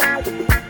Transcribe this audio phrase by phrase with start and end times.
[0.00, 0.69] You're with Matty LeBrand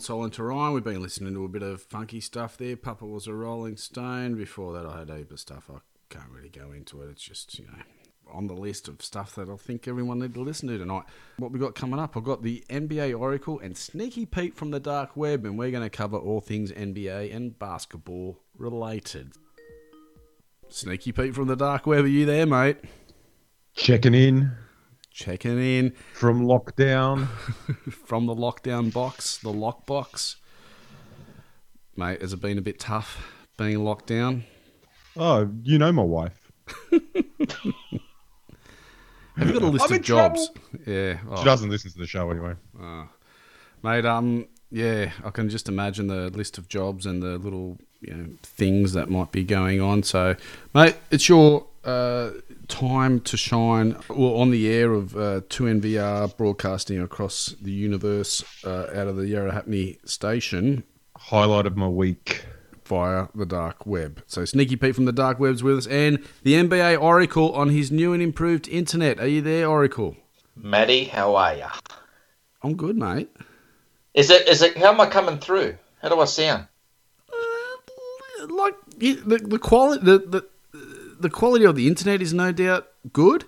[0.00, 0.72] on Soul and Terrain.
[0.72, 2.74] We've been listening to a bit of funky stuff there.
[2.74, 4.34] Papa was a Rolling Stone.
[4.34, 5.68] Before that, I had a stuff.
[5.68, 7.10] I can't really go into it.
[7.10, 7.82] It's just, you know,
[8.32, 11.02] on the list of stuff that I think everyone need to listen to tonight.
[11.36, 12.16] What we got coming up?
[12.16, 15.82] I've got the NBA Oracle and Sneaky Pete from the Dark Web, and we're going
[15.82, 19.32] to cover all things NBA and basketball related.
[20.70, 22.78] Sneaky Pete from the Dark Web, are you there, mate?
[23.74, 24.52] Checking in
[25.10, 27.26] Checking in from lockdown.
[28.06, 30.36] from the lockdown box, the lock box.
[31.96, 34.44] Mate, has it been a bit tough being locked down?
[35.16, 36.52] Oh, you know my wife.
[39.36, 40.50] Have you got a list I'm of jobs?
[40.86, 41.14] Yeah.
[41.18, 42.54] She Oh, doesn't listen to the show anyway.
[43.82, 48.14] mate, um, yeah, I can just imagine the list of jobs and the little, you
[48.14, 50.02] know, things that might be going on.
[50.02, 50.36] So,
[50.74, 52.30] mate, it's your uh,
[52.68, 53.96] time to shine.
[54.08, 59.26] Well, on the air of uh, 2NVR broadcasting across the universe uh, out of the
[59.26, 60.84] Yarra Hackney station
[61.16, 62.44] Highlight of my week.
[62.84, 64.22] via the dark web.
[64.26, 67.92] So Sneaky Pete from the dark web's with us, and the NBA Oracle on his
[67.92, 69.20] new and improved internet.
[69.20, 70.16] Are you there, Oracle?
[70.56, 71.70] Maddie, how are ya?
[72.62, 73.30] I'm good, mate.
[74.14, 74.48] Is it?
[74.48, 74.76] Is it?
[74.76, 75.76] How am I coming through?
[76.02, 76.66] How do I sound?
[78.48, 80.46] Like the the quality the, the
[81.20, 83.44] the quality of the internet is no doubt good.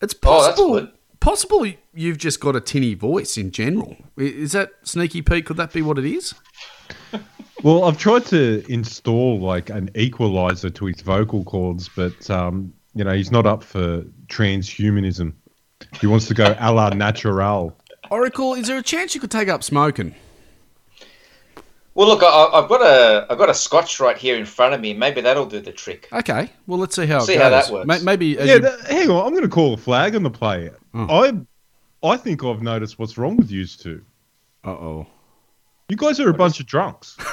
[0.00, 0.72] It's Oh, possible.
[0.74, 0.92] good.
[1.20, 3.96] Possible you've just got a tinny voice in general.
[4.16, 5.46] Is that Sneaky Pete?
[5.46, 6.34] Could that be what it is?
[7.62, 13.04] Well, I've tried to install like an equalizer to his vocal cords, but um, you
[13.04, 15.32] know he's not up for transhumanism.
[16.00, 17.76] He wants to go a la natural.
[18.10, 20.12] Oracle, is there a chance you could take up smoking?
[21.94, 24.80] Well, look, I, I've got a I've got a scotch right here in front of
[24.80, 24.94] me.
[24.94, 26.08] Maybe that'll do the trick.
[26.12, 27.42] Okay, well let's see how See it goes.
[27.42, 27.86] how that works.
[27.86, 29.26] Ma- Maybe Yeah, you- that, hang on.
[29.26, 30.70] I'm going to call a flag on the play.
[30.94, 31.32] I,
[32.02, 34.02] I think I've noticed what's wrong with you two.
[34.64, 35.06] Uh-oh.
[35.88, 37.16] You guys are a bunch of drunks.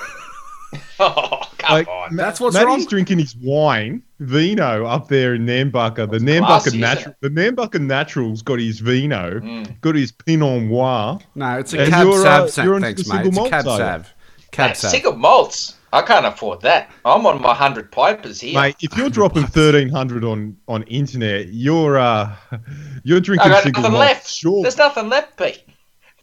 [1.01, 2.15] Oh, come Like, on.
[2.15, 2.85] Ma- That's what's Matty's wrong.
[2.85, 6.11] drinking his wine, vino, up there in Nambucca.
[6.11, 9.79] The classy, Nambucca isn't natural, the Nambucca Natural's got his vino, Mm.
[9.81, 11.19] got his Pinot Noir.
[11.35, 12.25] No, it's a cab sav.
[12.25, 13.25] uh, sa- you're on thanks, mate.
[13.27, 14.13] It's a cab malt sav.
[14.51, 14.91] Cab Hey, sav.
[14.91, 15.75] single malts.
[15.91, 16.91] I can't afford that.
[17.03, 18.53] I'm on my hundred pipers here.
[18.53, 22.35] Mate, if you're dropping thirteen hundred on on internet, you're uh,
[23.03, 24.05] you're drinking I got single nothing malt.
[24.09, 24.29] left.
[24.29, 25.63] Sure, There's nothing left, Pete.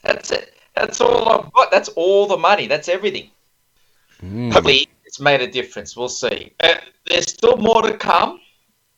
[0.04, 0.54] That's it.
[0.76, 1.70] That's all I've got.
[1.72, 2.66] That's all the money.
[2.68, 3.30] That's everything.
[4.22, 4.52] Mm.
[4.52, 5.96] Hopefully, it's made a difference.
[5.96, 6.52] We'll see.
[6.62, 6.74] Uh,
[7.06, 8.40] there's still more to come.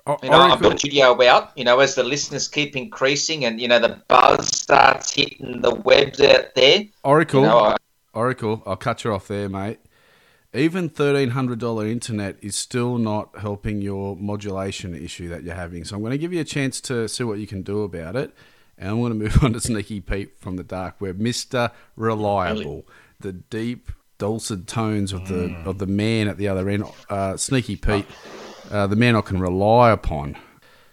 [0.07, 1.53] O- You know, I'm Oracle, putting video out.
[1.57, 5.75] You know, as the listeners keep increasing, and you know the buzz starts hitting the
[5.75, 6.83] webs out there.
[7.05, 7.77] Oracle, You know, I,
[8.15, 9.79] Oracle, I'll cut you off there, mate.
[10.55, 15.85] Even thirteen hundred dollar internet is still not helping your modulation issue that you're having.
[15.85, 18.17] So I'm going to give you a chance to see what you can do about
[18.17, 18.33] it,
[18.79, 22.87] and I'm going to move on to Sneaky Pete from the dark web, Mister Reliable,
[23.21, 27.77] the deep dulcet tones of the of the man at the other end, uh, Sneaky
[27.77, 28.07] Pete,
[28.71, 30.37] uh, the man I can rely upon.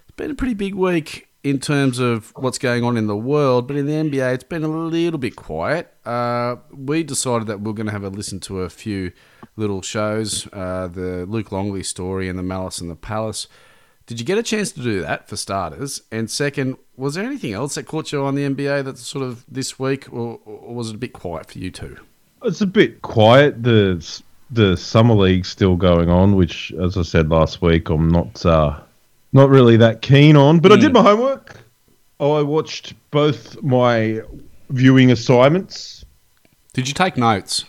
[0.04, 3.68] It's been a pretty big week in terms of what's going on in the world,
[3.68, 5.94] but in the NBA, it's been a little bit quiet.
[6.04, 9.12] Uh, we decided that we are going to have a listen to a few
[9.56, 13.48] little shows, uh, the Luke Longley story and the Malice in the Palace.
[14.08, 16.02] Did you get a chance to do that for starters?
[16.12, 19.46] And second, was there anything else that caught you on the NBA that's sort of
[19.48, 22.00] this week, or, or was it a bit quiet for you too?
[22.44, 23.62] it's a bit quiet.
[23.62, 28.46] The the summer league's still going on, which, as I said last week, I'm not
[28.46, 28.80] uh,
[29.36, 30.60] not really that keen on.
[30.60, 31.58] But I did my homework.
[32.22, 34.22] I watched both my
[34.70, 36.06] viewing assignments.
[36.72, 37.66] Did you take notes?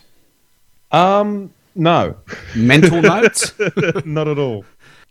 [0.93, 2.17] Um, no,
[2.55, 3.53] Mental notes?
[4.05, 4.65] not at all.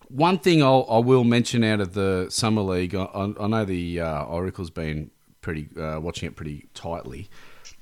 [0.08, 3.66] One thing I'll, I will mention out of the summer league, I, I I know
[3.66, 7.28] the uh, Oracle's been pretty uh, watching it pretty tightly.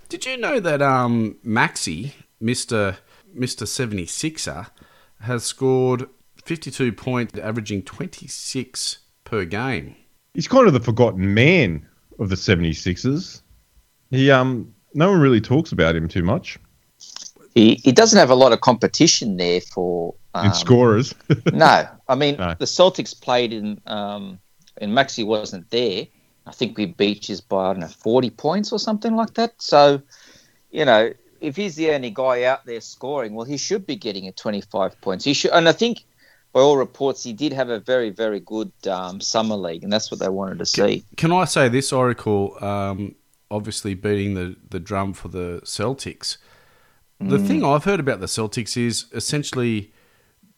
[0.10, 2.98] Did you know that um, Maxey, Mister
[3.34, 4.68] Mister Seventy Sixer,
[5.22, 6.10] has scored
[6.46, 9.96] fifty two points, averaging twenty six per game?
[10.34, 11.88] He's kind of the forgotten man
[12.20, 13.42] of the 76ers.
[14.10, 16.58] He um, no one really talks about him too much
[17.56, 20.16] He, he doesn't have a lot of competition there for.
[20.36, 21.14] in Um, scorers.
[21.54, 22.56] no, I mean No.
[22.58, 24.40] the Celtics played in, um,
[24.82, 26.08] and Maxey wasn't there.
[26.48, 29.54] I think we beat his by I don't know forty points or something like that.
[29.60, 30.02] So,
[30.72, 34.28] you know, if he's the only guy out there scoring, well, he should be getting
[34.28, 35.24] a 25 points.
[35.26, 36.06] He should, and I think
[36.54, 40.12] by all reports, he did have a very, very good um, summer league, and that's
[40.12, 41.04] what they wanted to see.
[41.18, 42.64] Can I say this, Oracle?
[42.64, 43.16] Um,
[43.50, 46.38] obviously, beating the, the drum for the Celtics.
[47.20, 49.94] The thing I've heard about the Celtics is essentially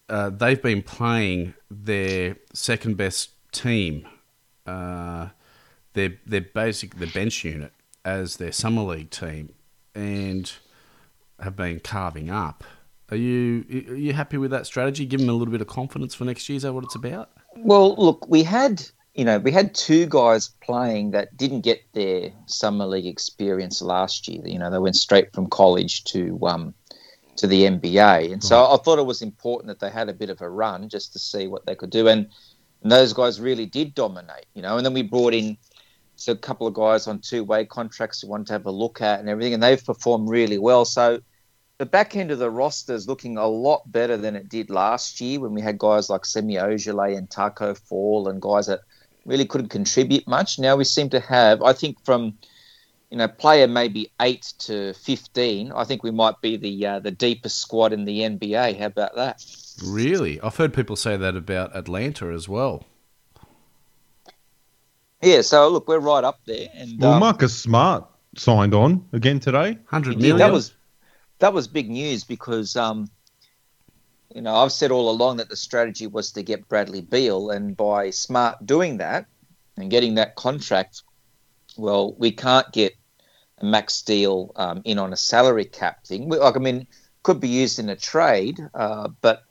[0.09, 4.07] uh, they've been playing their second best team,
[4.65, 5.29] uh,
[5.93, 7.71] their their basic the bench unit
[8.03, 9.53] as their summer league team,
[9.93, 10.53] and
[11.39, 12.63] have been carving up.
[13.11, 15.05] Are you are you happy with that strategy?
[15.05, 16.57] Give them a little bit of confidence for next year.
[16.57, 17.29] Is that what it's about?
[17.55, 22.31] Well, look, we had you know we had two guys playing that didn't get their
[22.47, 24.41] summer league experience last year.
[24.45, 26.73] You know, they went straight from college to um,
[27.37, 30.31] to the NBA, and so I thought it was important that they had a bit
[30.31, 32.07] of a run just to see what they could do.
[32.07, 32.29] And,
[32.81, 34.47] and those guys really did dominate.
[34.55, 35.57] You know, and then we brought in
[36.15, 38.99] so a couple of guys on two way contracts who wanted to have a look
[39.01, 40.85] at and everything, and they've performed really well.
[40.85, 41.19] So
[41.77, 45.19] the back end of the roster is looking a lot better than it did last
[45.19, 48.81] year when we had guys like Semi Ojeleye and Tacko Fall and guys that
[49.25, 50.57] really couldn't contribute much.
[50.57, 52.37] Now we seem to have, I think, from
[53.09, 55.71] you know, player maybe eight to fifteen.
[55.71, 58.79] I think we might be the uh, the deepest squad in the NBA.
[58.79, 59.45] How about that?
[59.85, 62.85] Really, I've heard people say that about Atlanta as well.
[65.21, 65.41] Yeah.
[65.41, 66.69] So look, we're right up there.
[66.73, 68.05] And Well, um, Marcus Smart
[68.35, 69.77] signed on again today.
[69.85, 70.73] Hundred Yeah, that was
[71.39, 73.09] that was big news because um,
[74.33, 77.75] you know I've said all along that the strategy was to get Bradley Beal, and
[77.75, 79.25] by Smart doing that
[79.77, 81.01] and getting that contract,
[81.77, 82.93] well, we can't get
[83.61, 86.29] max deal um, in on a salary cap thing.
[86.29, 86.87] Like I mean,
[87.23, 89.43] could be used in a trade, uh, but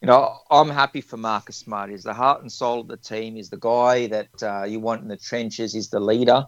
[0.00, 1.90] you know I'm happy for Marcus Smart.
[1.90, 3.36] He's the heart and soul of the team.
[3.36, 5.72] He's the guy that uh, you want in the trenches.
[5.72, 6.46] He's the leader,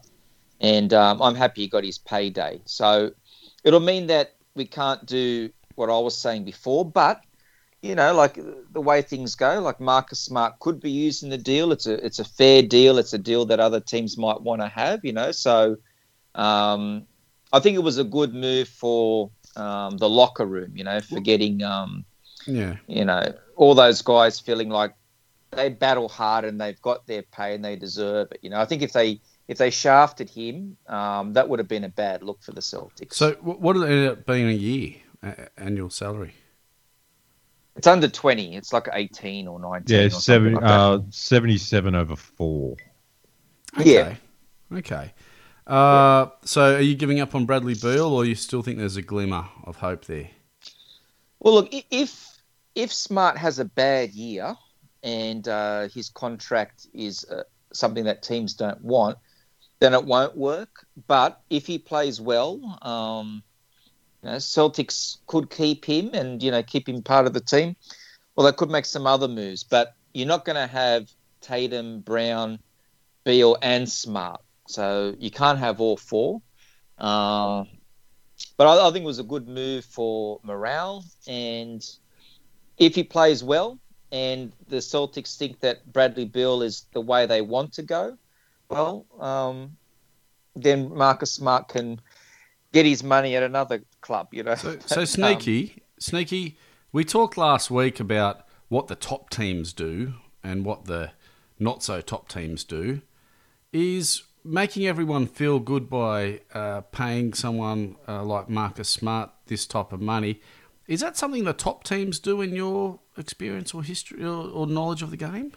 [0.61, 2.61] and um, I'm happy he got his payday.
[2.65, 3.13] So
[3.65, 7.20] it'll mean that we can't do what I was saying before, but
[7.82, 8.38] you know, like
[8.73, 11.73] the way things go, like Marcus Smart could be used in the deal.
[11.73, 12.99] It's a it's a fair deal.
[12.99, 15.00] It's a deal that other teams might want to have.
[15.02, 15.76] You know, so
[16.35, 17.06] um,
[17.52, 20.73] I think it was a good move for um, the locker room.
[20.76, 22.05] You know, for getting um,
[22.47, 22.76] yeah.
[22.87, 24.94] you know all those guys feeling like
[25.52, 28.41] they battle hard and they've got their pay and they deserve it.
[28.43, 29.20] You know, I think if they
[29.50, 33.14] if they shafted him, um, that would have been a bad look for the Celtics.
[33.14, 34.94] So, what did it end up being a year
[35.25, 36.35] a- annual salary?
[37.75, 38.55] It's under 20.
[38.55, 39.85] It's like 18 or 19.
[39.88, 42.76] Yeah, or something seven, like uh, 77 over four.
[43.81, 44.14] Yeah.
[44.73, 45.12] Okay.
[45.67, 49.02] Uh, so, are you giving up on Bradley Beal, or you still think there's a
[49.02, 50.31] glimmer of hope there?
[51.41, 52.41] Well, look, if
[52.76, 54.55] if Smart has a bad year
[55.02, 57.43] and uh, his contract is uh,
[57.73, 59.19] something that teams don't want,
[59.81, 60.87] then it won't work.
[61.06, 63.43] But if he plays well, um,
[64.23, 67.75] you know, Celtics could keep him and you know keep him part of the team.
[68.37, 71.11] Well, they could make some other moves, but you're not going to have
[71.41, 72.59] Tatum, Brown,
[73.25, 74.41] Beal, and Smart.
[74.69, 76.41] So you can't have all four.
[76.99, 77.65] Uh,
[78.56, 81.05] but I, I think it was a good move for morale.
[81.26, 81.83] And
[82.79, 83.79] if he plays well,
[84.12, 88.17] and the Celtics think that Bradley Beal is the way they want to go,
[88.71, 89.77] well, um,
[90.55, 92.01] then Marcus Smart can
[92.73, 94.29] get his money at another club.
[94.33, 94.55] You know.
[94.55, 96.57] So, so Um, sneaky, sneaky.
[96.93, 101.12] We talked last week about what the top teams do and what the
[101.59, 103.03] not so top teams do.
[103.73, 109.93] Is making everyone feel good by uh, paying someone uh, like Marcus Smart this type
[109.93, 110.41] of money.
[110.87, 115.03] Is that something the top teams do in your experience or history or, or knowledge
[115.03, 115.53] of the game?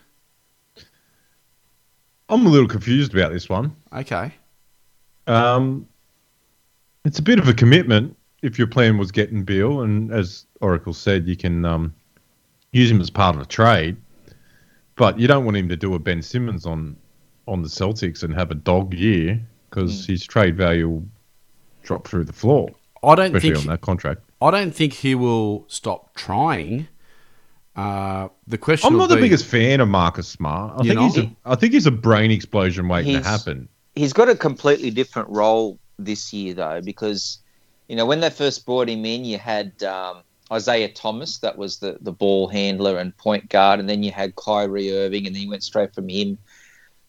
[2.33, 3.75] I'm a little confused about this one.
[3.93, 4.33] Okay.
[5.27, 5.87] Um,
[7.05, 10.93] it's a bit of a commitment if your plan was getting Beal, and as Oracle
[10.93, 11.93] said, you can um,
[12.71, 13.97] use him as part of a trade,
[14.95, 16.97] but you don't want him to do a Ben Simmons on
[17.47, 21.05] on the Celtics and have a dog year because his trade value will
[21.83, 22.69] drop through the floor,
[23.03, 24.21] I don't especially think on that contract.
[24.41, 26.87] I don't think he will stop trying.
[27.75, 28.87] Uh, the question.
[28.87, 30.79] I'm will not the be- biggest fan of Marcus Smart.
[30.79, 33.67] I You're think he's a, I think he's a brain explosion waiting to happen.
[33.95, 37.39] he's got a completely different role this year though because
[37.87, 41.77] you know when they first brought him in you had um, Isaiah Thomas that was
[41.77, 45.43] the, the ball handler and point guard and then you had Kyrie Irving and then
[45.43, 46.37] you went straight from him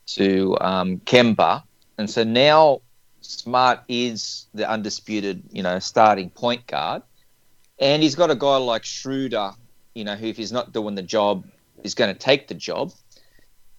[0.09, 1.63] to um, Kemba
[1.99, 2.81] and so now
[3.23, 7.03] Smart is the undisputed you know starting point guard
[7.79, 9.53] and he's got a guy like Schroeder
[9.95, 11.45] you know who if he's not doing the job
[11.83, 12.93] is going to take the job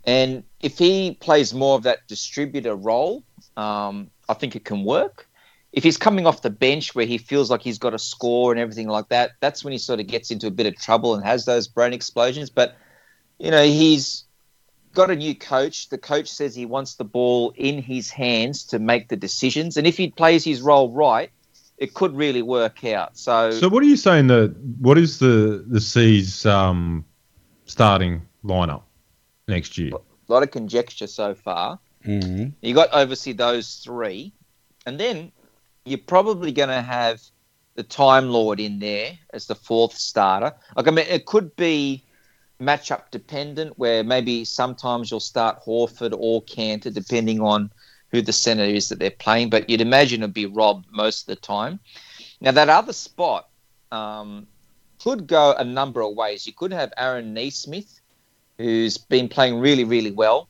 [0.06, 3.24] and if he plays more of that distributor role,
[3.58, 5.28] um, I think it can work.
[5.74, 8.62] if he's coming off the bench where he feels like he's got a score and
[8.62, 11.26] everything like that, that's when he sort of gets into a bit of trouble and
[11.26, 12.50] has those brain explosions.
[12.50, 12.78] But
[13.40, 14.24] you know, he's
[14.94, 15.90] got a new coach.
[15.90, 19.86] The coach says he wants the ball in his hands to make the decisions, and
[19.86, 21.30] if he plays his role right,
[21.78, 23.18] it could really work out.
[23.18, 27.06] So, So what are you saying that what is the the C's um,
[27.66, 28.84] starting lineup
[29.48, 29.92] next year?
[30.28, 31.80] a lot of conjecture so far.
[32.06, 32.50] Mm-hmm.
[32.62, 34.34] You got obviously those three,
[34.86, 35.32] and then
[35.86, 37.22] you're probably going to have
[37.76, 40.54] the Time Lord in there as the fourth starter.
[40.76, 42.04] Like I mean, it could be
[42.62, 47.72] matchup dependent, where maybe sometimes you'll start Horford or Kanter, depending on
[48.12, 49.50] who the centre is that they're playing.
[49.50, 51.80] But you'd imagine it'd be Rob most of the time.
[52.42, 53.50] Now that other spot
[53.92, 54.48] um,
[55.02, 56.48] could go a number of ways.
[56.48, 58.02] You could have Aaron Nesmith,
[58.58, 60.50] who's been playing really, really well.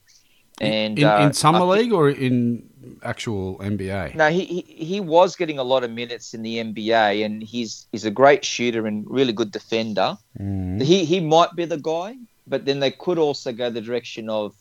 [0.62, 2.70] And in, uh, in summer think- league or in
[3.04, 4.16] actual NBA?
[4.16, 7.88] no, he, he he was getting a lot of minutes in the NBA, and he's
[7.92, 10.18] he's a great shooter and really good defender.
[10.40, 10.82] Mm.
[10.82, 12.16] He he might be the guy,
[12.48, 14.56] but then they could also go the direction of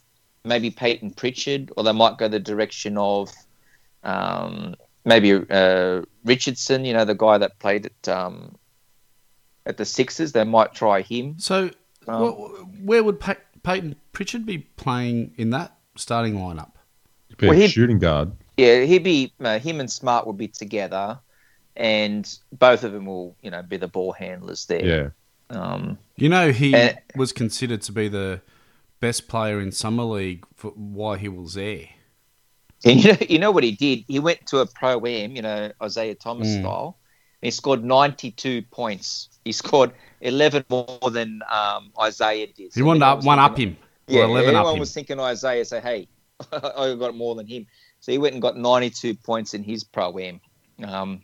[0.44, 3.32] maybe Peyton Pritchard, or they might go the direction of
[4.02, 4.74] um,
[5.04, 6.84] maybe uh, Richardson.
[6.84, 8.56] You know, the guy that played at um,
[9.66, 10.32] at the Sixers.
[10.32, 11.36] They might try him.
[11.38, 11.70] So,
[12.06, 16.72] Um, wh- where would Pey- Peyton Pritchard be playing in that starting lineup?
[17.38, 18.32] Be a Well, he- shooting guard.
[18.56, 21.18] Yeah, he'd be uh, him and Smart would be together,
[21.76, 24.84] and both of them will you know be the ball handlers there.
[24.84, 25.08] Yeah.
[25.50, 28.40] Um, You know, he Uh, was considered to be the
[29.00, 31.88] best player in summer league for while he was there.
[32.84, 34.04] And you know, you know what he did?
[34.08, 36.60] He went to a pro am, you know, Isaiah Thomas Mm.
[36.60, 36.98] style.
[37.42, 39.28] And he scored 92 points.
[39.44, 42.72] He scored 11 more than um, Isaiah did.
[42.74, 43.76] He So wanted to up, one up him,
[44.08, 44.78] Yeah, everyone up him.
[44.80, 45.64] was thinking Isaiah.
[45.64, 46.08] Say, hey,
[46.52, 47.66] I got more than him.
[48.00, 50.40] So he went and got 92 points in his pro am.
[50.84, 51.22] Um,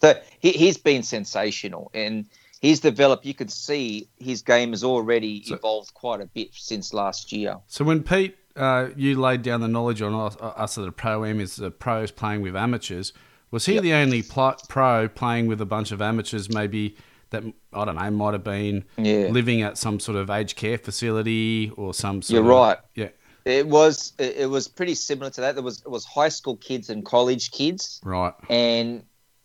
[0.00, 2.26] so he, he's been sensational, and
[2.62, 3.26] he's developed.
[3.26, 7.58] You can see his game has already So- evolved quite a bit since last year.
[7.66, 11.24] So when Pete, uh, you laid down the knowledge on us, us that a pro
[11.24, 13.12] am is the pros playing with amateurs.
[13.50, 13.82] Was he Yep.
[13.82, 16.48] the only pl- pro playing with a bunch of amateurs?
[16.48, 16.96] Maybe
[17.30, 17.42] that
[17.72, 19.28] I don't know might have been Yeah.
[19.30, 22.22] living at some sort of aged care facility or some.
[22.22, 22.78] Sort You're of, right.
[22.94, 23.08] Yeah.
[23.44, 25.54] It was it it was pretty similar to that.
[25.56, 28.32] There was it was high school kids and college kids, Right.
[28.48, 29.02] and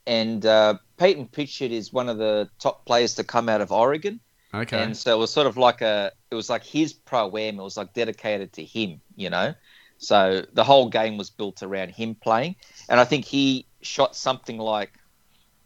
[0.08, 4.20] and uh, Peyton Pritchard is one of the top players to come out of Oregon,
[4.54, 4.82] Okay.
[4.82, 7.60] and so it was sort of like a it was like his pro am.
[7.60, 9.54] It was like dedicated to him, you know.
[10.00, 12.56] So the whole game was built around him playing,
[12.90, 14.94] and I think he shot something like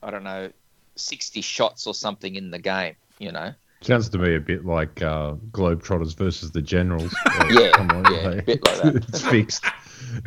[0.03, 0.51] I don't know,
[0.95, 3.53] sixty shots or something in the game, you know.
[3.81, 7.15] Sounds to me a bit like uh, Globetrotters versus the Generals.
[7.49, 8.95] Yeah, come on, yeah, a bit like that.
[9.09, 9.65] it's fixed.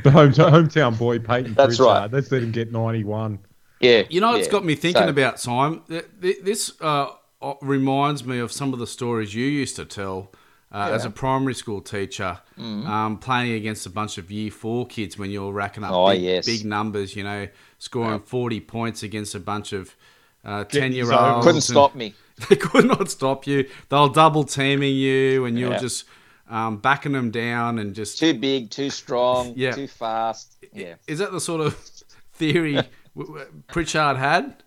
[0.02, 1.86] The home hometown boy Peyton That's Pritchard.
[1.86, 2.12] right.
[2.12, 3.38] Let's let him get ninety one.
[3.84, 4.52] Yeah, You know, it's yeah.
[4.52, 5.82] got me thinking So- about Simon.
[5.88, 7.10] Th- This uh,
[7.60, 10.32] reminds me of some of the stories you used to tell
[10.72, 12.86] uh, as a primary school teacher, Mm.
[12.86, 16.10] um, playing against a bunch of year four kids when you were racking up Oh,
[16.10, 16.46] big, yes.
[16.46, 17.14] big numbers.
[17.14, 17.46] You know,
[17.78, 19.94] scoring forty points against a bunch of
[20.44, 21.46] uh, ten year his olds.
[21.46, 22.14] couldn't stop me.
[22.48, 23.68] They could not stop you.
[23.88, 25.78] They were double teaming you, and you're Yeah.
[25.78, 26.04] just
[26.50, 28.18] um, backing them down and just.
[28.18, 29.70] Too big, too strong, Yeah.
[29.72, 30.56] too fast.
[30.72, 30.94] Yeah.
[31.06, 31.74] Is that the sort of
[32.32, 32.80] theory
[33.68, 34.62] Pritchard had?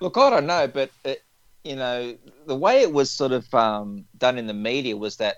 [0.00, 1.22] Look, I don't know, but it,
[1.64, 5.36] you know, the way it was sort of um, done in the media was that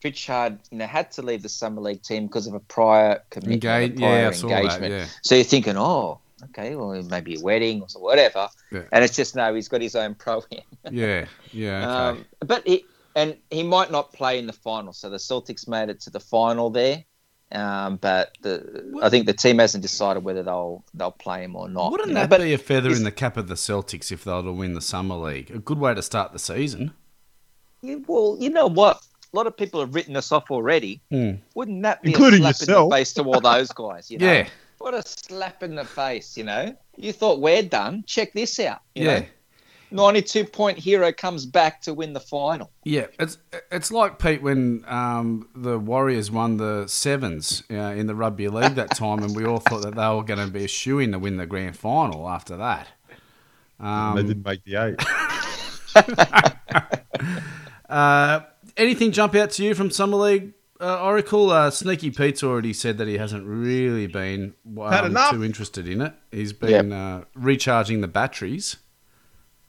[0.00, 3.64] Pritchard, you know, had to leave the summer league team because of a prior commitment,
[3.64, 4.62] Engage, a prior yeah, saw that.
[4.62, 4.92] engagement.
[4.92, 5.06] Yeah.
[5.22, 8.48] So you're thinking, oh, okay, well, maybe a wedding or whatever.
[8.70, 8.82] Yeah.
[8.92, 10.94] And it's just no, he's got his own pro am.
[10.94, 12.20] Yeah, yeah, okay.
[12.20, 12.84] Um, but he
[13.16, 14.92] and he might not play in the final.
[14.92, 17.04] So the Celtics made it to the final there.
[17.50, 21.68] Um, but the, I think the team hasn't decided whether they'll they'll play him or
[21.68, 21.92] not.
[21.92, 22.20] Wouldn't you know.
[22.20, 24.52] that But be a feather in the cap of the Celtics if they were to
[24.52, 25.50] win the summer league?
[25.50, 26.92] A good way to start the season.
[27.80, 29.00] Yeah, well, you know what?
[29.32, 31.00] A lot of people have written us off already.
[31.10, 34.10] Wouldn't that be Including a slap in the face to all those guys?
[34.10, 34.32] You know?
[34.32, 36.74] Yeah, What a slap in the face, you know?
[36.96, 38.04] You thought we're done.
[38.06, 38.80] Check this out.
[38.94, 39.26] You yeah, Know?
[39.90, 42.70] 92 point hero comes back to win the final.
[42.84, 43.06] yeah.
[43.18, 43.38] It's
[43.72, 48.74] it's like Pete when um, the Warriors won the sevens uh, in the rugby league
[48.74, 51.12] that time, and we all thought that they were going to be a shoe in
[51.12, 52.88] to win the grand final after that.
[53.80, 55.00] they Um, didn't make the eight.
[57.88, 58.40] uh,
[58.76, 60.52] anything jump out to you from summer league?
[60.80, 65.32] Uh, Oracle, uh, Sneaky Pete's already said that he hasn't really been um, enough.
[65.32, 66.14] too interested in it.
[66.30, 68.76] He's been uh, recharging the batteries.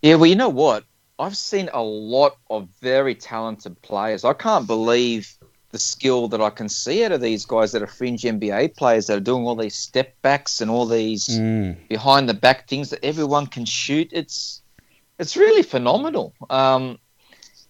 [0.01, 0.83] Yeah, well, you know what?
[1.17, 4.23] I've seen a lot of very talented players.
[4.23, 5.37] I can't believe
[5.71, 9.07] the skill that I can see out of these guys that are fringe NBA players
[9.07, 11.87] that are doing all these step backs and all these Mm.
[11.89, 14.09] behind the back things that everyone can shoot.
[14.11, 14.61] It's
[15.19, 16.33] it's really phenomenal.
[16.49, 16.97] Um,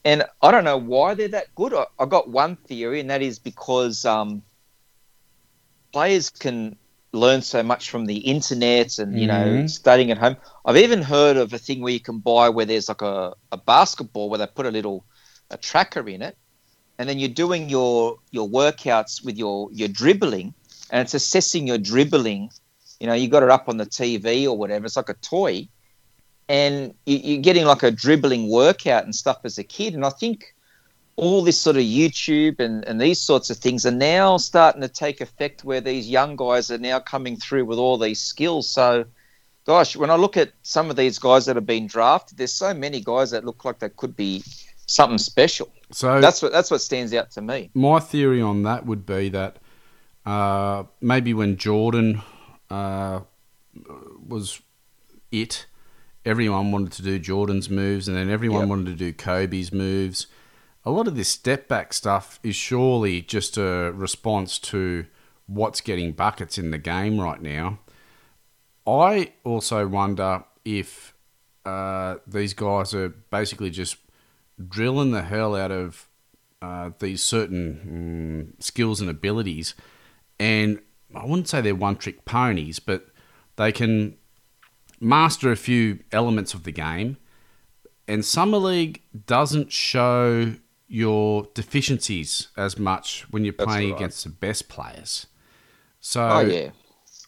[0.06, 1.74] and I don't know why they're that good.
[1.74, 4.44] I, I got one theory, and that is because um,
[5.92, 6.78] players can
[7.14, 9.68] learn so much from the internet and you know Mhm.
[9.68, 10.38] studying at home.
[10.66, 13.58] I've even heard of a thing where you can buy where there's like a, a
[13.58, 15.06] basketball where they put a little
[15.52, 16.38] a tracker in it,
[16.98, 20.54] and then you're doing your your workouts with your your dribbling,
[20.92, 22.50] and it's assessing your dribbling.
[23.00, 24.86] You know, you got it up on the TV or whatever.
[24.86, 25.68] It's like a toy,
[26.48, 29.94] and you, you're getting like a dribbling workout and stuff as a kid.
[29.96, 30.44] And I think
[31.20, 34.88] all this sort of YouTube and, and these sorts of things are now starting to
[34.88, 38.70] take effect where these young guys are now coming through with all these skills.
[38.70, 39.06] So,
[39.66, 42.74] gosh, when I look at some of these guys that have been drafted, there's so
[42.74, 44.44] many guys that look like they could be
[44.86, 45.70] something special.
[45.92, 47.70] So That's what that's what stands out to me.
[47.74, 49.58] my theory on that would be that
[50.26, 52.22] uh, maybe when Jordan
[52.70, 53.22] uh,
[54.28, 54.62] was
[55.32, 55.66] it,
[56.26, 58.70] everyone wanted to do Jordan's moves, and then everyone Yep.
[58.70, 60.28] wanted to do Kobe's moves.
[60.86, 65.06] A lot of this step back stuff is surely just a response to
[65.46, 67.80] what's getting buckets in the game right now.
[68.88, 71.14] I also wonder if
[71.66, 73.98] uh, these guys are basically just
[74.68, 76.08] drilling the hell out of
[76.62, 79.76] uh, these certain mm, skills and abilities,
[80.40, 80.80] and
[81.14, 83.08] I wouldn't say they're one trick ponies, but
[83.56, 84.18] they can
[85.00, 87.18] master a few elements of the game.
[88.08, 90.56] And Summer League doesn't show
[90.90, 93.98] your deficiencies as much when you're That's playing right.
[93.98, 95.28] against the best players.
[96.02, 96.72] So Oh yeah.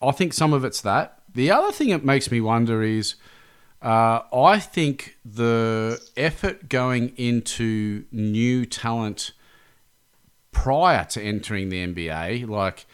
[0.01, 1.19] I think some of it's that.
[1.33, 3.15] The other thing that makes me wonder is
[3.81, 9.31] uh, I think the effort going into new talent
[10.51, 12.85] prior to entering the NBA, like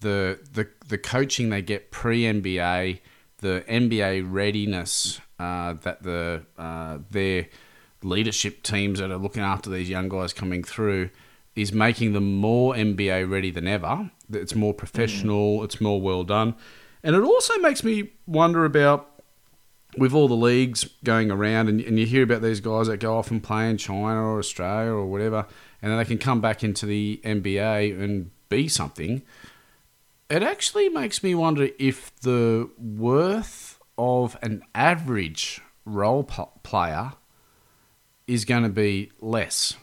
[0.00, 3.00] the the, the coaching they get pre NBA,
[3.38, 7.46] the NBA readiness uh, that the uh, their
[8.06, 11.10] leadership teams that are looking after these young guys coming through
[11.54, 14.10] is making them more NBA ready than ever.
[14.30, 15.60] It's more professional.
[15.60, 15.64] Mm.
[15.64, 16.54] It's more well done,
[17.02, 19.10] and it also makes me wonder about
[19.96, 23.16] with all the leagues going around, and, and you hear about these guys that go
[23.16, 25.46] off and play in China or Australia or whatever,
[25.80, 29.22] and then they can come back into the NBA and be something.
[30.28, 37.12] It actually makes me wonder if the worth of an average role player
[38.26, 39.74] is going to be less,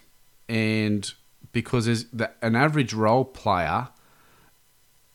[0.49, 1.13] and
[1.51, 3.89] because there's the, an average role player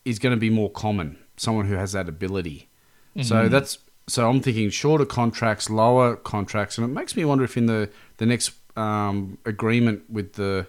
[0.05, 2.67] is going to be more common, someone who has that ability.
[3.21, 7.57] So that's so I'm thinking shorter contracts, lower contracts, and it makes me wonder if
[7.57, 10.67] in the the next um, agreement with the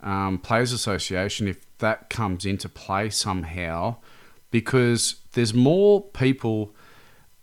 [0.00, 3.96] um, Players Association, if that comes into play somehow,
[4.50, 6.74] because there's more people,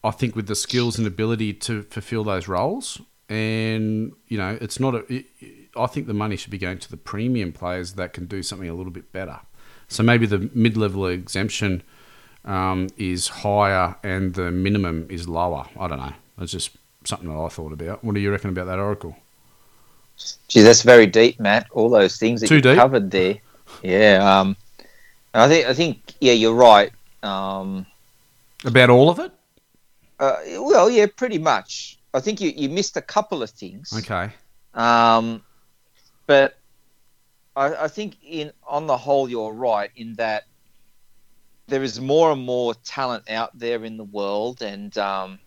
[0.04, 4.80] I think, with the skills and ability to fulfill those roles, and you know, it's
[4.80, 5.14] not a.
[5.14, 5.26] It,
[5.76, 8.70] I think the money should be going to the premium players that can do something
[8.70, 9.40] a little bit better.
[9.88, 11.82] So maybe the mid-level exemption
[12.46, 15.66] um, is higher and the minimum is lower.
[15.80, 16.14] I don't know.
[16.40, 16.72] It's just
[17.06, 18.04] something that I thought about.
[18.04, 19.16] What do you reckon about that, Oracle?
[20.48, 21.68] Gee, that's very deep, Matt.
[21.72, 22.76] All those things that Too you deep?
[22.76, 23.40] covered there.
[23.82, 24.40] Yeah.
[24.40, 24.56] Um,
[25.34, 26.92] I think I think yeah, you're right.
[27.24, 27.86] Um,
[28.66, 29.32] About all of it?
[30.20, 31.98] uh, well, yeah, pretty much.
[32.14, 33.92] I think you, you missed a couple of things.
[33.94, 34.32] Okay.
[34.74, 35.44] Um,
[36.28, 36.58] but
[37.56, 40.44] I, I think in on the whole, you're right in that
[41.68, 45.40] there is more and more talent out there in the world, and um,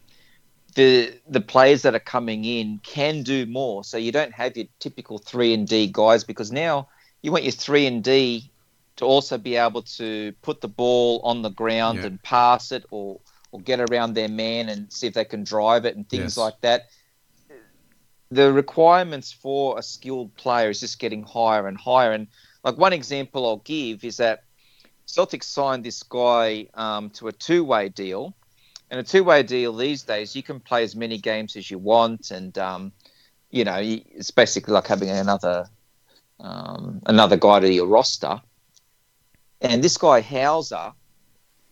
[0.74, 3.85] the the players that are coming in can do more.
[3.85, 6.88] So you don't have your typical three and D guys because now
[7.22, 8.50] you want your three and D
[8.96, 12.07] to also be able to put the ball on the ground Yeah.
[12.07, 13.20] and pass it or
[13.52, 16.37] or get around their man and see if they can drive it and things Yes.
[16.37, 16.87] like that
[18.30, 22.12] the requirements for a skilled player is just getting higher and higher.
[22.12, 22.26] And
[22.64, 24.42] like one example I'll give is that
[25.06, 28.35] Celtics signed this guy um, to a two-way deal,
[28.90, 32.32] and a two-way deal these days you can play as many games as you want,
[32.32, 32.92] and um,
[33.50, 35.68] you know it's basically like having another
[36.40, 38.40] um, another guy to your roster.
[39.61, 40.92] And this guy Hauser,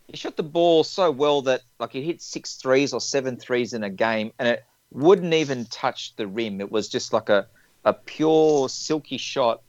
[0.07, 3.73] he shot the ball so well that like he hit six threes or seven threes
[3.73, 6.61] in a game, and it wouldn't even touch the rim.
[6.61, 7.47] It was just like a,
[7.83, 9.61] a pure silky shot.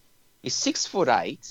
[0.42, 1.48] He's six foot eight.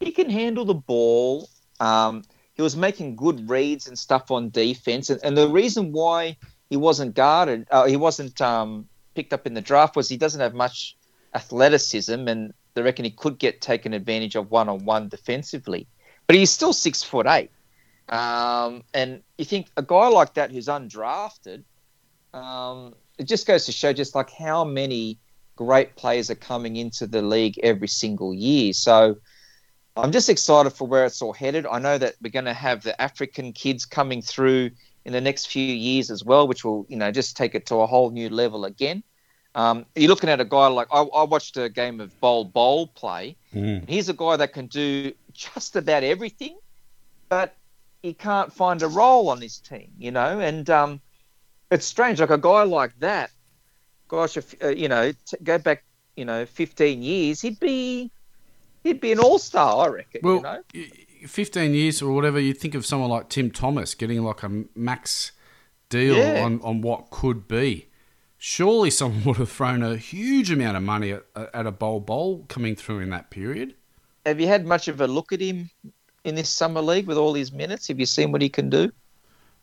[0.00, 1.48] He can handle the ball.
[1.80, 2.22] Um,
[2.54, 5.10] he was making good reads and stuff on defense.
[5.10, 6.36] And, and the reason why
[6.70, 10.40] he wasn't guarded, uh, he wasn't um, picked up in the draft was he doesn't
[10.40, 10.96] have much
[11.34, 12.28] athleticism.
[12.28, 15.86] And they reckon he could get taken advantage of one on one defensively.
[16.26, 17.50] But he's still six foot eight.
[18.08, 21.64] Um, and you think a guy like that who's undrafted,
[22.32, 25.18] um, it just goes to show just like how many
[25.56, 28.72] great players are coming into the league every single year.
[28.72, 29.16] So
[29.96, 31.66] I'm just excited for where it's all headed.
[31.66, 34.70] I know that we're going to have the African kids coming through
[35.04, 37.76] in the next few years as well, which will, you know, just take it to
[37.76, 39.02] a whole new level again.
[39.54, 42.86] Um, you're looking at a guy like I, I watched a game of Bol Bol
[42.88, 43.36] play.
[43.52, 43.88] Mm.
[43.88, 46.58] He's a guy that can do just about everything,
[47.28, 47.56] but
[48.02, 50.38] he can't find a role on his team, you know.
[50.40, 51.00] And um,
[51.70, 53.30] it's strange, like a guy like that.
[54.08, 55.84] Gosh, if uh, you know, t- go back,
[56.16, 58.10] you know, 15 years, he'd be
[58.84, 60.20] he'd be an all star, I reckon.
[60.22, 60.88] Well, you know,
[61.26, 65.32] 15 years or whatever, you think of someone like Tim Thomas getting like a max
[65.88, 66.44] deal Yeah.
[66.44, 67.86] on, on what could be.
[68.38, 72.44] Surely someone would have thrown a huge amount of money at, at a Bol Bol
[72.48, 73.74] coming through in that period.
[74.24, 75.70] have you had much of a look at him
[76.28, 77.88] in this summer league with all his minutes?
[77.88, 78.92] Have you seen what he can do?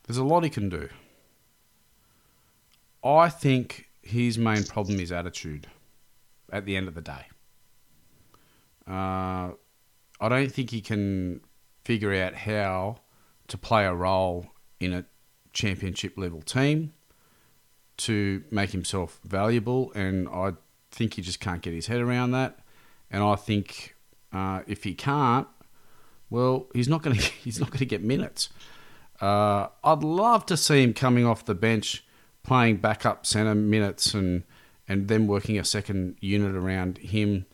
[0.06, 0.88] There's a lot he can do.
[3.04, 5.66] I think his main problem is attitude
[6.52, 7.26] at the end of the day.
[8.86, 9.50] Uh,
[10.20, 11.40] I don't think he can
[11.84, 12.96] figure out how
[13.48, 14.46] to play a role
[14.80, 15.04] in a
[15.52, 16.92] championship level team
[17.96, 20.54] to make himself valuable, and I
[20.90, 22.58] think he just can't get his head around that.
[23.10, 23.94] And I think
[24.32, 25.46] uh, if he can't,
[26.30, 28.50] well, he's not going to he's not going to get minutes.
[29.20, 32.04] Uh, I'd love to see him coming off the bench,
[32.42, 34.44] playing backup centre minutes, and
[34.88, 37.46] and then working a second unit around him.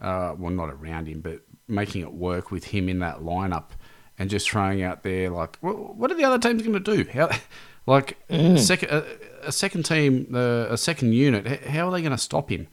[0.00, 3.70] Uh, well, not around him, but making it work with him in that lineup,
[4.18, 7.10] and just throwing out there like, what, what are the other teams going to do?
[7.10, 7.30] How,
[7.86, 8.18] like
[8.58, 9.04] second a,
[9.44, 12.68] a second team, uh, a second unit, how are they going to stop him?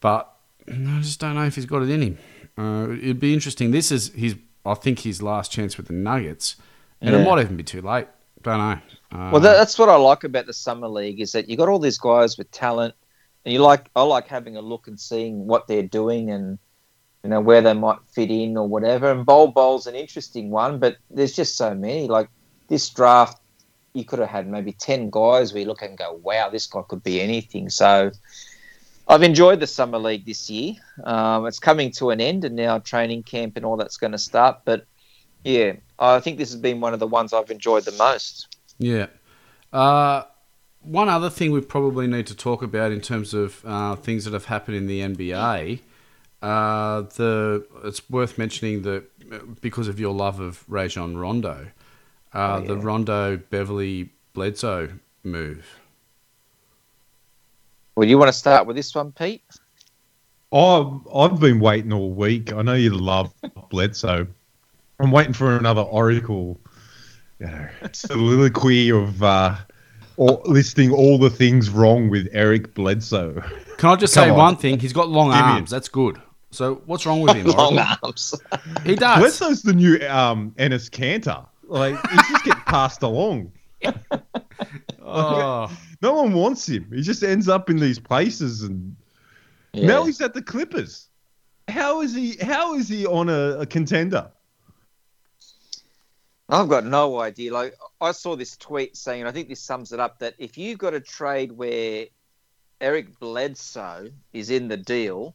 [0.00, 0.32] But
[0.68, 2.18] I just don't know if he's got it in him.
[2.58, 3.70] Uh, it'd be interesting.
[3.70, 6.56] This is his, I think, his last chance with the Nuggets,
[7.00, 8.08] and it might even be too late.
[8.42, 8.78] Don't know.
[9.12, 11.68] Uh, Well, that, that's what I like about the summer league is that you got
[11.68, 12.94] all these guys with talent,
[13.44, 16.58] and you like I like having a look and seeing what they're doing and
[17.22, 19.10] you know where they might fit in or whatever.
[19.10, 22.08] And Bol Bol's an interesting one, but there's just so many.
[22.08, 22.28] Like
[22.68, 23.40] this draft,
[23.92, 26.82] you could have had maybe ten guys where you look and go, "Wow, this guy
[26.88, 28.12] could be anything." So.
[29.08, 30.74] I've enjoyed the summer league this year.
[31.04, 34.18] Um, it's coming to an end, and now training camp and all that's going to
[34.18, 34.60] start.
[34.64, 34.86] But
[35.44, 38.56] yeah, I think this has been one of the ones I've enjoyed the most.
[38.78, 39.06] Yeah.
[39.72, 40.24] Uh,
[40.82, 44.32] one other thing we probably need to talk about in terms of uh, things that
[44.32, 45.80] have happened in the NBA,
[46.42, 51.68] uh, the it's worth mentioning that uh, because of your love of Rajon Rondo,
[52.34, 52.76] uh, Oh, the.
[52.76, 55.80] Rondo Beverley Bledsoe move.
[57.96, 59.42] Well, you want to start with this one, Pete?
[60.52, 62.52] I've, I've been waiting all week.
[62.52, 63.32] I know you love
[63.70, 64.26] Bledsoe.
[65.00, 66.60] I'm waiting for another Oracle
[67.40, 69.56] you know, soliloquy of uh,
[70.18, 73.42] or listing all the things wrong with Eric Bledsoe.
[73.78, 74.36] Can I just Come say on.
[74.36, 74.78] one thing?
[74.78, 75.70] He's got long Give me arms.
[75.70, 76.20] That's good.
[76.50, 77.46] So what's wrong with him?
[77.56, 77.96] Long Oracle?
[78.02, 78.34] arms.
[78.84, 79.18] He does.
[79.20, 81.46] Bledsoe's the new um, Enes Kanter.
[81.64, 83.52] Like he just get passed along.
[85.06, 85.70] Oh.
[86.02, 86.90] No one wants him.
[86.92, 88.94] He just ends up in these places, and
[89.72, 89.86] Yeah.
[89.86, 91.08] now he's at the Clippers.
[91.68, 92.36] How is he?
[92.36, 94.30] How is he on a, a contender?
[96.48, 97.52] I've got no idea.
[97.52, 100.78] Like I saw this tweet saying, I think this sums it up that if you've
[100.78, 102.06] got a trade where
[102.80, 105.34] Eric Bledsoe is in the deal,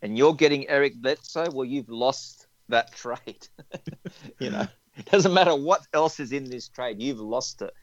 [0.00, 3.48] and you're getting Eric Bledsoe, well, you've lost that trade.
[4.38, 4.66] you know,
[4.96, 7.74] it doesn't matter what else is in this trade, you've lost it.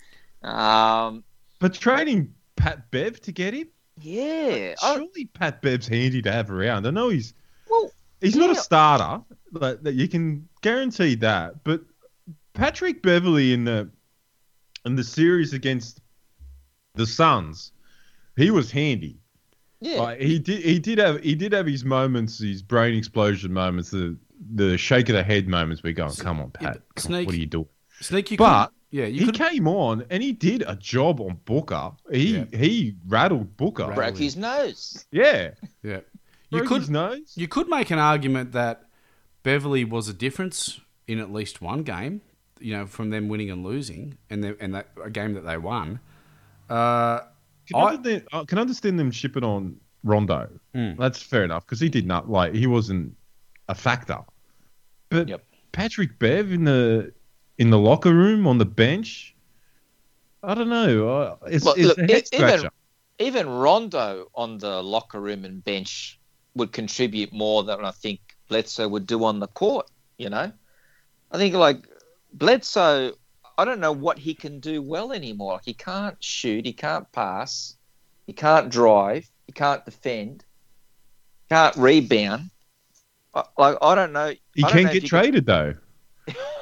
[0.46, 1.24] Um,
[1.60, 3.68] But trading Pat Bev to get him,
[4.00, 4.76] yeah.
[4.82, 6.86] I- surely Pat Bev's handy to have around.
[6.88, 7.34] I know he's
[7.70, 11.64] well, he's not a starter, like, that you can guarantee that.
[11.64, 11.82] But
[12.54, 13.90] Patrick Beverley in the
[14.86, 16.00] in the series against
[16.94, 17.72] the Suns,
[18.38, 19.18] he was handy.
[19.82, 20.00] yeah.
[20.02, 23.90] Like, he did he did have he did have his moments, his brain explosion moments,
[23.92, 24.18] the
[24.54, 25.82] the shake of the head moments.
[25.84, 27.68] We're going, come on, Pat, but come on, what are you doing?
[28.02, 29.36] Sneak, you But could, yeah, you he could.
[29.36, 31.92] came on and he did a job on Booker.
[32.12, 32.46] He Yeah.
[32.58, 33.86] he rattled Booker.
[33.88, 33.96] Right.
[33.96, 35.06] broke his nose.
[35.12, 35.52] Yeah,
[35.84, 36.00] Yeah,
[36.50, 36.82] you broke could.
[36.82, 37.34] his nose.
[37.36, 38.86] You could make an argument that
[39.44, 42.22] Beverley was a difference in at least one game.
[42.60, 45.58] You know, from them winning and losing, and they, and that a game that they
[45.58, 46.00] won.
[46.70, 47.20] Uh,
[47.68, 50.50] Can, I- I, understand, I can understand them shipping on Rondo.
[50.74, 50.98] Mm.
[50.98, 53.16] That's fair enough because he did not like he wasn't
[53.68, 54.20] a factor.
[55.10, 55.44] But Yep.
[55.74, 57.12] Patrick Bev in the
[57.58, 59.36] in the locker room on the bench,
[60.44, 61.38] I don't know.
[61.48, 62.70] It's, Well, it's look, a head e- even- scratcher.
[63.18, 66.20] Even Rondo on the locker room and bench
[66.56, 69.90] would contribute more than I think Bledsoe would do on the court.
[70.18, 70.52] You know,
[71.32, 71.88] I think like
[72.34, 73.14] Bledsoe,
[73.58, 75.62] I don't know what he can do well anymore.
[75.64, 77.78] He can't shoot, he can't pass,
[78.28, 80.44] he can't drive, he can't defend,
[81.50, 82.50] can't rebound.
[83.58, 84.34] Like I don't know.
[84.56, 85.74] He I don't can know get traded though.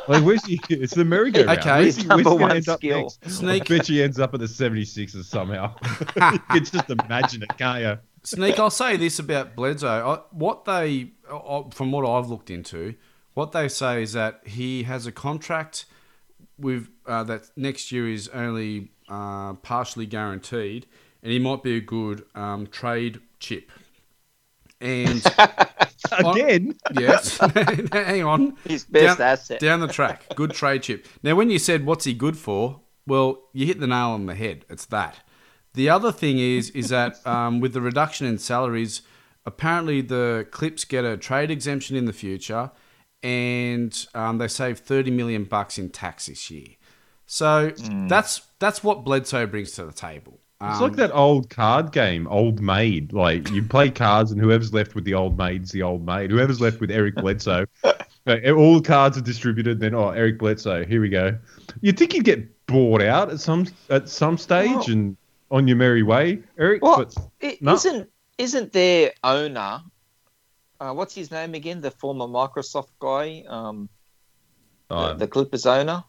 [0.07, 0.59] Like where's he?
[0.69, 1.59] It's the merry-go-round.
[1.59, 1.83] Okay.
[1.83, 3.01] Where's he, where's he Number gonna one end up skill.
[3.01, 3.31] next?
[3.31, 3.71] Sneak.
[3.71, 5.75] I bet he ends up at the 76ers somehow.
[6.31, 7.97] you can just imagine it, can't you?
[8.23, 9.87] Sneak, I'll say this about Bledsoe.
[9.87, 12.95] I, what they, uh, from what I've looked into,
[13.33, 15.85] what they say is that he has a contract
[16.57, 20.85] with uh, that next year is only uh, partially guaranteed,
[21.21, 23.71] and he might be a good um, trade chip.
[24.79, 25.21] And
[26.33, 27.37] Again, yes,
[27.91, 29.59] hang on, His best down, asset.
[29.59, 31.07] down the track, good trade chip.
[31.21, 34.35] Now, when you said what's he good for, well, you hit the nail on the
[34.35, 34.65] head.
[34.69, 35.19] It's that.
[35.73, 39.01] The other thing is, is that um, with the reduction in salaries,
[39.45, 42.71] apparently the Clips get a trade exemption in the future,
[43.21, 46.67] and um, they save thirty million bucks in tax this year.
[47.25, 47.71] So
[48.07, 50.39] that's that's what Bledsoe brings to the table.
[50.71, 53.13] It's Um, like that old card game, Old Maid.
[53.13, 56.31] Like you play cards, and whoever's left with the old maid's the old maid.
[56.31, 57.65] Whoever's left with Eric Bledsoe,
[58.25, 59.79] like, all the cards are distributed.
[59.79, 61.37] Then oh, Eric Bledsoe, here we go.
[61.81, 65.17] You'd think you'd get bored out at some at some stage Well- and
[65.51, 66.81] on your merry way, Eric.
[66.81, 67.05] Well,
[67.39, 67.73] but no.
[67.73, 69.81] isn't isn't their owner?
[70.79, 71.79] Uh, what's his name again?
[71.79, 73.87] The former Microsoft guy, um,
[74.89, 76.03] the- Oh, the, Clippers owner.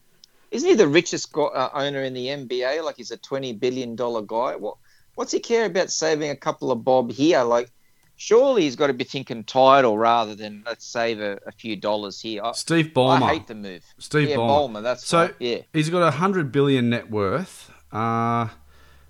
[0.51, 2.83] Isn't he the richest go- uh, owner in the NBA?
[2.83, 4.55] Like he's a twenty billion dollar guy.
[4.55, 4.77] What
[5.15, 7.43] what's he care about saving a couple of bob here?
[7.43, 7.71] Like
[8.17, 12.21] surely he's got to be thinking title rather than let's save a, a few dollars
[12.21, 12.41] here.
[12.43, 13.23] I, Steve Ballmer.
[13.23, 13.83] I hate the move.
[13.99, 14.71] Steve yeah, Ballmer.
[14.79, 14.83] Ballmer.
[14.83, 15.35] That's So right.
[15.39, 15.57] Yeah.
[15.73, 18.49] he's got a hundred billion net worth, uh,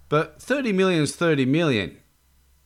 [0.10, 1.98] but thirty million is thirty million.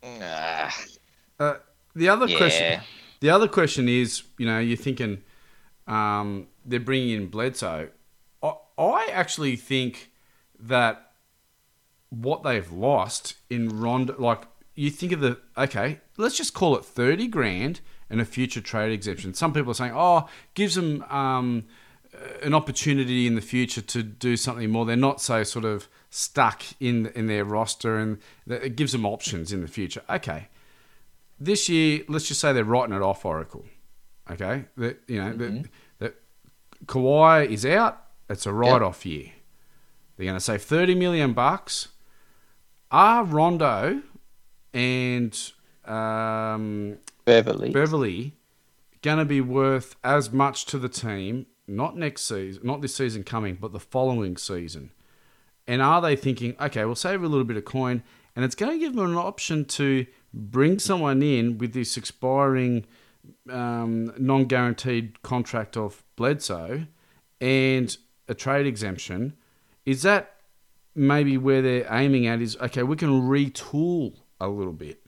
[0.03, 1.55] Uh,
[1.95, 2.38] the other Yeah.
[2.38, 2.82] question,
[3.19, 5.23] the other question is, you know, you're thinking
[5.88, 7.89] um, they're bringing in Bledsoe.
[8.80, 10.12] I, actually think
[10.60, 11.12] that
[12.10, 14.44] what they've lost in Rondo, like
[14.76, 18.92] you think of the okay, let's just call it thirty grand and a future trade
[18.92, 19.34] exemption.
[19.34, 21.65] Some people are saying, oh, gives them um,
[22.42, 24.86] an opportunity in the future to do something more.
[24.86, 29.52] They're not so sort of stuck in in their roster, and it gives them options
[29.52, 30.02] in the future.
[30.10, 30.48] Okay,
[31.39, 33.65] this year, let's just say they're writing it off Oracle.
[34.32, 35.65] Okay, that you know that
[36.00, 36.15] that
[36.86, 38.06] Kawhi is out.
[38.30, 39.32] It's a write-off year.
[40.15, 41.89] They're going to save thirty million bucks.
[42.92, 44.02] Are Rondo
[44.74, 45.52] and
[45.86, 47.72] um, Beverley.
[47.72, 48.34] Beverley
[49.02, 51.46] going to be worth as much to the team?
[51.68, 54.92] Not next season, not this season coming, but the following season.
[55.68, 58.04] And are they thinking, okay, we'll save a little bit of coin,
[58.36, 62.86] and it's going to give them an option to bring someone in with this expiring
[63.52, 66.88] um, non-guaranteed contract of Bledsoe
[67.39, 67.98] and
[68.30, 69.36] a trade exemption?
[69.86, 70.36] Is that
[70.96, 72.42] maybe where they're aiming at?
[72.42, 75.02] Is okay, we can retool a little bit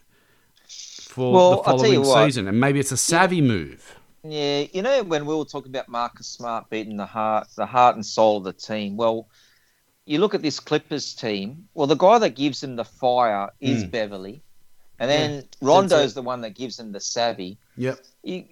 [0.67, 3.97] for Well, the following season, and maybe it's a savvy move.
[4.23, 7.95] Yeah, you know when we were talking about Marcus Smart beating the heart, the heart
[7.95, 8.95] and soul of the team.
[8.95, 9.27] Well,
[10.05, 11.67] you look at this Clippers team.
[11.73, 13.91] Well, the guy that gives them the fire is Mm.
[13.91, 14.41] Beverley,
[14.99, 15.57] and then it.
[15.61, 17.57] Rondo's the one that gives them the savvy.
[17.77, 17.99] Yep.
[18.23, 18.45] You,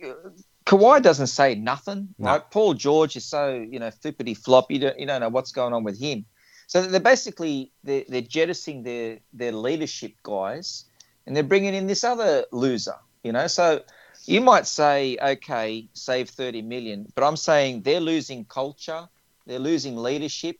[0.70, 2.28] Kawhi doesn't say nothing, No.
[2.28, 2.52] right?
[2.52, 4.70] Paul George is so you know flippity flop.
[4.70, 6.26] You don't you don't know what's going on with him.
[6.68, 10.86] So they're basically they're, they're jettisoning their their leadership guys,
[11.26, 12.98] and they're bringing in this other loser.
[13.24, 13.82] You know, so
[14.26, 19.10] you might say, okay, save 30 million, but I'm saying they're losing culture,
[19.48, 20.58] they're losing leadership,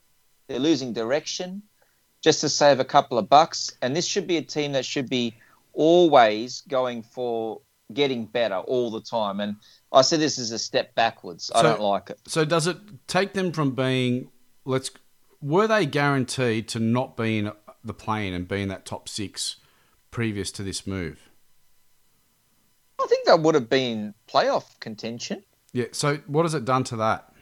[0.48, 1.62] they're losing direction
[2.22, 3.72] just to save a couple of bucks.
[3.84, 5.36] And this should be a team that should be
[5.74, 7.62] always going for
[7.94, 9.40] getting better all the time.
[9.40, 9.56] And
[9.92, 11.52] I see this as a step backwards.
[11.54, 12.20] I So- don't like it.
[12.28, 14.30] So does it take them from being
[14.66, 14.92] let's
[15.42, 17.52] were they guaranteed to not be in
[17.84, 19.56] the plane and be in that top six
[20.12, 21.30] previous to this move?
[23.02, 25.44] I think that would have been playoff contention.
[25.72, 25.86] Yeah.
[25.94, 27.34] So what has it done to that?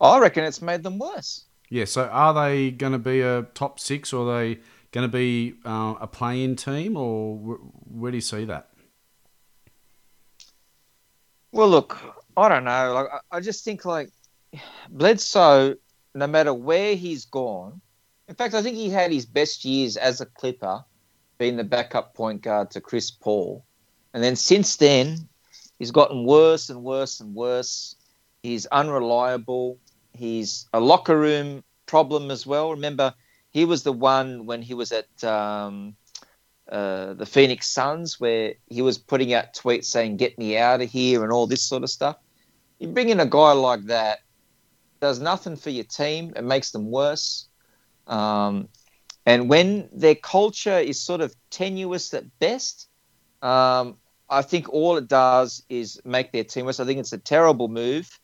[0.00, 1.44] I reckon it's made them worse.
[1.70, 1.86] Yeah.
[1.86, 4.60] So are they going to be a top six, or are they
[4.92, 8.68] going to be uh, a play-in team, or where do you see that?
[11.52, 11.98] Well, look,
[12.36, 12.92] I don't know.
[12.94, 14.10] Like, I- just think like
[14.90, 15.76] Bledsoe,
[16.14, 17.80] no matter where he's gone.
[18.28, 20.84] In fact, I think he had his best years as a Clipper,
[21.38, 23.64] being the backup point guard to Chris Paul,
[24.12, 25.28] and then since then,
[25.78, 27.96] he's gotten worse and worse and worse.
[28.42, 29.78] He's unreliable.
[30.12, 32.70] He's a locker room problem as well.
[32.72, 33.14] Remember,
[33.50, 35.96] he was the one when he was at um,
[36.70, 40.90] uh, the Phoenix Suns, where he was putting out tweets saying "Get me out of
[40.90, 42.16] here" and all this sort of stuff.
[42.78, 44.20] You bring in a guy like that,
[45.00, 47.48] does nothing for your team, it makes them worse.
[48.06, 48.68] Um,
[49.26, 52.88] and when their culture is sort of tenuous at best,
[53.42, 53.96] um,
[54.30, 56.80] I think all it does is make their team worse.
[56.80, 58.18] I think it's a terrible move,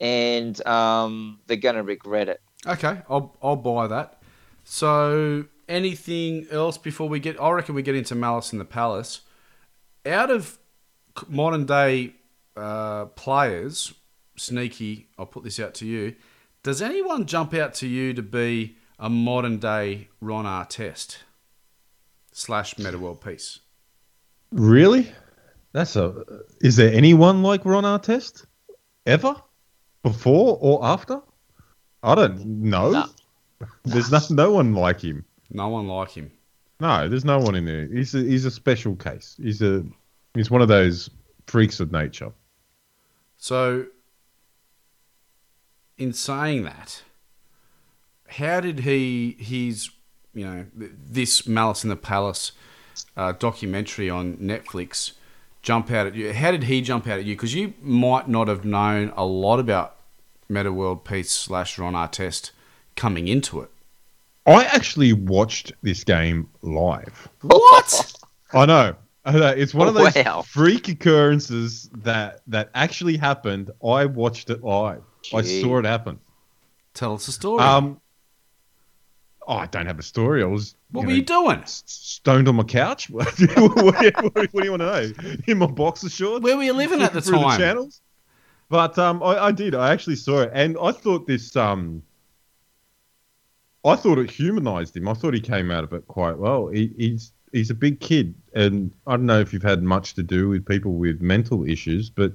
[0.00, 2.40] and um, they're going to regret it.
[2.66, 4.22] Okay, I'll I'll buy that.
[4.64, 7.40] So, anything else before we get?
[7.40, 9.20] I reckon we get into Malice in the Palace.
[10.06, 10.58] Out of
[11.28, 12.14] modern day
[12.56, 13.94] uh, players,
[14.36, 15.08] sneaky.
[15.18, 16.14] I'll put this out to you.
[16.62, 21.18] Does anyone jump out to you to be a modern day Ron Artest
[22.32, 23.60] slash Meta World Peace?
[24.50, 25.12] Really?
[25.72, 26.24] That's a.
[26.60, 28.46] Is there anyone like Ron Artest
[29.06, 29.34] ever,
[30.02, 31.20] before or after?
[32.02, 32.90] I don't know.
[32.90, 33.06] No.
[33.84, 35.24] There's no, no one like him.
[35.54, 36.32] No one like him.
[36.80, 37.86] No, there's no one in there.
[37.86, 39.36] He's a, he's a special case.
[39.40, 39.84] He's a
[40.34, 41.08] he's one of those
[41.46, 42.32] freaks of nature.
[43.36, 43.86] So,
[45.96, 47.02] in saying that,
[48.28, 49.90] how did he his
[50.34, 52.52] you know this Malice in the Palace
[53.16, 55.12] uh, documentary on Netflix
[55.62, 56.32] jump out at you?
[56.32, 57.36] How did he jump out at you?
[57.36, 59.94] Because you might not have known a lot about
[60.48, 62.50] Meta World Peace slash Ron Artest
[62.96, 63.70] coming into it.
[64.46, 67.28] I actually watched this game live.
[67.42, 68.12] What?
[68.52, 68.94] I know.
[69.24, 69.48] I know.
[69.48, 70.42] It's one of those Wow.
[70.42, 73.70] freak occurrences that that actually happened.
[73.82, 75.02] I watched it live.
[75.34, 76.18] I saw it happen.
[76.92, 77.62] Tell us a story.
[77.62, 78.00] Um,
[79.48, 80.42] oh, I don't have a story.
[80.42, 80.74] I was.
[80.90, 81.62] what you were know, you doing?
[81.64, 83.08] Stoned on my couch.
[83.10, 85.38] what, do you, what do you- what do you want to know?
[85.46, 86.42] In my boxer shorts.
[86.44, 87.58] Where were you living at the flicking through time?
[87.58, 88.02] channels.
[88.68, 89.74] But um, I, I did.
[89.74, 91.56] I actually saw it, and I thought this.
[91.56, 92.02] Um,
[93.84, 95.08] I thought it humanized him.
[95.08, 96.68] I thought he came out of it quite well.
[96.68, 100.22] He, he's he's a big kid, and I don't know if you've had much to
[100.22, 102.32] do with people with mental issues, but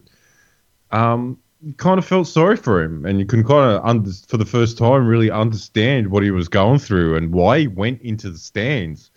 [0.92, 4.38] um, you kind of felt sorry for him, and you can kind of under, for
[4.38, 8.30] the first time really understand what he was going through and why he went into
[8.30, 9.12] the stands.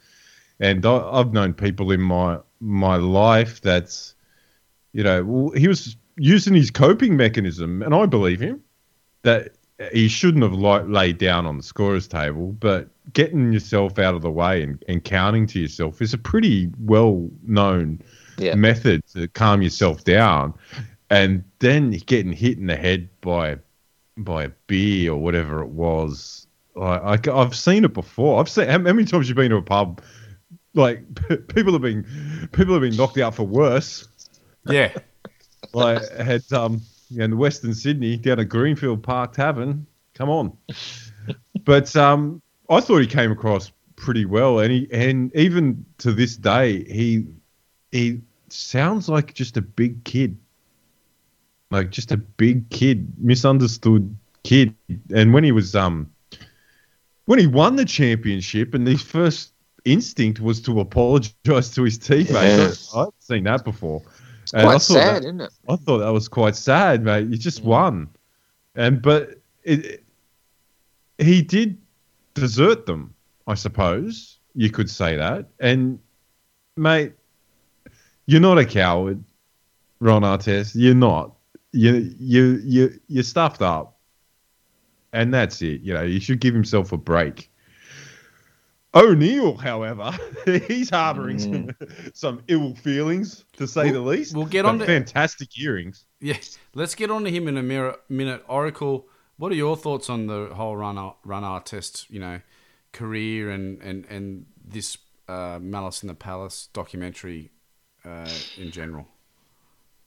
[0.59, 4.15] And I, I've known people in my my life that's,
[4.93, 8.63] you know, he was using his coping mechanism, and I believe him
[9.23, 9.53] that
[9.93, 14.23] he shouldn't have like laid down on the scorer's table, but getting yourself out of
[14.23, 18.01] the way and, and counting to yourself is a pretty well known
[18.39, 18.55] Yeah.
[18.55, 20.55] method to calm yourself down.
[21.11, 23.59] And then getting hit in the head by
[24.17, 26.47] by a beer or whatever it was.
[26.81, 28.41] I, I, have seen it before.
[28.41, 30.01] I've seen how, how many times you've been to a pub?
[30.75, 31.05] Like
[31.49, 34.09] people have been people have been knocked out for worse.
[34.67, 34.93] Yeah.
[35.75, 36.83] Like had um
[37.17, 39.87] in Western Sydney down at Greenfield Park Tavern.
[40.15, 40.57] Come on.
[41.65, 46.37] But um I thought he came across pretty well and he and even to this
[46.37, 47.27] day he
[47.93, 50.37] he sounds like just a big kid.
[51.71, 54.75] Like just a big kid, misunderstood kid.
[55.15, 56.11] And when he was um
[57.27, 59.53] when he won the championship and his first
[59.85, 62.95] instinct was to apologize to his teammates.
[62.95, 64.03] I've seen that before.
[64.53, 65.53] It's And I quite thought that- sad, isn't it?
[65.69, 67.29] I thought that was quite sad, mate.
[67.29, 67.67] You just Mm.
[67.67, 68.09] won,
[68.75, 70.05] and but it,
[71.19, 71.79] he did
[72.35, 73.15] desert them,
[73.47, 75.49] I suppose you could say that.
[75.61, 75.99] And
[76.77, 77.13] mate,
[78.27, 79.23] you're not a coward,
[80.01, 80.73] Ron Artest.
[80.75, 81.35] You're not.
[81.73, 83.97] You you you you stuffed up,
[85.15, 85.81] and that's it.
[85.81, 87.49] You know you should give himself a break.
[88.95, 90.13] O'Neal, however,
[90.69, 91.71] he's harboring some,
[92.15, 94.37] some ill feelings, to say We'll- the least.
[94.37, 96.05] we'll get on to- fantastic earrings.
[96.21, 96.37] Yeah,
[96.75, 98.45] let's get on to him in a mirror, minute.
[98.49, 99.07] Oracle,
[99.39, 102.41] what are your thoughts on the whole Ron Ron Artest, you know,
[102.93, 107.51] career and and and this uh, Malice in the Palace documentary
[108.05, 108.29] uh,
[108.59, 109.09] in general?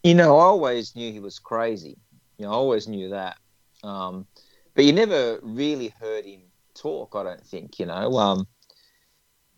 [0.03, 1.97] You know, I always knew he was crazy.
[2.37, 3.37] You know, I always knew that.
[3.83, 4.27] Um,
[4.75, 6.41] but you never really heard him
[6.75, 8.13] talk, I don't think, you know.
[8.17, 8.47] Um,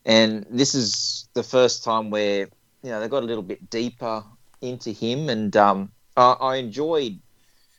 [0.07, 2.47] and this is the first time where,
[2.81, 4.23] you know, they got a little bit deeper
[4.61, 5.27] into him.
[5.27, 7.19] And um, I, I enjoyed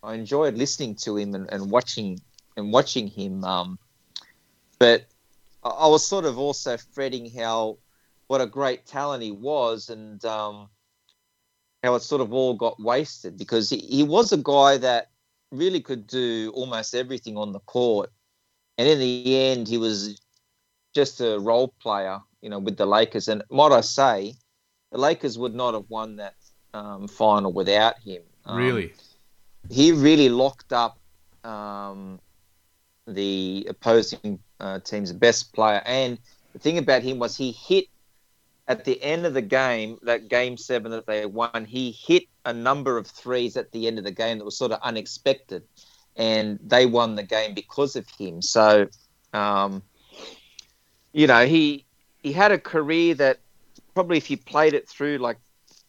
[0.03, 2.21] I enjoyed listening to him and, and watching
[2.57, 3.43] and watching him.
[3.45, 3.79] Um,
[4.79, 5.07] but
[5.65, 7.79] I, I was sort of also fretting how
[8.27, 10.69] what a great talent he was and um,
[11.83, 15.09] how it sort of all got wasted because he, he was a guy that
[15.51, 18.11] really could do almost everything on the court.
[18.77, 20.21] And in the end, he was
[21.01, 23.29] just a role player, you know, with the Lakers.
[23.29, 24.35] And might I say,
[24.91, 26.35] the Lakers would not have won that
[26.75, 28.23] um, final without him.
[28.45, 28.93] Um, Really?
[29.71, 30.99] he really locked up
[31.45, 32.19] um,
[33.07, 35.83] the opposing uh, team's best player.
[35.85, 36.19] And
[36.53, 37.87] the thing about him was he hit
[38.67, 42.53] at the end of the game, that game seven that they won, he hit a
[42.53, 45.63] number of threes at the end of the game that was sort of unexpected,
[46.17, 48.43] and they won the game because of him.
[48.43, 48.89] So,
[49.33, 49.83] um,
[51.19, 51.85] you know, he
[52.23, 53.41] he had a career that
[53.93, 55.39] probably if he played it through like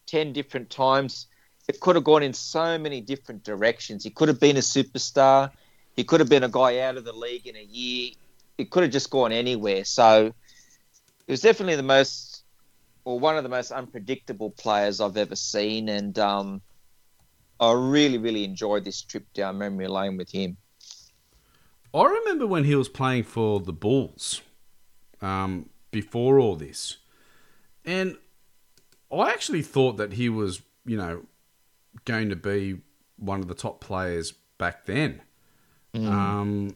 [0.08, 1.28] ten different times,
[1.68, 4.04] it could have gone in so many different directions.
[4.04, 5.52] He could have been a superstar.
[5.96, 8.14] He could have been a guy out of the league in a year.
[8.58, 9.86] It could have just gone anywhere.
[9.86, 10.34] So
[11.28, 12.44] it was definitely the most,
[13.06, 15.90] or one of the most unpredictable players I've ever seen.
[15.90, 16.60] And um,
[17.60, 20.58] I really, really enjoyed this trip down memory lane with him.
[21.94, 24.42] I remember when he was playing for the Bulls
[25.22, 26.97] um, before all this.
[27.86, 28.17] And
[29.11, 31.24] I actually thought that he was, you know,
[32.05, 32.82] going to be
[33.17, 35.22] one of the top players back then.
[35.95, 36.76] Um,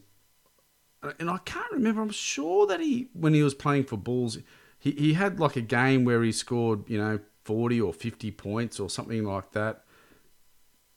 [1.19, 2.01] and I can't remember.
[2.01, 4.39] I'm sure that he, when he was playing for Bulls,
[4.79, 8.79] he, he had like a game where he scored, you know, 40 or 50 points
[8.79, 9.83] or something like that.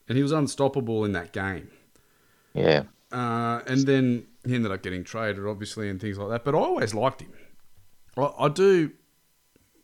[0.07, 1.69] And he was unstoppable in that game.
[2.53, 2.83] Yeah.
[3.11, 6.45] Uh, and then he ended up getting traded, obviously, and things like that.
[6.45, 7.33] But I always liked him.
[8.17, 8.91] I, I do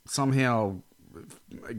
[0.05, 0.81] somehow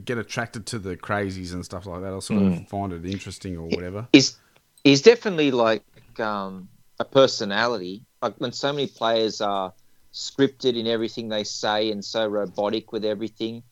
[0.05, 2.13] get attracted to the crazies and stuff like that.
[2.13, 4.09] I sort of find it interesting or whatever.
[4.13, 4.39] He's,
[4.85, 5.83] he's definitely like
[6.21, 6.69] um,
[7.01, 8.03] a personality.
[8.23, 9.73] Like when so many players are
[10.15, 13.63] scripted in everything they say and so robotic with everything.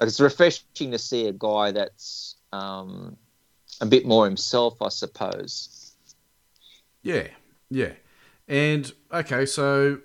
[0.00, 3.16] Like it's refreshing to see a guy that's um,
[3.80, 5.92] a bit more himself, I suppose.
[7.02, 7.28] Yeah,
[7.70, 7.92] yeah.
[8.48, 10.00] And okay, so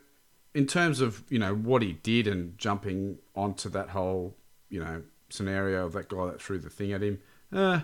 [0.53, 4.35] in terms of you know what he did and jumping onto that whole
[4.69, 7.19] you know scenario of that guy that threw the thing at him,
[7.53, 7.81] uh,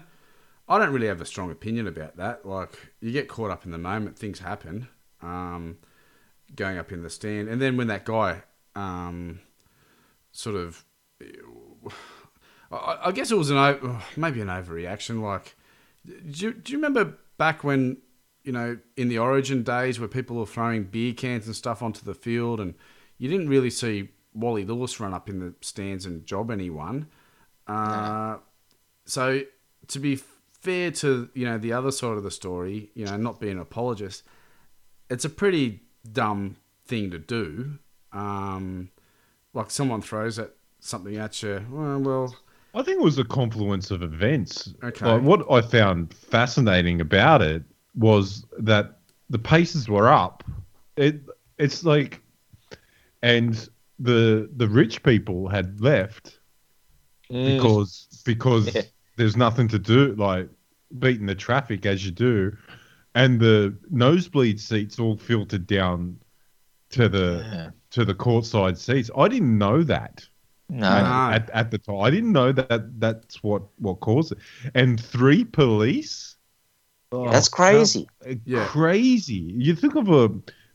[0.68, 2.46] I don't really have a strong opinion about that.
[2.46, 4.88] Like you get caught up in the moment, things happen.
[5.22, 5.78] Um,
[6.56, 8.44] going up in the stand, and then when that guy
[8.76, 9.40] um,
[10.32, 10.86] sort of,
[12.72, 15.22] I, I guess it was an maybe an overreaction.
[15.22, 15.56] Like,
[16.06, 17.98] do do you remember back when
[18.48, 22.04] you know in the Origin days where people were throwing beer cans and stuff onto
[22.04, 22.74] the field, and
[23.18, 27.08] you didn't really see Wally Lewis run up in the stands and job anyone.
[27.68, 28.38] Uh,
[29.06, 29.42] So
[29.88, 30.16] to be
[30.62, 33.60] fair to you know the other side of the story, you know, not being an
[33.60, 34.24] apologist,
[35.10, 37.80] it's a pretty dumb thing to do.
[38.14, 38.90] Um,
[39.54, 41.66] like someone throws at something at you.
[41.70, 42.36] Well, well,
[42.74, 44.74] I think it was a confluence of events.
[44.84, 45.06] Okay.
[45.06, 47.64] Like, what I found fascinating about it
[47.98, 50.44] was that the paces were up.
[50.96, 51.22] It
[51.58, 52.22] it's like,
[53.22, 53.68] and
[54.00, 56.40] the the rich people had left
[57.30, 58.82] because because Yeah.
[59.18, 60.50] there's nothing to do like
[61.00, 62.56] beating the traffic as you do,
[63.16, 66.18] and the nosebleed seats all filtered down
[66.92, 67.70] to the Yeah.
[67.92, 69.10] to the courtside seats.
[69.18, 70.28] I didn't know that
[70.70, 70.88] No.
[70.90, 71.32] Ah.
[71.34, 72.02] at, at the time.
[72.02, 74.38] I didn't know that that's what what caused it.
[74.74, 76.37] And three police.
[77.12, 78.08] Oh, That's crazy.
[78.26, 78.66] how- Yeah.
[78.68, 79.54] Crazy.
[79.58, 80.30] You think of a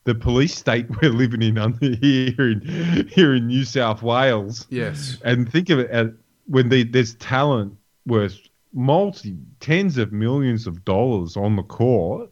[0.04, 5.18] the police state we're living in under here in here in New South Wales, yes,
[5.24, 6.08] and think of it as
[6.46, 7.76] when they, there's talent
[8.06, 8.36] worth
[8.72, 12.30] multi tens of millions of dollars on the court,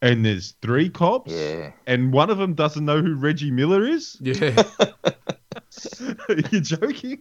[0.00, 1.72] and there's three cops, Yeah.
[1.86, 4.16] and one of them doesn't know who Reggie Miller is.
[4.22, 4.62] yeah,
[6.50, 7.20] You're joking?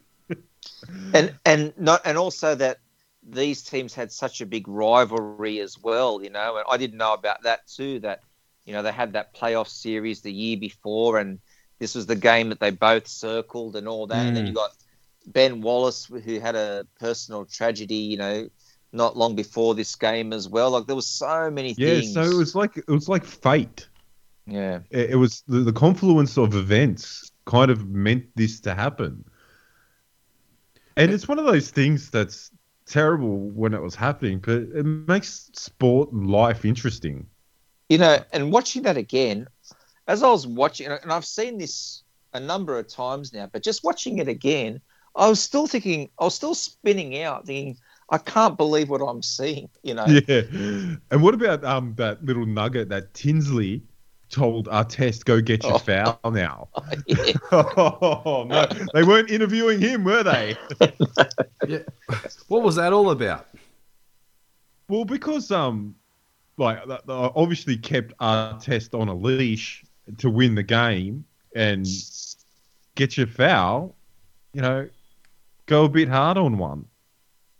[1.13, 2.79] and and not and also that
[3.27, 7.01] these teams had such a big rivalry as well you know and i didn't know
[7.13, 8.19] about that too that
[8.65, 11.39] you know they had that playoff series the year before and
[11.79, 14.53] this was the game that they both circled and all that and then you hmm.
[14.53, 14.71] got
[15.25, 18.47] ben wallace who had a personal tragedy you know
[18.91, 22.01] not long before this game as well like there was so many Yeah.
[22.01, 23.89] things So it was like it was like fate.
[24.45, 29.25] yeah it, it was the, the confluence of events kind of meant this to happen.
[30.97, 32.51] And it's one of those things that's
[32.85, 37.27] terrible when it was happening, but it makes sport and life interesting.
[37.89, 39.47] You know, and watching that again,
[40.07, 43.83] as I was watching, and I've seen this a number of times now, but just
[43.83, 44.81] watching it again,
[45.15, 47.77] I was still thinking, I was still spinning out, thinking,
[48.09, 49.69] I can't believe what I'm seeing.
[49.83, 50.41] You know, Yeah.
[51.11, 53.83] And what about um that little nugget that Tinsley
[54.29, 55.77] told Artest, go get your Oh.
[55.77, 56.69] foul now?
[57.07, 57.33] Yeah.
[57.51, 58.65] oh, no.
[58.93, 60.55] They weren't interviewing him, were they?
[61.67, 61.79] yeah.
[62.47, 63.47] What was that all about?
[64.87, 65.95] Well, because um,
[66.57, 69.83] like th- th- obviously kept Artest on a leash
[70.17, 71.85] to win the game and
[72.95, 73.95] get your foul.
[74.53, 74.89] You know,
[75.65, 76.85] go a bit hard on one.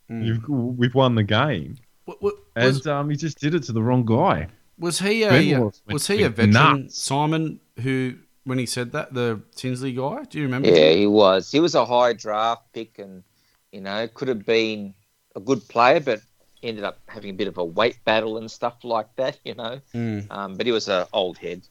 [0.07, 3.72] You've we've won the game, What, what, and was, um, he just did it to
[3.72, 4.47] the wrong guy.
[4.78, 7.01] Was he a Wallace was he a veteran, nuts.
[7.01, 9.13] Simon, who when he said that?
[9.13, 10.23] The Tinsley guy?
[10.30, 10.69] Do you remember?
[10.69, 11.51] Yeah, he was.
[11.51, 13.23] He was a high draft pick, and
[13.71, 14.93] you know, could have been
[15.36, 16.21] a good player, but
[16.63, 19.39] ended up having a bit of a weight battle and stuff like that.
[19.43, 20.32] You know, Mm.
[20.32, 21.61] um, but he was an old head.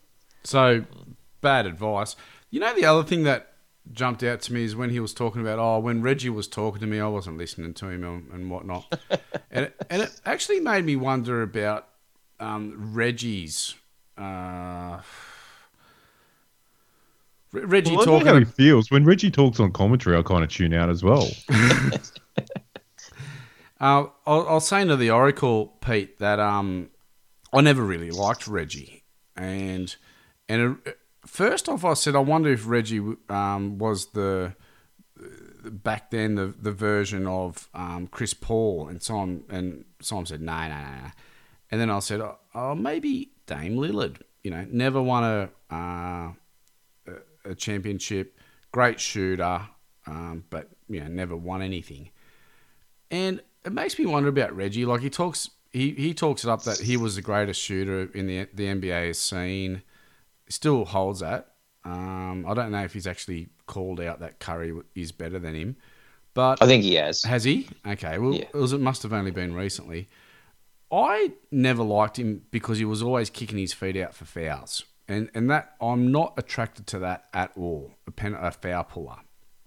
[0.44, 0.84] So
[1.40, 2.16] bad advice.
[2.50, 3.52] You know, the other thing that
[3.92, 6.80] jumped out to me is when he was talking about, oh, when Reggie was talking
[6.80, 8.86] to me, I wasn't listening to him and, and whatnot,
[9.50, 11.88] and it, and it actually made me wonder about
[12.40, 13.74] um, Reggie's.
[14.16, 15.00] Uh,
[17.52, 20.16] Re- Reggie Well, talking how he feels when Reggie talks on commentary.
[20.16, 21.28] I kind of tune out as well.
[23.80, 26.88] Uh, I'll, I'll say to the Oracle, Pete, that um,
[27.52, 29.02] I never really liked Reggie,
[29.36, 29.94] and
[30.48, 34.54] and it, first off, I said I wonder if Reggie um, was the
[35.64, 40.56] back then the the version of um, Chris Paul, and Simon and Simon said no,
[40.56, 41.10] no, no, no,
[41.74, 46.30] and then I said, oh, oh maybe Dame Lillard, you know, never won a uh,
[47.44, 48.38] a, championship,
[48.70, 49.62] great shooter,
[50.06, 52.10] um, but you know, never won anything.
[53.10, 54.86] And it makes me wonder about Reggie.
[54.86, 58.28] Like he talks, he, he talks it up that he was the greatest shooter in
[58.28, 59.82] the the NBA has seen.
[60.48, 61.54] Still holds that.
[61.84, 65.76] Um, I don't know if he's actually called out that Curry is better than him,
[66.34, 67.24] but I think he has.
[67.24, 67.66] has he?
[67.84, 68.44] Okay, well, Yeah.
[68.44, 70.08] it, was, it must have only been recently.
[70.92, 75.30] I never liked him because he was always kicking his feet out for fouls, and
[75.34, 77.92] and that I'm not attracted to that at all.
[78.06, 79.16] A pen, a foul puller.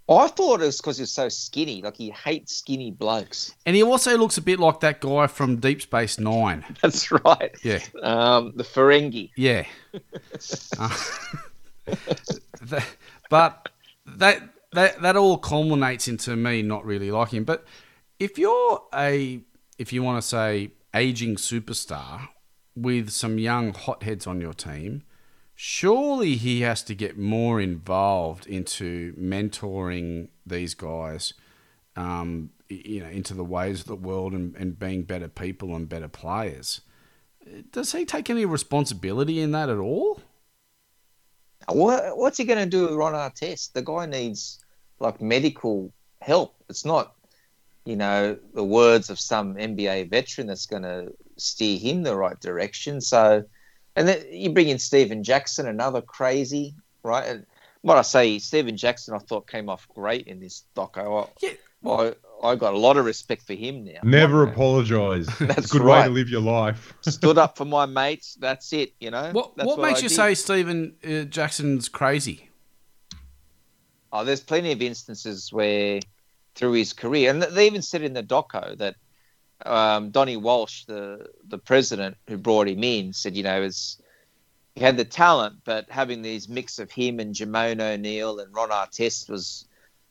[0.10, 1.82] I thought it was because he was so skinny.
[1.82, 3.54] Like he hates skinny blokes.
[3.66, 6.64] And he also looks a bit like that guy from Deep Space Nine.
[6.82, 7.54] That's right.
[7.62, 9.32] Yeah, Um, the Ferengi.
[9.36, 9.66] yeah.
[10.80, 10.98] Uh,
[12.62, 12.86] that-
[13.30, 13.70] but
[14.06, 14.42] that
[14.72, 17.44] that that all culminates into me not really liking him.
[17.44, 17.66] But
[18.20, 19.42] if you're a
[19.78, 22.30] if you want to say aging superstar
[22.76, 25.04] with some young hotheads on your team,
[25.56, 31.34] surely he has to get more involved into mentoring these guys
[31.96, 35.90] um, you know into the ways of the world and, and being better people and
[35.90, 36.82] better players
[37.72, 40.20] does he take any responsibility in that at all
[41.70, 43.74] What, what's he going to do with Ron Artest?
[43.74, 44.64] The guy needs
[45.00, 46.56] like medical help.
[46.70, 47.16] It's not,
[47.88, 52.38] you know, the words of some NBA veteran that's going to steer him the right
[52.42, 53.00] direction.
[53.00, 53.46] So,
[53.96, 57.26] and then you bring in Stephen Jackson, another crazy, right?
[57.26, 57.46] And
[57.84, 61.30] what I say, Stephen Jackson, I thought came off great in this doco.
[61.42, 61.52] yeah
[61.86, 62.14] I, I,
[62.44, 64.02] I got a lot of respect for him now.
[64.04, 65.28] Never apologise.
[65.40, 66.94] That's a good way to live your life.
[67.02, 68.36] Stood up for my mates.
[68.38, 68.96] That's it.
[69.00, 69.32] You know.
[69.32, 70.16] what, That's what makes I you did.
[70.16, 72.48] say Stephen uh, Jackson's crazy
[74.12, 76.00] Oh, there's plenty of instances where
[76.58, 78.96] through his career, and they even said in the doco that
[79.66, 83.70] um, Donnie Walsh, the the president who brought him in, said, you know,
[84.76, 88.70] he had the talent, but having these mix of him and Jermaine O'Neal and Ron
[88.70, 89.66] Artest was,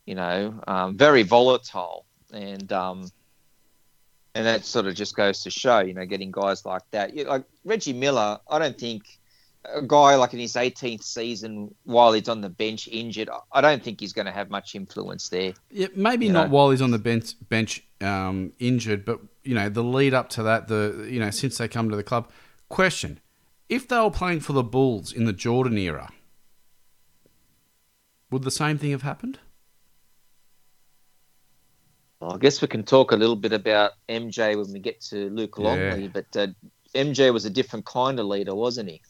[0.07, 3.11] you know, um, very volatile, and um,
[4.37, 7.25] and that sort of just goes to show, you know, getting guys like that, you
[7.25, 8.39] like Reggie Miller.
[8.49, 9.03] I don't think
[9.75, 13.83] a guy like in his 18th season while he's on the bench injured, I don't
[13.83, 15.53] think he's going to have much influence there.
[15.71, 16.55] yeah, maybe not know.
[16.55, 20.43] while he's on the bench bench um, injured but you know the lead up to
[20.43, 22.31] that the you know since they come to the club
[22.69, 23.21] question
[23.69, 26.13] if they were playing for the Bulls in the Jordan era
[28.31, 29.39] would the same thing have happened
[32.21, 35.29] Well, I guess we can talk a little bit about MJ when we get to
[35.31, 36.09] Luke Longley, Yeah.
[36.13, 36.47] but uh,
[36.95, 39.03] MJ was a different kind of leader, wasn't he?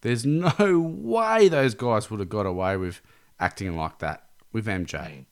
[0.00, 0.24] There's
[0.58, 3.00] no way those guys would have got away with
[3.40, 5.24] acting like that with MJ.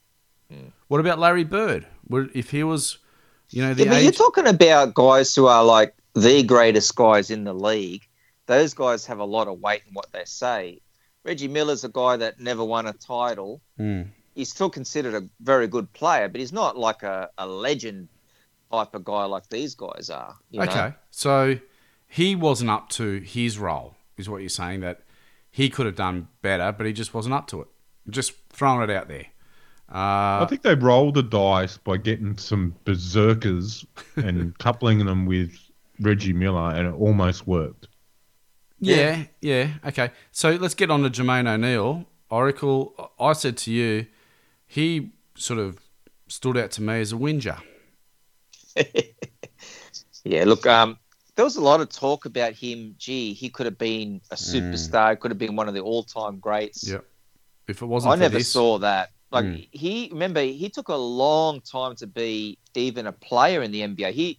[0.89, 1.87] What about Larry Bird?
[2.09, 2.99] If he was,
[3.51, 7.31] you know, the Yeah, but you're talking about guys who are like the greatest guys
[7.31, 8.07] in the league.
[8.47, 10.81] Those guys have a lot of weight in what they say.
[11.25, 13.61] Reggie Miller's a guy that never won a title.
[13.77, 14.03] Hmm.
[14.37, 18.09] He's still considered a very good player, but he's not like a, a legend
[18.71, 20.37] type of guy like these guys are.
[20.51, 20.67] you know?
[20.67, 21.59] Okay, so
[22.07, 25.01] he wasn't up to his role, is what you're saying that
[25.51, 27.69] he could have done better, but he just wasn't up to it.
[28.11, 29.27] Just throwing it out there.
[29.89, 33.87] Uh, I think they rolled the dice by getting some berserkers
[34.17, 35.57] and coupling them with
[36.01, 37.89] Reggie Miller, and it almost worked.
[38.81, 39.71] Yeah, yeah.
[39.87, 40.11] Okay.
[40.33, 42.05] So let's get on to Jermaine O'Neal.
[42.29, 44.07] Oracle, I said to you,
[44.67, 45.79] he sort of
[46.29, 47.59] stood out to me as a whinger.
[50.27, 50.99] Yeah, look, um,
[51.37, 52.95] there was a lot of talk about him.
[52.99, 56.89] Gee, he could have been a superstar, could have been one of the all-time greats.
[56.89, 57.05] Yep.
[57.68, 59.11] If it wasn't I never this, saw that.
[59.30, 59.68] Like Mm.
[59.70, 64.12] he, remember, he took a long time to be even a player in the NBA.
[64.12, 64.39] He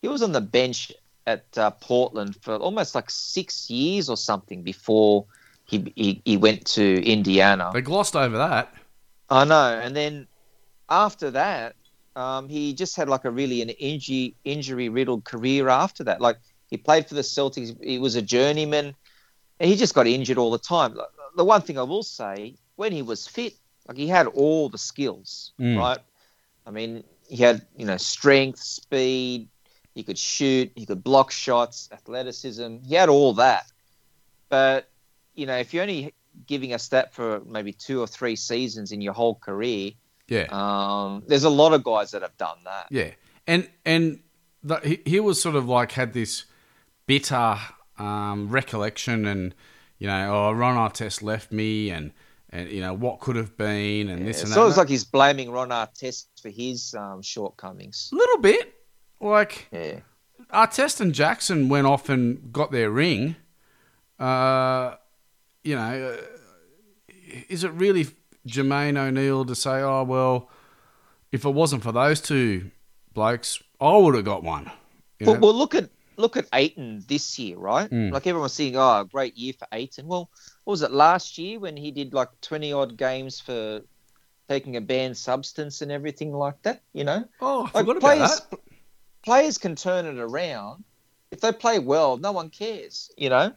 [0.00, 0.92] he was on the bench
[1.26, 5.26] at uh, Portland for almost like six years or something before
[5.66, 7.70] he, he he went to Indiana.
[7.74, 8.72] They glossed over that.
[9.28, 10.28] I know, and then
[10.88, 11.74] after that,
[12.18, 16.20] um, he just had like a really an injury injury riddled career after that.
[16.20, 16.38] Like
[16.68, 18.94] he played for the Celtics, he was a journeyman,
[19.60, 20.96] and he just got injured all the time.
[21.36, 23.54] The one thing I will say, when he was fit,
[23.86, 25.78] like he had all the skills, Mm.
[25.78, 25.98] right?
[26.66, 29.48] I mean, he had you know strength, speed,
[29.94, 32.78] he could shoot, he could block shots, athleticism.
[32.84, 33.66] He had all that,
[34.48, 34.88] but
[35.34, 36.14] you know, if you're only
[36.46, 39.92] giving us that for maybe two or three seasons in your whole career,
[40.28, 40.46] Yeah.
[40.50, 42.86] um, there's a lot of guys that have done that.
[42.90, 43.10] Yeah,
[43.46, 44.20] and and
[44.62, 46.44] the, he, he was sort of like had this
[47.06, 47.56] bitter
[47.98, 49.54] um, recollection, and
[49.98, 52.12] you know, oh, Ron Artest left me, and
[52.50, 54.60] and you know what could have been, and this and It's that.
[54.60, 58.10] always like he's blaming Ron Artest for his um, shortcomings.
[58.12, 58.74] a little bit,
[59.20, 60.00] like Yeah,
[60.52, 63.36] Artest and Jackson went off and got their ring.
[64.18, 64.96] Uh,
[65.64, 67.12] you know, uh,
[67.48, 68.06] is it really
[68.48, 70.50] Jermaine O'Neal to say, oh well,
[71.32, 72.70] if it wasn't for those two
[73.12, 74.70] blokes, I would have got one.
[75.18, 75.40] You well, know?
[75.40, 77.90] well, look at look at Ayton this year, right?
[77.90, 78.12] Mm.
[78.12, 80.06] Like everyone's saying, oh, great year for Ayton.
[80.06, 80.30] Well,
[80.64, 83.82] what was it last year when he did like twenty odd games for
[84.48, 86.82] taking a banned substance and everything like that?
[86.92, 88.58] You know, oh, I like players that.
[89.22, 90.84] players can turn it around
[91.30, 92.16] if they play well.
[92.16, 93.52] No one cares, you know.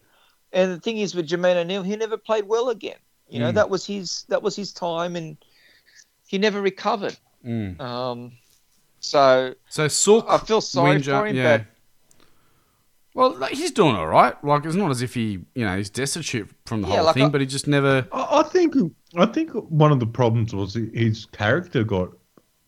[0.53, 2.97] And the thing is with Jermaine O'Neal, he never played well again.
[3.31, 3.55] You know, Mm.
[3.55, 5.37] that was his that was his time, and
[6.27, 7.17] he never recovered.
[7.45, 7.79] Mm.
[7.81, 8.31] Um,
[8.99, 11.57] so So Sook, I feel sorry Windsor- for him, yeah.
[11.59, 11.65] but
[13.13, 14.41] well, like, he's doing all right.
[14.43, 17.13] Like it's not as if he, you know, he's destitute from the Yeah, whole like
[17.15, 18.05] thing, I- but he just never.
[18.11, 18.75] I, I think
[19.15, 22.09] I think one of the problems was his character got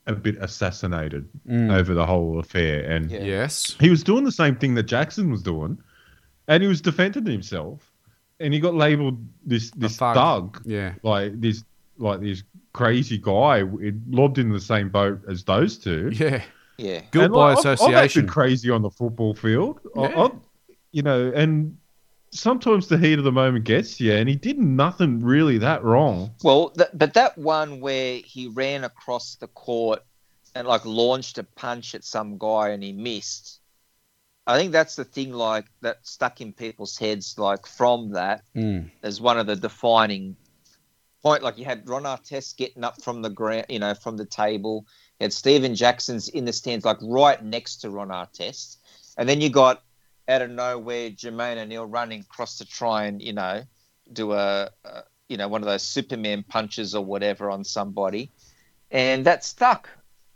[0.08, 3.24] a bit assassinated over the whole affair, and Yeah.
[3.24, 3.78] Yes.
[3.80, 5.78] he was doing the same thing that Jackson was doing,
[6.50, 7.93] and he was defending himself,
[8.44, 10.16] and he got labelled this this thug.
[10.16, 10.94] thug, Yeah.
[11.04, 11.64] like this
[11.98, 16.10] like this crazy guy, it lobbed in the same boat as those two.
[16.14, 16.44] Yeah.
[16.78, 17.96] yeah, Guilt And, by like, I've- I've association.
[18.24, 19.80] acted crazy on the football field.
[19.96, 20.24] Yeah.
[20.26, 20.32] I-
[20.92, 21.78] you know, and
[22.32, 26.32] sometimes the heat of the moment gets you, and he did nothing really that wrong.
[26.44, 30.04] Well, th- but that one where he ran across the court
[30.56, 33.60] and like launched a punch at some guy and he missed.
[34.46, 38.92] I think that's the thing, like that stuck in people's heads, like from that Mm.
[39.02, 40.36] as one of the defining
[41.22, 41.44] point.
[41.44, 44.86] Like you had Ron Artest getting up from the ground, you know, from the table.
[45.20, 48.78] You had Stephen Jackson's in the stands, like right next to Ron Artest,
[49.18, 49.82] and then you got
[50.28, 53.64] out of nowhere Jermaine O'Neal running across to try and you know
[54.12, 58.30] do a, a you know one of those Superman punches or whatever on somebody,
[58.92, 59.90] and that stuck.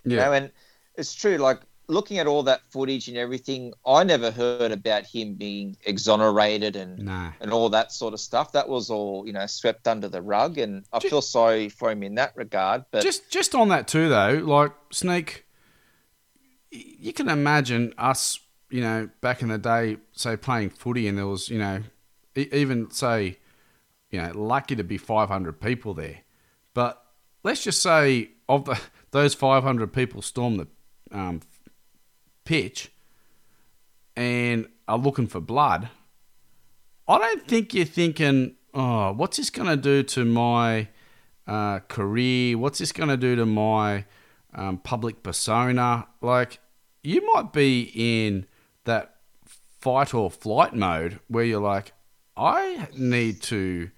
[0.05, 0.25] You Yeah.
[0.27, 0.51] know, and
[0.95, 1.37] it's true.
[1.37, 1.59] Like
[1.89, 6.99] looking at all that footage and everything, I never heard about him being exonerated and
[7.05, 7.31] Nah.
[7.39, 8.51] and all that sort of stuff.
[8.51, 12.03] That was all, you know, swept under the rug, and I feel sorry for him
[12.03, 12.83] in that regard.
[12.91, 15.45] But Just just on that too, though, like Snake,
[16.71, 21.27] you can imagine us, you know, back in the day, say playing footy, and there
[21.27, 21.83] was, you know,
[22.35, 23.37] even say,
[24.11, 26.19] you know, lucky to be 500 people there,
[26.73, 27.01] but
[27.43, 28.79] let's just say of the
[29.11, 30.67] those 500 people storm the
[31.11, 31.39] um,
[32.47, 32.89] pitch
[34.15, 35.89] and are looking for blood.
[37.05, 40.87] I don't think you're thinking, oh, what's this going to do to my
[41.45, 42.57] uh, career?
[42.57, 44.05] What's this going to do to my
[44.55, 46.07] um, public persona?
[46.21, 46.59] Like,
[47.03, 48.47] you might be in
[48.85, 51.91] that fight or flight mode where you're like,
[52.37, 53.91] I need to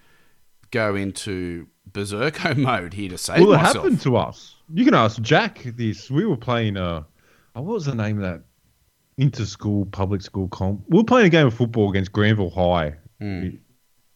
[0.72, 4.56] go into berserko mode here to save well, it happened to us.
[4.74, 6.10] You can ask Jack this.
[6.10, 6.78] We were playing.
[6.78, 7.04] Uh,
[7.60, 8.42] oh, what was the name of that
[9.18, 10.82] inter-school public school comp?
[10.88, 13.50] We were playing a game of football against Granville High, Hmm.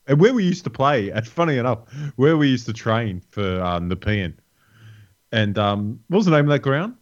[0.07, 1.07] and where we used to play.
[1.09, 1.79] it's funny enough,
[2.15, 4.35] where we used to train for uh, Nepean.
[5.31, 6.95] And um, what was the name of that ground?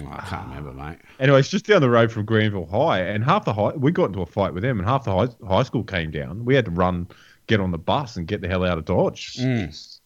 [0.00, 0.98] Oh, I can't remember, mate.
[1.20, 4.06] Anyway, it's just down the road from Granville High, and half the high we got
[4.06, 6.44] into a fight with them, and half the high, high school came down.
[6.44, 7.08] We had to run,
[7.46, 9.36] get on the bus, and get the hell out of Dodge.
[9.36, 9.98] Mm.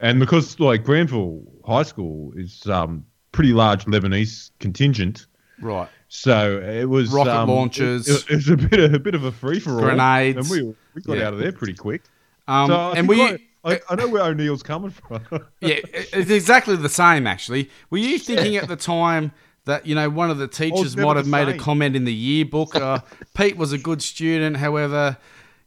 [0.00, 5.26] And because like Granville High School is um pretty large Lebanese contingent,
[5.60, 5.88] Right.
[6.08, 8.08] so it was Rocket um, launchers.
[8.08, 10.38] It, it was a bit of a bit of a free for all, Grenades.
[10.38, 11.26] and we we got Yeah.
[11.26, 12.02] out of there pretty quick.
[12.48, 15.20] Um, So and we, I, I, I know where O'Neal's coming from.
[15.60, 17.26] yeah, it's exactly the same.
[17.26, 19.32] Actually, were you thinking at the time
[19.64, 22.74] that you know one of the teachers might have made a comment in the yearbook?
[22.76, 23.00] Uh,
[23.34, 25.16] Pete was a good student, however,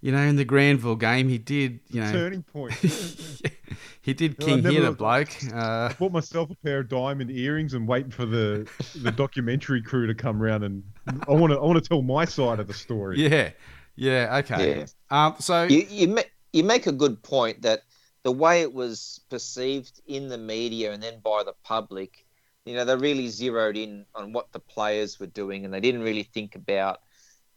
[0.08, 2.74] you know in the Granville game he did, you know, Turning point.
[4.02, 5.28] he did king never- hit a bloke.
[5.54, 10.08] Uh, Bought myself a pair of diamond earrings and waiting for the the documentary crew
[10.08, 10.82] to come around and
[11.28, 13.20] I want to I want to tell my side of the story.
[13.20, 13.50] yeah,
[13.98, 14.80] yeah, okay.
[14.80, 14.86] Yeah.
[15.26, 17.82] Um, so you, you, me- you make a good point that
[18.24, 22.26] the way it was perceived in the media and then by the public,
[22.66, 26.02] you know, they really zeroed in on what the players were doing, and they didn't
[26.02, 27.00] really think about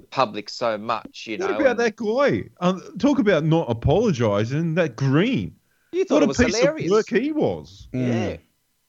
[0.01, 1.27] the public so much.
[1.27, 2.45] You know, What about and that guy?
[2.61, 4.75] Um, talk about not apologising.
[4.75, 5.55] That Green.
[5.93, 6.87] You thought What it a was piece hilarious.
[6.87, 7.89] of work he was.
[7.93, 8.37] Yeah.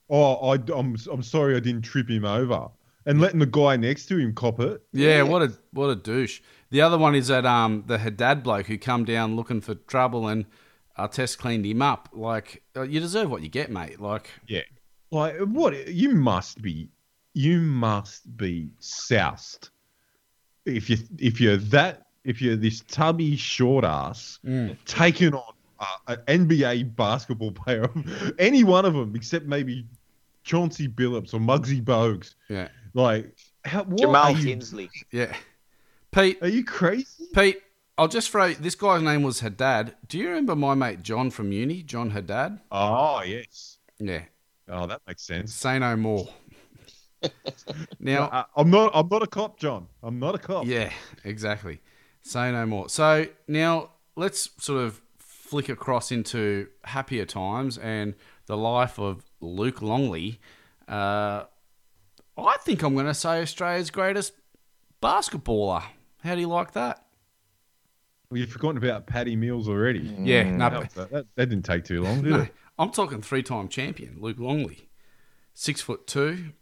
[0.09, 2.68] Oh, I, I'm I'm sorry I didn't trip him over.
[3.05, 4.84] And letting the guy next to him cop it.
[4.93, 5.22] Yeah, Yeah.
[5.24, 6.41] what a what a douche.
[6.70, 10.28] The other one is that um the Haddad bloke who come down looking for trouble
[10.28, 10.45] and
[10.99, 12.09] Artest cleaned him up.
[12.14, 13.99] Like uh, you deserve what you get, mate.
[13.99, 14.62] Like Yeah.
[15.09, 16.89] Like what you must be
[17.34, 19.70] you must be soused.
[20.66, 24.39] If you if you're that if you're this tubby short ass
[24.86, 27.89] taking on uh, an NBA basketball player,
[28.39, 29.86] any one of them except maybe
[30.43, 32.36] Chauncey Billups or Muggsy Bogues.
[32.49, 33.36] yeah, Like
[33.66, 34.89] how, what Jamal are you, Tinsley.
[35.12, 35.36] yeah.
[36.12, 37.26] Pete, Are you crazy?
[37.34, 37.62] Pete,
[37.97, 39.95] I'll just throw this guy's name was Haddad.
[40.07, 42.59] Do you remember my mate John from uni, John Haddad?
[42.72, 43.78] Oh yes.
[43.99, 44.24] Yeah,
[44.68, 45.53] Oh, that makes sense.
[45.53, 46.28] say no more.
[48.00, 48.92] now, I'm not.
[48.94, 49.88] I'm not a cop, John.
[50.02, 50.66] I'm not a cop.
[50.66, 50.92] Yeah,
[51.24, 51.82] exactly.
[52.22, 52.90] Say no more.
[52.90, 58.16] So now let's sort of flick across into happier times and
[58.46, 60.40] the life of Luke Longley.
[60.88, 61.44] Uh,
[62.38, 64.34] I think I'm going to say Australia's greatest
[65.02, 65.84] basketballer.
[66.24, 67.06] How do you like that?
[68.30, 70.16] Well, you've forgotten about Patty Mills already.
[70.20, 72.54] Yeah, no, That, that, that didn't take too long, did no, it?
[72.80, 74.90] I'm talking three-time champion Luke Longley,
[75.54, 76.54] six foot two.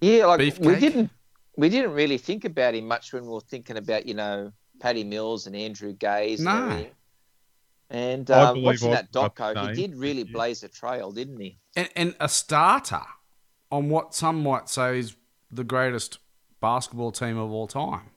[0.00, 1.10] Yeah, like we didn't
[1.56, 5.04] we didn't really think about him much when we were thinking about you know Patty
[5.04, 6.40] Mills and Andrew Gaze.
[6.40, 6.50] No.
[6.50, 6.92] And, everything.
[7.90, 10.32] and I um, watching that got doco, he did really Yeah.
[10.32, 11.58] blaze a trail, didn't he?
[11.76, 13.02] and, and a starter
[13.70, 15.16] on what some might say is
[15.50, 16.18] the greatest
[16.60, 18.10] basketball team of all time.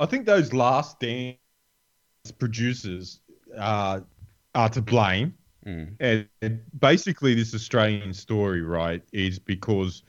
[0.00, 1.36] I think those last dance
[2.38, 3.20] producers
[3.56, 4.00] uh,
[4.54, 5.34] are to blame.
[5.66, 5.96] Mm.
[6.00, 10.02] And, and basically, this Australian story, right, is because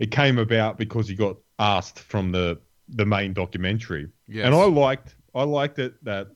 [0.00, 4.46] it came about because he got asked from the the main documentary, Yes.
[4.46, 6.28] and I liked I liked it that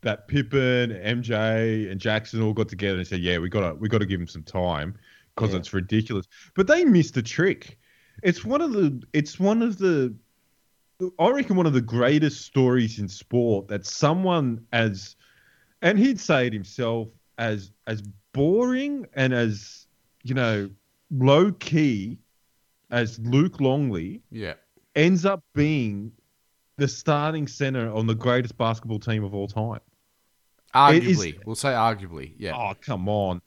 [0.00, 3.88] that Pippen, MJ, and Jackson all got together and said, "Yeah, we got to we
[3.88, 4.96] got to give him some time
[5.34, 5.58] because Yeah.
[5.58, 7.78] it's ridiculous." But they missed the trick.
[8.22, 10.14] It's one of the it's one of the
[11.18, 15.16] I reckon one of the greatest stories in sport that someone as
[15.82, 17.08] and he'd say it himself
[17.38, 18.02] as as
[18.32, 19.86] boring and as
[20.22, 20.70] you know
[21.10, 22.18] low key
[22.90, 24.54] as Luke Longley Yeah.
[24.96, 26.12] ends up being
[26.76, 29.80] the starting center on the greatest basketball team of all time.
[30.74, 32.56] It is- Arguably, we'll say arguably, yeah.
[32.56, 33.42] Oh, come on.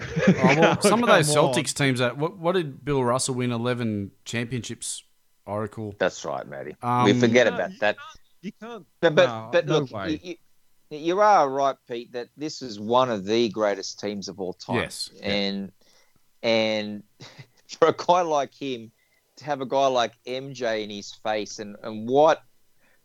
[0.00, 1.54] Oh, well, some of those Come on.
[1.54, 3.52] Celtics teams that what, what did Bill Russell win?
[3.52, 5.02] Eleven championships.
[5.46, 5.94] Oracle.
[5.98, 6.74] That's right, Matty.
[6.82, 7.96] Um, we forget about you that.
[7.98, 8.86] can't- You can't.
[9.00, 10.20] But but, no, but no look, way.
[10.22, 10.34] you,
[10.90, 12.12] you, you are right, Pete.
[12.12, 14.76] That this is one of the greatest teams of all time.
[14.76, 15.10] Yes.
[15.22, 15.70] and
[16.44, 17.02] and
[17.66, 18.92] for a guy like him
[19.36, 22.44] to have a guy like MJ in his face, and and what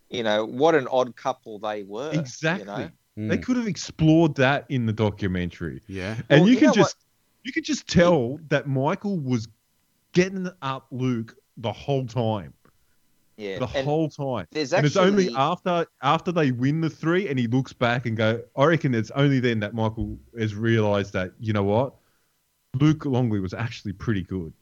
[0.10, 2.12] you know, what an odd couple they were.
[2.14, 2.66] you Exactly.
[2.66, 2.90] know?
[3.18, 5.82] Mm, They could have explored that in the documentary.
[5.88, 6.16] yeah.
[6.30, 6.98] And Well, you you can know just
[7.44, 9.48] you could just tell that Michael was
[10.14, 12.54] getting up Luke the whole time.
[13.38, 14.48] Yeah, The and whole time.
[14.52, 18.18] there's And it's only after after they win the three and he looks back and
[18.18, 21.94] go, I reckon it's only then that Michael has realised that, you know what?
[22.76, 24.54] Luke Longley was actually pretty good.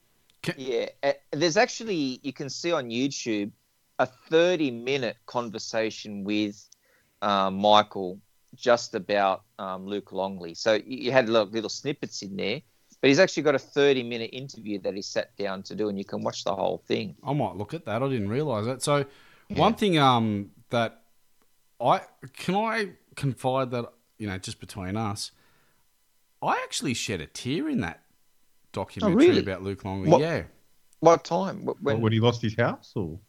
[0.56, 3.52] Yeah, uh, there's actually you can see on YouTube
[4.00, 6.64] a 30 minute conversation with
[7.22, 8.20] um, Michael
[8.56, 10.54] just about um, Luke Longley.
[10.54, 12.62] So you you had little, little snippets in there,
[13.02, 15.98] but he's actually got a 30 minute interview that he sat down to do, and
[15.98, 17.16] you can watch the whole thing.
[17.24, 18.02] I might look at that.
[18.02, 18.82] I didn't realize that.
[18.82, 19.06] So,
[19.50, 21.02] one thing um that
[21.82, 22.02] I
[22.34, 25.32] can I confide that you know just between us,
[26.42, 28.02] I actually shed a tear in that
[28.74, 29.40] documentary Oh, really?
[29.42, 30.10] about Luke Longley.
[30.10, 30.44] What- Yeah.
[31.00, 31.62] What time?
[31.66, 32.02] Wh- When?
[32.02, 33.20] when he lost his house or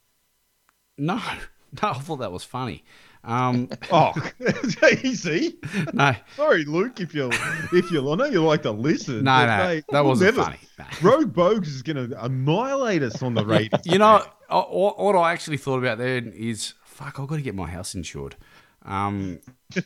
[0.96, 1.16] No,
[1.82, 2.84] no, I thought that was funny.
[3.24, 4.14] Um, Oh
[5.02, 5.58] easy.
[5.92, 7.28] no, Sorry, Luke, if you
[7.72, 9.24] if you're, I know you like to listen.
[9.24, 10.58] no, no, mate, that wasn't never- funny.
[10.78, 10.84] No.
[11.02, 13.78] Rogue Bogues is going to annihilate us on the radio.
[13.84, 17.42] You know, uh, what, what I actually thought about then is, fuck, I've got to
[17.42, 18.36] get my house insured.
[18.84, 19.40] Um,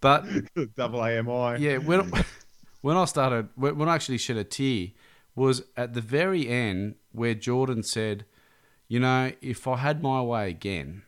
[0.00, 0.24] but
[0.76, 1.62] double AMI.
[1.62, 2.10] yeah, when
[2.80, 4.88] when I started, when when I actually shed a tear,
[5.34, 8.24] was at the very end where Jordan said,
[8.88, 11.02] "You know, if I had my way again,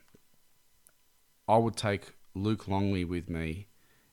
[1.49, 3.69] I would take Luke Longley with me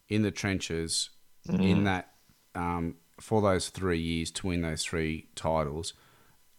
[0.10, 1.10] in the trenches
[1.50, 2.14] in that
[2.56, 5.94] um, for those three years to win those three titles,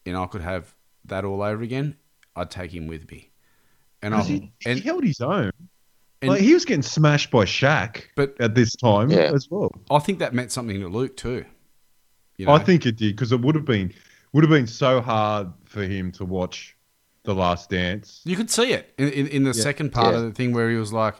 [0.07, 1.97] and I could have that all over again.
[2.37, 3.31] I'd take him with me."
[4.05, 5.51] And I He, he and held his own.
[6.23, 9.33] And- like, he was getting smashed by Shaq, But- at this time Yeah.
[9.35, 9.71] as well.
[9.91, 11.45] I think that meant something to Luke too.
[12.37, 12.53] You know?
[12.53, 13.93] I think it did because it would have been
[14.33, 16.77] would have been so hard for him to watch
[17.23, 18.21] the Last Dance.
[18.25, 19.63] You could see it in, in, in the Yeah.
[19.63, 20.19] second part Yeah.
[20.21, 21.15] of the thing where he was like,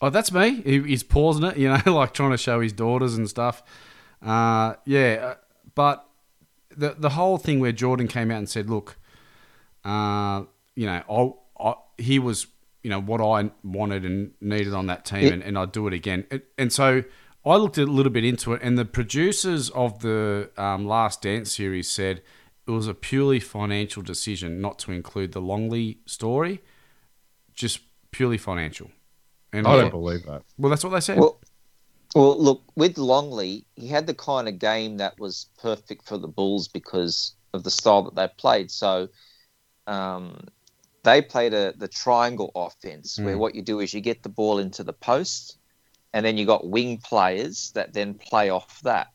[0.00, 3.14] "Oh, that's me." He, he's pausing it, you know, like trying to show his daughters
[3.16, 3.62] and stuff.
[4.20, 5.34] Uh, yeah, uh,
[5.76, 6.06] but
[6.76, 8.96] the the whole thing where Jordan came out and said, "Look,
[9.84, 10.42] uh,
[10.74, 12.46] you know, I, I he was,
[12.82, 15.86] you know, what I wanted and needed on that team, It- and, and I'd do
[15.86, 17.04] it again." And, and so
[17.44, 21.52] I looked a little bit into it, and the producers of the um, Last Dance
[21.52, 22.22] series said
[22.66, 26.60] it was a purely financial decision not to include the Longley story,
[27.54, 27.80] just
[28.10, 28.90] purely financial.
[29.52, 30.42] And I don't believe that.
[30.58, 31.18] well, that's what they said.
[31.18, 31.40] Well,
[32.14, 36.28] well, look, with Longley, he had the kind of game that was perfect for the
[36.28, 38.70] Bulls because of the style that they played.
[38.70, 39.08] So
[39.86, 40.48] um,
[41.06, 43.38] they played a, the triangle offense, where Mm.
[43.38, 45.56] what you do is you get the ball into the post,
[46.12, 49.08] and then you got wing players that then play off that.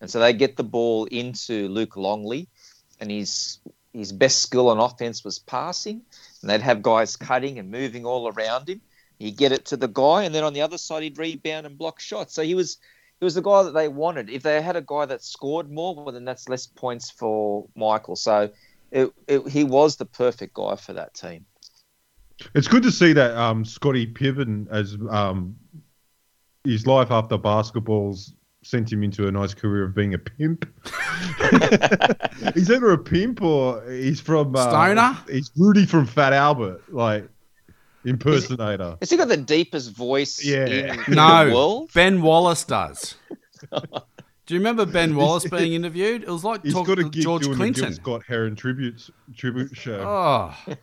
[0.00, 2.48] And so they get the ball into Luke Longley,
[3.00, 3.58] and his
[3.92, 6.02] his best skill on offense was passing,
[6.40, 8.80] and they'd have guys cutting and moving all around him.
[9.18, 11.78] He'd get it to the guy, and then on the other side he'd rebound and
[11.78, 12.34] block shots.
[12.34, 12.76] So he was
[13.18, 14.28] he was the guy that they wanted.
[14.28, 18.16] If they had a guy that scored more, well, then that's less points for Michael.
[18.16, 18.50] So
[18.90, 21.46] it, it, he was the perfect guy for that team.
[22.54, 25.56] It's good to see that um, Scotty Pippen as um,
[26.64, 30.68] his life after basketball's sent him into a nice career of being a pimp.
[32.54, 35.16] he's either a pimp or he's from uh, Stoner?
[35.30, 37.28] He's Rudy from Fat Albert, like
[38.04, 38.96] impersonator.
[39.00, 40.66] Has he got the deepest voice Yeah.
[40.66, 41.90] in, in no, the world?
[41.94, 43.14] Ben Wallace does.
[44.46, 46.22] Do you remember Ben Wallace being interviewed?
[46.22, 47.84] It was like He's talking got a to gig George doing the Clinton.
[47.84, 50.54] Gil Scott Heron tribute tribute show.
[50.68, 50.76] Oh,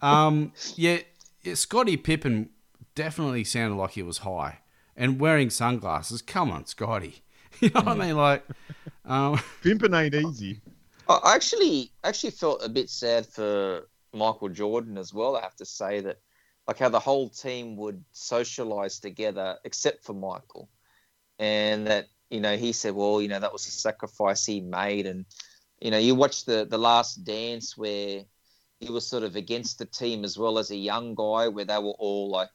[0.00, 0.98] um, yeah,
[1.42, 1.54] yeah.
[1.54, 2.50] Scotty Pippen
[2.94, 4.60] definitely sounded like he was high
[4.96, 6.22] and wearing sunglasses.
[6.22, 7.22] Come on, Scotty.
[7.60, 8.16] You know what I mean?
[8.16, 8.44] Like,
[9.04, 10.60] um, Pimping ain't easy.
[11.08, 15.34] I I actually actually felt a bit sad for Michael Jordan as well.
[15.34, 16.20] I have to say that,
[16.68, 20.68] like how the whole team would socialize together except for Michael,
[21.40, 25.06] and that you know he said, well, you know that was a sacrifice he made,
[25.06, 25.24] and
[25.80, 28.24] you know you watch the the Last Dance where
[28.80, 31.78] he was sort of against the team as well as a young guy, where they
[31.78, 32.50] were all like,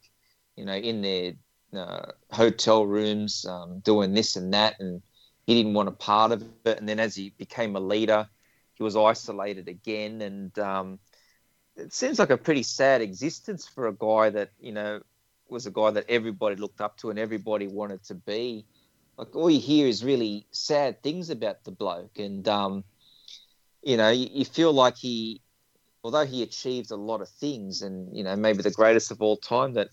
[0.56, 1.34] you know, in their
[1.76, 5.02] uh, hotel rooms um, doing this and that, and
[5.46, 6.78] he didn't want a part of it.
[6.78, 8.26] And then as he became a leader,
[8.74, 10.98] he was isolated again, and um,
[11.76, 15.00] it seems like a pretty sad existence for a guy that you know
[15.48, 18.64] was a guy that everybody looked up to and everybody wanted to be.
[19.16, 22.84] Like all you hear is really sad things about the bloke, and um,
[23.82, 25.40] you know you, you feel like he,
[26.02, 29.36] although he achieved a lot of things, and you know maybe the greatest of all
[29.36, 29.88] time, that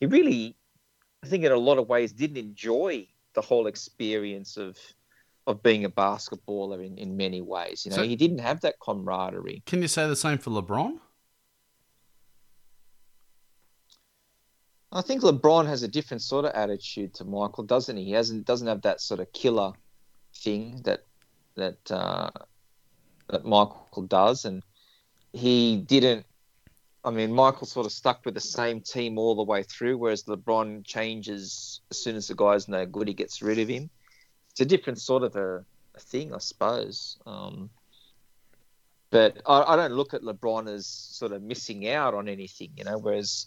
[0.00, 0.56] he really,
[1.24, 4.76] I think in a lot of ways didn't enjoy the whole experience of
[5.46, 7.84] of being a basketballer in, in many ways.
[7.86, 9.62] You know, So- he didn't have that camaraderie.
[9.64, 10.98] can you say the same for LeBron?
[14.96, 18.04] I think LeBron has a different sort of attitude to Michael, doesn't he?
[18.04, 19.72] He hasn't doesn't have that sort of killer
[20.34, 21.04] thing that
[21.56, 22.30] that uh,
[23.28, 24.62] that Michael does, and
[25.34, 26.24] he didn't.
[27.04, 30.24] I mean, Michael sort of stuck with the same team all the way through, whereas
[30.24, 33.90] LeBron changes as soon as the guy's no good, he gets rid of him.
[34.50, 37.18] It's a different sort of a, a thing, I suppose.
[37.26, 37.68] Um,
[39.10, 42.84] but I, I don't look at LeBron as sort of missing out on anything, you
[42.84, 42.98] know.
[42.98, 43.46] Whereas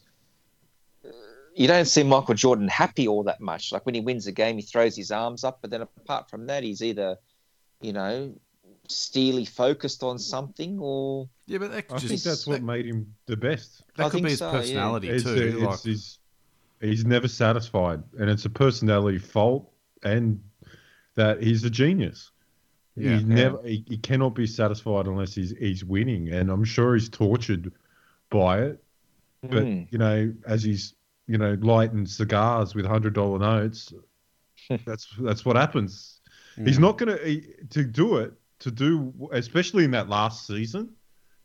[1.56, 3.72] you don't see Michael Jordan happy all that much.
[3.72, 6.48] Like when he wins a game, he throws his arms up, but then apart from
[6.48, 7.18] that, he's either,
[7.82, 8.34] you know,
[8.88, 12.86] steely focused on something or Yeah, but that could I just think that's what made
[12.86, 13.84] him the best.
[13.96, 15.34] that I could be his so, personality It's, too.
[15.36, 16.20] it's like, his-
[16.82, 19.70] he's never satisfied, and it's a personality fault,
[20.04, 20.42] and
[21.16, 22.32] that he's a genius.
[22.96, 23.18] Yeah.
[23.18, 27.08] he never he, he cannot be satisfied unless he's he's winning, and I'm sure he's
[27.10, 27.72] tortured
[28.30, 28.84] by it.
[29.42, 29.88] But Mm.
[29.92, 30.96] you know, as he's
[31.30, 33.94] you know lighting cigars with hundred dollar notes,
[34.86, 36.20] that's that's what happens.
[36.66, 36.82] He's Mm.
[36.82, 40.90] not gonna he, to do it to do especially in that last season.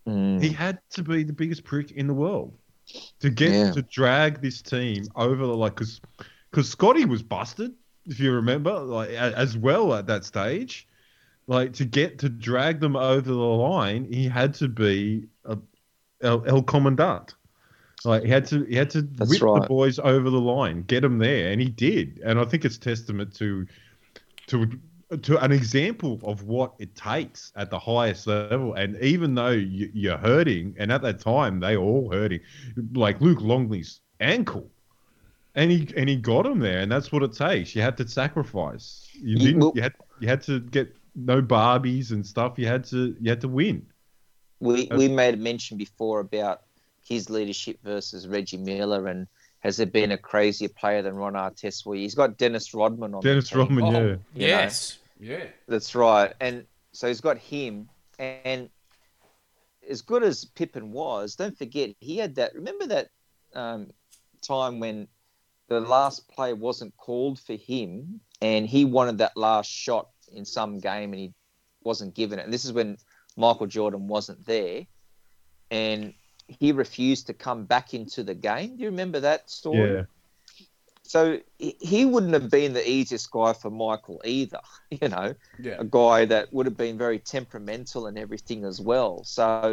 [0.09, 0.43] Mm.
[0.43, 2.59] He had to be the biggest prick in the world
[3.21, 3.73] to get Yeah.
[3.73, 6.01] to drag this team over the like because
[6.51, 7.73] because Scotty was busted
[8.07, 10.89] if you remember like as well at that stage.
[11.47, 15.59] Like to get to drag them over the line, he had to be a
[16.23, 17.35] El, El Commandant.
[18.05, 21.01] Like he had to he had to That's whip the boys over the line, get
[21.01, 22.21] them there, and he did.
[22.25, 23.67] And I think it's testament to
[24.49, 24.71] to
[25.23, 28.75] to an example of what it takes at the highest level.
[28.75, 32.41] And even though you, you're hurting, and at that time they all hurting,
[32.93, 34.71] like Luke Longley's ankle
[35.55, 37.75] and he and he got him there, and that's what it takes.
[37.75, 39.09] You had to sacrifice.
[39.15, 39.61] You didn't.
[39.61, 42.55] well- you had you had to get no Barbies and stuff.
[42.59, 43.87] You had to you had to win.
[44.61, 46.63] We we made a mention before about
[47.05, 49.27] his leadership versus Reggie Miller, and
[49.61, 51.87] has there been a crazier player than Ron Artest?
[51.87, 53.23] Well, he's got Dennis Rodman on.
[53.23, 53.59] Dennis team.
[53.61, 53.99] Rodman, yeah.
[53.99, 54.19] Oh, know.
[54.35, 54.99] yes.
[55.19, 55.47] Yeah.
[55.69, 56.35] That's right.
[56.41, 57.89] And so he's got him.
[58.19, 58.69] And
[59.89, 62.55] as good as Pippen was, don't forget he had that.
[62.55, 63.09] Remember that
[63.55, 63.91] um,
[64.43, 65.09] time when
[65.69, 70.79] the last play wasn't called for him, and he wanted that last shot in some
[70.79, 71.33] game, and he
[71.83, 72.45] wasn't given it.
[72.45, 72.99] And this is when
[73.37, 74.87] Michael Jordan wasn't there,
[75.71, 76.13] and
[76.49, 78.77] he refused to come back into the game.
[78.77, 80.03] Do you remember that story?
[80.03, 80.05] Yeah.
[81.03, 84.61] So he- wouldn't have been the easiest guy for Michael either.
[85.03, 85.79] You know, Yeah.
[85.79, 89.25] a guy that would have been very temperamental and everything as well.
[89.25, 89.71] So,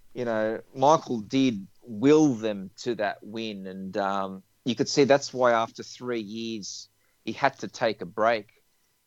[0.00, 5.32] you know, Michael did will them to that win, and um, you could see that's
[5.32, 6.88] why after three years
[7.24, 8.48] he had to take a break.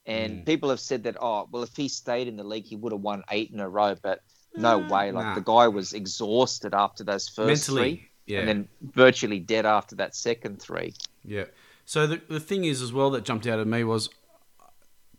[0.06, 0.46] And Mm.
[0.46, 3.02] people have said that, oh, well, if he stayed in the league, he would have
[3.02, 3.96] won eight in a row.
[4.02, 4.22] But
[4.56, 5.12] no way.
[5.12, 5.36] Like Nah.
[5.36, 7.96] the guy was exhausted after those first Mentally.
[7.96, 8.40] three, Yeah.
[8.40, 10.94] and then virtually dead after that second three.
[11.24, 11.46] Yeah.
[11.86, 14.10] So the the thing is as well that jumped out at me was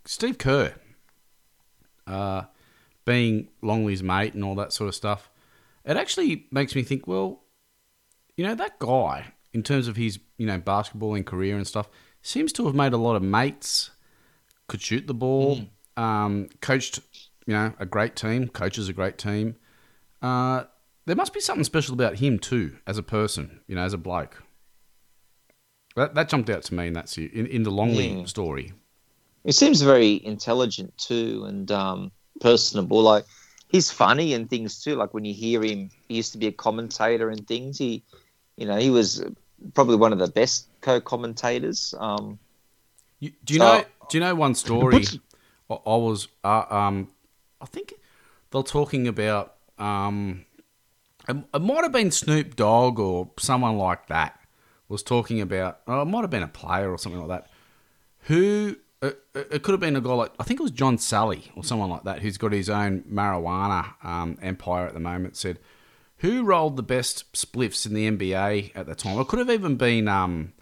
[0.04, 0.74] Steve Kerr,
[2.06, 2.42] uh,
[3.04, 5.30] being Longley's mate and all that sort of stuff.
[5.84, 7.06] It actually makes me think.
[7.06, 7.42] Well,
[8.36, 11.88] you know that guy in terms of his you know basketballing career and stuff
[12.22, 13.90] seems to have made a lot of mates.
[14.68, 15.60] Could shoot the ball.
[15.96, 17.00] Um, coached
[17.46, 18.48] you know a great team.
[18.48, 19.56] Coaches a great team.
[20.20, 20.64] Uh,
[21.06, 23.60] there must be something special about him too, as a person.
[23.66, 24.42] You know, as a bloke.
[25.96, 28.24] That, that jumped out to me and that's in, in the Longley Yeah.
[28.24, 28.72] story.
[29.44, 33.02] He seems very intelligent too and um, personable.
[33.02, 33.24] Like
[33.68, 34.94] he's funny and things too.
[34.94, 37.76] Like when you hear him, he used to be a commentator and things.
[37.78, 38.04] He,
[38.56, 39.22] you know, he was
[39.74, 41.94] probably one of the best co-commentators.
[41.98, 42.38] Um,
[43.20, 43.84] You, do you So- know?
[44.08, 45.04] Do you know one story?
[45.70, 47.08] I, I was, uh, um,
[47.62, 47.94] I think
[48.50, 49.54] they're talking about.
[49.78, 50.44] Um,
[51.28, 54.38] it, it might have been Snoop Dogg or someone like that
[54.88, 55.80] was talking about.
[55.86, 57.50] Oh, it might have been a player or something like that.
[58.26, 60.96] Who it, it it could have been a guy like I think it was John
[60.96, 65.36] Salley or someone like that who's got his own marijuana um, empire at the moment.
[65.36, 65.58] Said
[66.18, 69.18] who rolled the best spliffs in the NBA at the time.
[69.18, 70.52] It could have even been um,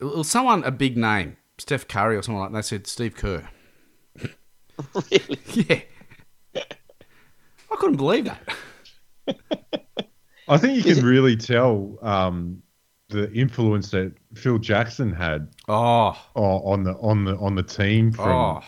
[0.00, 2.58] it was someone a big name, Steph Curry or someone like that.
[2.58, 3.48] They said Steve Kerr.
[5.10, 5.38] really?
[5.54, 5.80] Yeah,
[6.56, 9.36] I couldn't believe that.
[10.48, 12.62] I think you Is can really tell um,
[13.08, 18.28] the influence that Phil Jackson had Oh, on the on the on the team from
[18.28, 18.62] oh,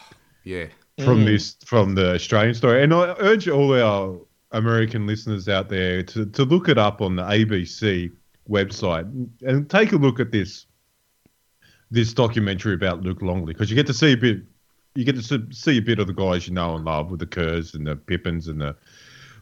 [0.45, 0.67] yeah,
[1.05, 1.27] from Mm.
[1.27, 2.83] this from the Australian story.
[2.83, 4.19] And I urge all our
[4.53, 8.11] American listeners out there to, to look it up on the ABC
[8.49, 9.07] website
[9.43, 10.67] and take a look at this
[11.91, 14.39] this documentary about Luke Longley because you get to see a bit
[14.95, 17.21] you get to see- see a bit of the guys you know and love with
[17.21, 18.77] the Kerrs and the Pippins and the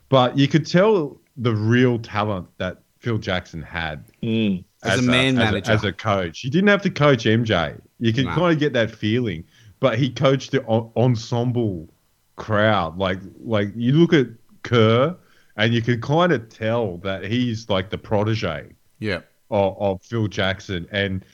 [0.08, 4.64] but you could tell the real talent that Phil Jackson had Mm.
[4.82, 5.72] As a man as manager.
[5.72, 6.40] as a coach.
[6.40, 7.76] He didn't have to coach MJ.
[7.98, 8.34] You can No.
[8.34, 9.42] kind of get that feeling,
[9.80, 11.88] but he coached the en- ensemble
[12.36, 12.96] crowd.
[12.98, 14.28] Like like you look at
[14.62, 15.16] Kerr,
[15.56, 18.66] and you can kind of tell that he's like the protege
[19.00, 19.20] yeah,
[19.50, 21.24] of, of Phil Jackson, and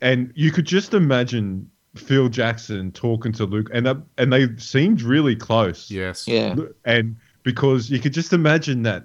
[0.00, 5.02] and you could just imagine Phil Jackson talking to Luke, and that, and they seemed
[5.02, 5.90] really close.
[5.90, 6.64] yes, Yeah.
[6.84, 9.04] And because you could just imagine that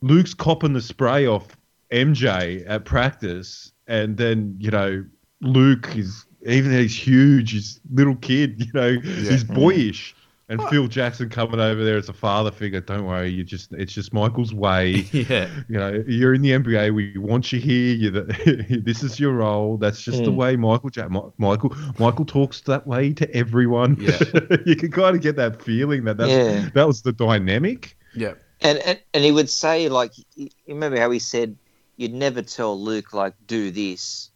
[0.00, 1.56] Luke's copping the spray off
[1.92, 5.04] MJ at practice, and then, you know,
[5.40, 10.14] Luke is, even though he's huge, he's little kid, you know, he's boyish.
[10.50, 12.80] And Phil Jackson coming over there as a father figure.
[12.80, 14.90] Don't worry, you just it's just Michael's way.
[15.12, 16.94] yeah, You know, you're in the NBA.
[16.94, 17.94] We want you here.
[17.94, 19.76] You the, this is your role.
[19.76, 20.36] That's just the Mm.
[20.36, 23.96] way Michael Jack Michael Michael talks that way to everyone.
[24.00, 24.18] Yeah.
[24.66, 26.70] you can kind of get that feeling that that's, Yeah.
[26.74, 27.96] that was the dynamic.
[28.14, 28.32] yeah,
[28.62, 31.56] And, and and he would say like, you remember how he said
[31.98, 34.30] you'd never tell Luke like do this.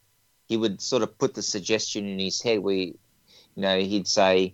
[0.48, 2.96] He would sort of put the suggestion in his head where, you
[3.56, 4.52] know, he'd say, you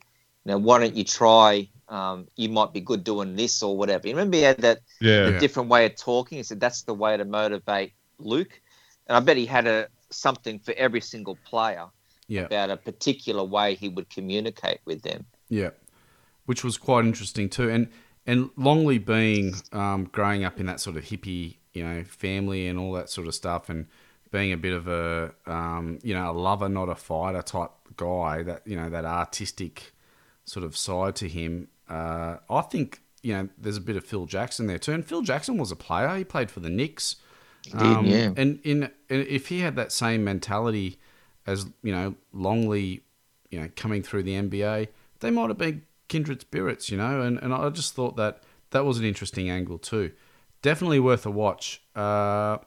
[0.49, 1.68] know, why don't you try?
[1.88, 4.09] Um, you might be good doing this or whatever.
[4.09, 5.28] You remember he had that Yeah.
[5.30, 5.38] Yeah.
[5.38, 6.38] different way of talking.
[6.38, 8.61] He said that's the way to motivate Luke,
[9.07, 11.86] and I bet he had a something for every single player
[12.26, 12.42] yeah.
[12.42, 15.26] about a particular way he would communicate with them.
[15.49, 15.70] Yeah,
[16.46, 17.70] which was quite interesting too.
[17.70, 17.88] And
[18.26, 22.78] and Longley being um, growing up in that sort of hippie, you know, family and
[22.78, 23.86] all that sort of stuff, and
[24.30, 28.42] being a bit of a um, you know a lover, not a fighter type guy.
[28.42, 29.92] That you know that artistic
[30.49, 31.68] sort of side to him.
[31.88, 34.92] Uh, I think you know there's a bit of Phil Jackson there too.
[34.92, 36.16] And Phil Jackson was a player.
[36.16, 37.16] He played for the Knicks.
[37.74, 38.30] Um, did, yeah.
[38.36, 40.99] And in and if he had that same mentality
[41.46, 43.03] as you know Longley,
[43.51, 44.88] you know, coming through the NBA,
[45.20, 47.20] they might have been kindred spirits, you know.
[47.22, 50.12] And and I just thought that that was an interesting angle too.
[50.62, 51.82] Definitely worth a watch.
[51.94, 52.59] Uh,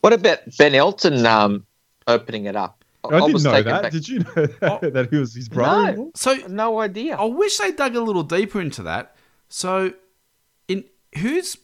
[0.00, 1.64] What about Ben Elton um,
[2.06, 2.84] opening it up?
[3.12, 3.82] I, didn't know that.
[3.82, 4.90] back- Did you know that, Oh.
[4.90, 5.96] that he was his brother?
[5.96, 7.16] No, so No idea.
[7.16, 9.14] I wish they dug a little deeper into that.
[9.48, 9.92] So,
[10.68, 10.84] in
[11.18, 11.56] who's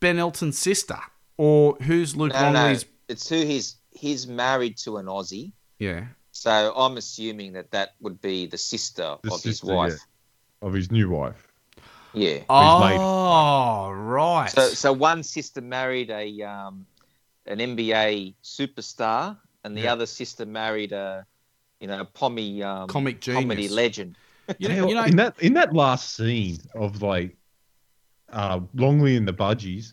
[0.00, 0.98] Ben Elton's sister,
[1.36, 2.76] or who's Luke no, no,
[3.08, 5.52] it's who he's he's married to an Aussie.
[5.78, 9.98] Yeah, So I'm assuming that that would be the sister The of his sister, wife.
[10.62, 11.52] Of his new wife.
[12.14, 12.38] Yeah.
[12.48, 14.50] Oh, right.
[14.50, 16.86] So so one sister married a um,
[17.46, 19.36] an NBA superstar,
[19.66, 19.92] and the Yeah.
[19.92, 21.26] other sister married a
[21.80, 24.16] you know a pommy um, Comic comedy legend.
[24.58, 27.36] you know, you know in that in that last scene of like
[28.32, 29.92] uh, Longley and the Budgies,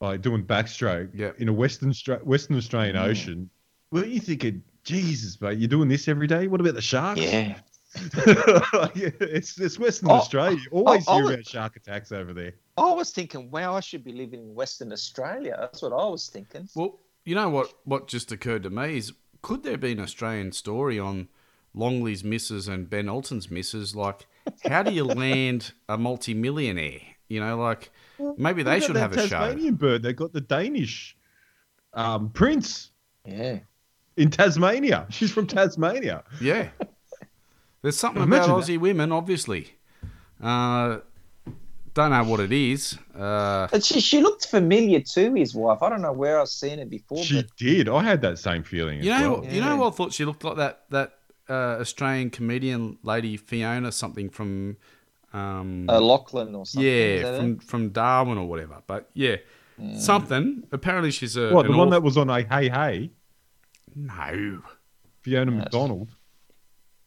[0.00, 1.32] like doing backstroke Yeah.
[1.38, 1.92] in a Western
[2.22, 3.08] Western Australian Mm.
[3.08, 3.50] Ocean,
[3.90, 6.46] weren't you thinking, Jesus, mate, you're doing this every day?
[6.46, 7.20] What about the sharks?
[7.20, 7.56] Yeah.
[8.74, 10.58] Like, it's it's Western Oh, Australia.
[10.58, 11.32] You always oh, hear oh.
[11.32, 12.52] about shark attacks over there.
[12.76, 15.56] I was thinking, wow, I should be living in Western Australia.
[15.58, 16.68] That's what I was thinking.
[16.74, 17.72] Well, you know what?
[17.84, 19.12] What just occurred to me is,
[19.42, 21.28] could there be an Australian story on
[21.74, 23.94] Longley's missus and Ben Elton's missus?
[23.94, 24.26] Like,
[24.64, 27.00] how do you land a multi-millionaire?
[27.28, 27.90] You know, like
[28.38, 29.38] maybe they should about have a that show.
[29.40, 30.02] Tasmanian bird.
[30.02, 31.16] They got the Danish
[31.92, 32.90] um, prince
[33.26, 33.58] Yeah.
[34.16, 35.06] in Tasmania.
[35.10, 36.22] She's from Tasmania.
[36.40, 36.68] Yeah.
[37.82, 38.72] There's something Imagine about that.
[38.72, 39.74] Aussie women, obviously.
[40.42, 40.98] Uh,
[41.96, 42.96] don't know what it is.
[43.18, 45.82] Uh, she, she looked familiar to his wife.
[45.82, 47.88] I don't know where I've seen her before, She but did.
[47.88, 49.02] I had that same feeling.
[49.02, 49.44] you as know, well.
[49.52, 51.14] you know, what I thought she looked like that that
[51.48, 54.76] uh, Australian comedian lady Fiona something from.
[55.32, 56.88] Um, uh, Lachlan or something.
[56.90, 57.62] yeah, from it?
[57.62, 58.76] from Darwin or whatever.
[58.86, 59.36] But yeah,
[59.98, 60.62] something.
[60.72, 63.10] Apparently, she's a What the one au- that was on a Hey Hey
[63.94, 64.62] no.
[65.22, 65.60] Fiona Yes.
[65.64, 66.08] McDonald.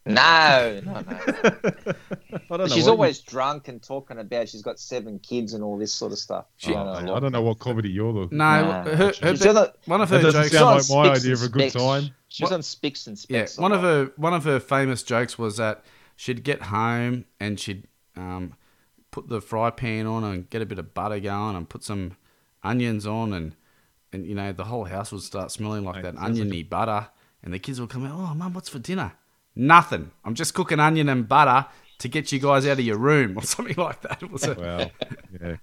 [0.06, 1.02] No, no, no.
[1.04, 2.66] I don't know.
[2.68, 6.12] She's what always drunk and talking about she's got seven kids and all this sort
[6.12, 6.46] of stuff.
[6.56, 7.14] She- You, I don't know.
[7.16, 8.38] I don't know what comedy you're looking.
[8.38, 8.82] No, Nah.
[8.84, 10.86] her, her, She's the- one of That her doesn't jokes.
[10.88, 11.74] sound like my idea and of a good Specks.
[11.84, 12.10] time.
[12.28, 13.58] She's What- on Spicks and Yeah, Specks.
[13.58, 15.84] a one of her one of her famous jokes was that
[16.16, 17.86] she'd get home and she'd
[18.16, 18.54] um,
[19.10, 22.16] put the fry pan on and get a bit of butter going and put some
[22.62, 23.54] onions on and
[24.12, 26.62] and you know the whole house would start smelling like Mate, that sounds like oniony
[26.62, 27.08] butter
[27.42, 28.12] and the kids would come out.
[28.14, 29.12] Oh, mum, what's for dinner?
[29.56, 30.10] Nothing.
[30.24, 31.66] I'm just cooking onion and butter
[31.98, 34.22] to get you guys out of your room or something like that.
[34.22, 34.90] It was a, Well,
[35.40, 35.56] yeah,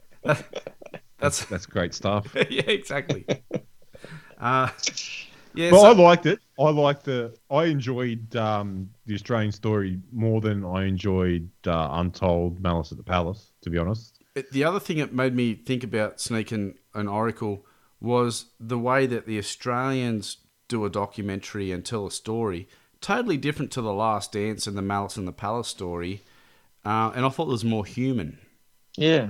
[1.19, 2.27] that's that's great stuff.
[2.49, 3.25] yeah, exactly.
[4.39, 4.69] Uh,
[5.55, 6.39] yeah, Well, so- I liked it.
[6.59, 7.35] I liked the.
[7.51, 13.03] I enjoyed um, the Australian story more than I enjoyed uh, Untold Malice at the
[13.03, 13.51] Palace.
[13.61, 14.19] To be honest,
[14.51, 17.65] the other thing that made me think about Sneak and, and Oracle
[17.99, 22.67] was the way that the Australians do a documentary and tell a story,
[23.01, 26.21] totally different to the Last Dance and the Malice in the Palace story.
[26.85, 28.37] Uh, and I thought it was more human.
[28.97, 29.29] Yeah.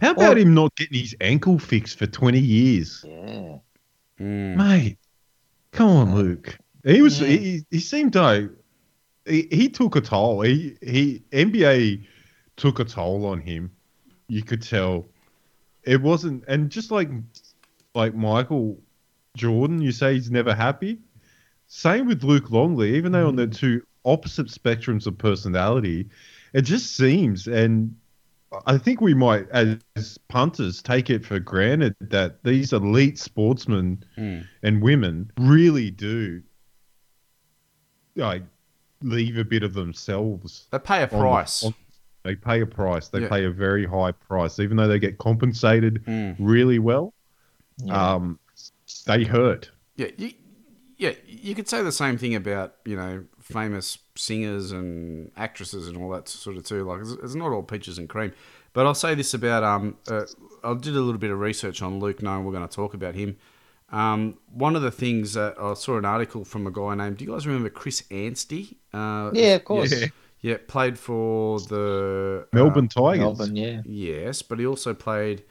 [0.00, 3.58] how about him not getting his ankle fixed for twenty years, Yeah.
[4.20, 4.56] Mm.
[4.56, 4.98] mate?
[5.72, 6.58] Come on, Luke.
[6.84, 7.20] He was.
[7.20, 7.28] Yeah.
[7.28, 8.50] He, he seemed to.
[9.26, 10.42] He, he took a toll.
[10.42, 12.06] He he NBA
[12.56, 13.70] took a toll on him.
[14.28, 15.06] You could tell.
[15.84, 17.08] It wasn't, and just like
[17.94, 18.78] like Michael
[19.36, 20.98] Jordan, you say he's never happy.
[21.72, 26.08] Same with Luke Longley, even though on the two opposite spectrums of personality,
[26.52, 27.94] it just seems, and
[28.66, 34.46] I think we might, as punters, take it for granted that these elite sportsmen Mm.
[34.64, 36.42] and women really do
[38.16, 38.42] like
[39.02, 40.66] leave a bit of themselves.
[40.72, 41.62] They pay a on price.
[41.62, 41.74] on-
[42.24, 43.08] they pay a price.
[43.08, 43.28] They Yeah.
[43.28, 46.34] pay a very high price, even though they get compensated Mm.
[46.40, 47.14] really well.
[47.78, 48.14] Yeah.
[48.14, 48.40] Um,
[49.06, 49.70] they hurt.
[49.96, 50.32] Yeah, you,
[51.00, 55.96] yeah, you could say the same thing about you know famous singers and actresses and
[55.96, 56.84] all that sort of too.
[56.84, 58.32] Like it's, it's not all peaches and cream.
[58.74, 60.26] But I'll say this about um, uh,
[60.62, 63.14] I did a little bit of research on Luke, knowing we're going to talk about
[63.14, 63.38] him.
[63.90, 67.16] Um, one of the things that I saw an article from a guy named.
[67.16, 68.76] Do you guys remember Chris Anstey?
[68.92, 69.98] Uh, Yeah, of course.
[69.98, 70.06] Yeah.
[70.42, 73.20] Yeah, played for the uh, Melbourne Tigers.
[73.20, 73.82] Melbourne, yeah.
[73.84, 75.44] yes, but he also played.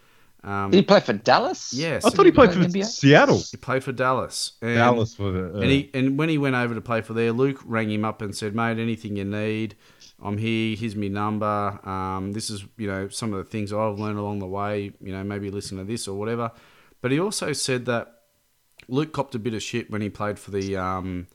[0.43, 1.73] Um, Did he play for Dallas?
[1.73, 2.85] yes, I thought he played for NBA?
[2.85, 3.39] Seattle.
[3.51, 4.53] he played for Dallas.
[4.61, 5.57] And, Dallas for the.
[5.57, 8.05] Uh, And he and when he went over to play for there, Luke rang him
[8.05, 9.75] up and said, "Mate, anything you need,
[10.23, 10.77] I'm here.
[10.77, 11.79] Here's my number.
[11.87, 14.91] Um, this is you know some of the things I've learned along the way.
[15.01, 16.51] You know, maybe listen to this or whatever."
[17.01, 18.07] But he also said that
[18.87, 21.27] Luke copped a bit of shit when he played for the um,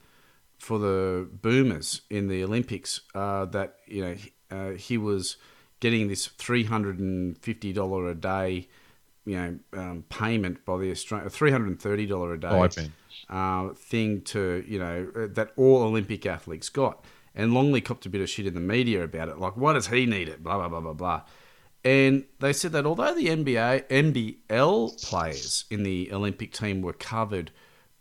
[0.57, 3.01] for the Boomers in the Olympics.
[3.13, 4.15] Uh, that you know
[4.49, 5.37] uh, he was
[5.79, 8.67] getting this three hundred and fifty dollar a day
[9.25, 12.91] you know um, payment by the Australian three hundred and thirty dollar a day Stipend.
[13.29, 17.03] uh, thing to you know uh, that all Olympic athletes got.
[17.37, 19.87] And Longley copped a bit of shit in the media about it, like why does
[19.87, 20.41] he need it?
[20.41, 21.21] Blah blah blah blah blah.
[21.83, 27.51] And they said that although the NBA NBL players in the Olympic team were covered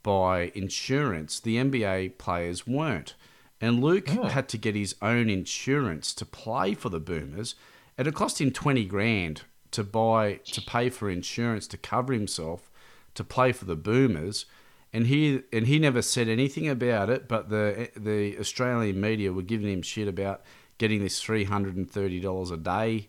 [0.03, 3.15] by insurance, the NBA players weren't.
[3.61, 7.55] And Luke had to get his own insurance to play for the Boomers,
[7.99, 9.43] and it cost him twenty grand
[9.75, 12.71] to buy to pay for insurance to cover himself
[13.15, 14.47] to play for the Boomers.
[14.93, 19.43] And he and he never said anything about it, but the the Australian media were
[19.43, 20.43] giving him shit about
[20.79, 23.09] getting this three hundred and thirty dollars a day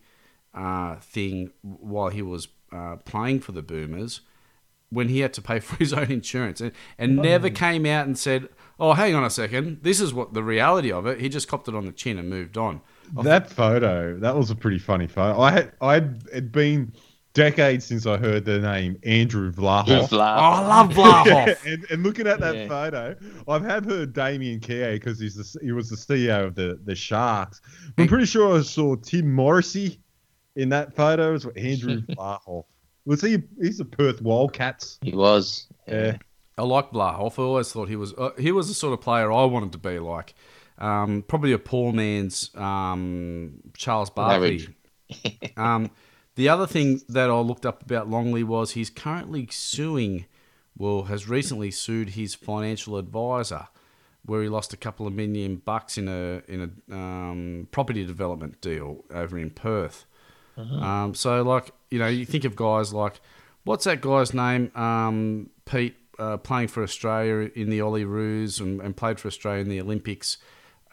[0.55, 4.21] uh, thing while he was uh, playing for the Boomers
[4.89, 8.17] when he had to pay for his own insurance and, and never came out and
[8.17, 11.21] said, Oh, hang on a second, this is what the reality of it.
[11.21, 12.81] He just copped it on the chin and moved on.
[13.23, 15.39] That photo, that was a pretty funny photo.
[15.39, 15.93] I had, I
[16.33, 16.93] had been
[17.33, 20.07] decades since I heard the name Andrew Vlahov.
[20.11, 21.65] Oh, I love Blahoff.
[21.65, 22.67] and, and looking at that Yeah.
[22.67, 23.15] photo,
[23.47, 26.95] I've have heard Damien Keogh because he's the, he was the CEO of the, the
[26.95, 27.61] Sharks.
[27.97, 29.99] I'm pretty sure I saw Tim Morrissey
[30.55, 31.53] in that photo as well.
[31.57, 32.63] Andrew Vlahov.
[33.05, 33.43] Was he?
[33.61, 34.97] He's the Perth Wildcats.
[35.01, 35.67] He was.
[35.87, 36.17] Yeah.
[36.57, 37.37] I like Blahoff.
[37.37, 39.77] I always thought he was uh, he was the sort of player I wanted to
[39.77, 40.33] be like.
[40.77, 44.67] Um, probably a poor man's um, Charles Barkley.
[45.57, 45.91] um,
[46.35, 50.25] the other thing that I looked up about Longley was he's currently suing,
[50.77, 53.67] well, has recently sued his financial advisor,
[54.25, 58.59] where he lost a couple of million bucks in a in a um, property development
[58.59, 60.05] deal over in Perth.
[60.57, 63.19] Um, so, like, you know, you think of guys like,
[63.63, 64.71] what's that guy's name?
[64.75, 69.69] Um, Pete, uh, playing for Australia in the Olyroos and, and played for Australia in
[69.69, 70.37] the Olympics.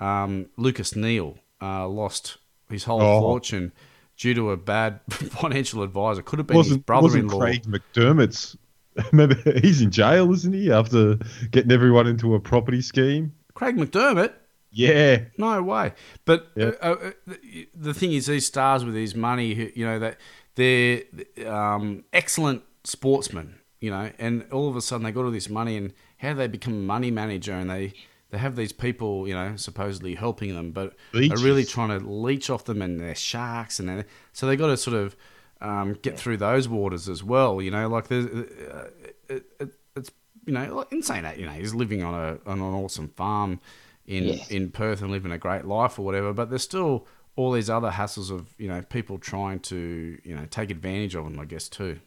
[0.03, 2.39] Um, Lucas Neill uh, lost
[2.71, 3.21] his whole Oh.
[3.21, 3.73] fortune
[4.17, 6.23] due to a bad financial advisor.
[6.23, 7.39] Could have been his Wasn't, brother-in-law.
[7.39, 8.57] Craig McDermott's.
[9.13, 10.71] Remember, he's in jail, isn't he?
[10.71, 11.19] After
[11.51, 13.33] getting everyone into a property scheme.
[13.55, 14.33] Craig McDermott?
[14.71, 15.21] Yeah.
[15.39, 15.93] No way.
[16.25, 16.73] But Yeah.
[16.83, 20.19] uh, uh, the- the thing is, these stars with these money, you know, that
[20.57, 21.03] they're
[21.47, 25.77] um, excellent sportsmen, you know, and all of a sudden they got all this money,
[25.77, 27.53] and how do they become a money manager?
[27.53, 27.93] And they
[28.33, 31.41] they have these people, you know, supposedly helping them, but Leeches.
[31.41, 34.67] are really trying to leech off them, and they're sharks, and they're, so they got
[34.69, 35.15] to sort of
[35.61, 38.27] um, get through those waters as well, you know, like there's.
[38.27, 38.91] Uh,
[39.29, 40.11] it, it, it's
[40.47, 43.61] you know insane that you know he's living on a on an awesome farm
[44.07, 44.45] in Yeah.
[44.51, 46.33] in Perth and living a great life or whatever.
[46.33, 47.07] But there's still
[47.37, 51.27] all these other hassles of you know people trying to you know take advantage of
[51.27, 51.39] him.
[51.39, 52.01] I guess too.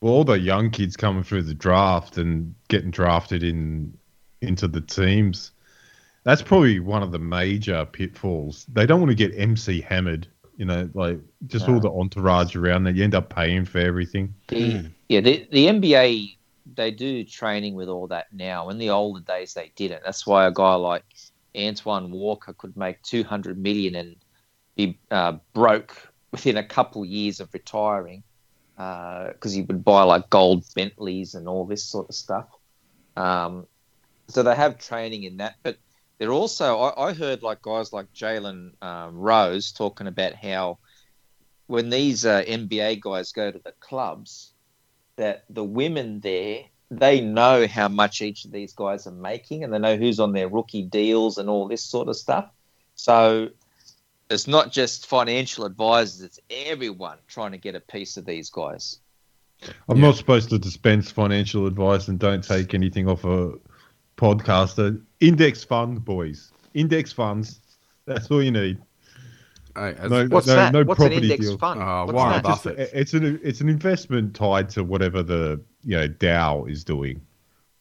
[0.00, 3.96] Well, all the young kids coming through the draft and getting drafted in
[4.40, 5.52] into the teams.
[6.24, 8.66] That's probably one of the major pitfalls.
[8.72, 10.26] They don't want to get MC hammered,
[10.56, 12.96] you know, like just all the entourage around that.
[12.96, 14.34] You end up paying for everything.
[14.48, 16.36] The, yeah, the, the NBA,
[16.74, 18.70] they do training with all that now.
[18.70, 20.02] In the older days, they didn't.
[20.04, 21.04] That's why a guy like
[21.56, 24.16] Antoine Walker could make 200 million and
[24.74, 28.22] be uh, broke within a couple years of retiring
[28.76, 32.48] because he would buy like gold Bentleys and all this sort of stuff.
[33.16, 33.66] Um,
[34.28, 35.78] so they have training in that, but
[36.18, 40.78] they're also I, I heard like guys like Jalen um, Rose talking about how
[41.66, 44.52] when these uh, NBA guys go to the clubs,
[45.16, 49.72] that the women there they know how much each of these guys are making, and
[49.72, 52.48] they know who's on their rookie deals and all this sort of stuff.
[52.94, 53.48] So
[54.30, 59.00] it's not just financial advisors; it's everyone trying to get a piece of these guys.
[59.88, 60.06] I'm Yeah.
[60.06, 63.52] not supposed to dispense financial advice and don't take anything off a
[64.16, 65.00] podcaster.
[65.20, 66.52] Index fund, boys.
[66.74, 67.60] Index funds.
[68.06, 68.78] That's all you need.
[69.74, 70.72] Hey, No, What's no, that?
[70.72, 71.58] no What's an property index deal.
[71.58, 71.80] fund?
[71.82, 72.42] Oh, What's Warren?
[72.42, 72.76] Buffett.
[72.78, 77.20] Just- it's an it's an investment tied to whatever the you know Dow is doing.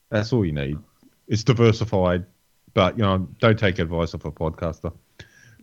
[0.10, 0.78] That's all you need.
[1.28, 2.26] It's diversified,
[2.74, 4.94] but you know don't take advice off a podcaster.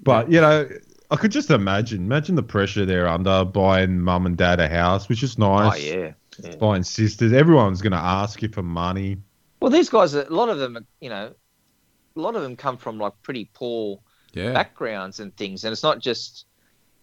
[0.02, 0.68] But you know,
[1.10, 5.08] I could just imagine imagine the pressure they're under buying mum and dad a house,
[5.08, 5.84] which is Oh nice.
[5.84, 6.12] yeah.
[6.42, 6.56] yeah.
[6.56, 9.18] Buying sisters, everyone's going to ask you for money.
[9.62, 11.32] Well, these guys, a lot of them, are, you know,
[12.16, 14.00] a lot of them come from like pretty poor
[14.32, 16.46] yeah, backgrounds and things, and it's not just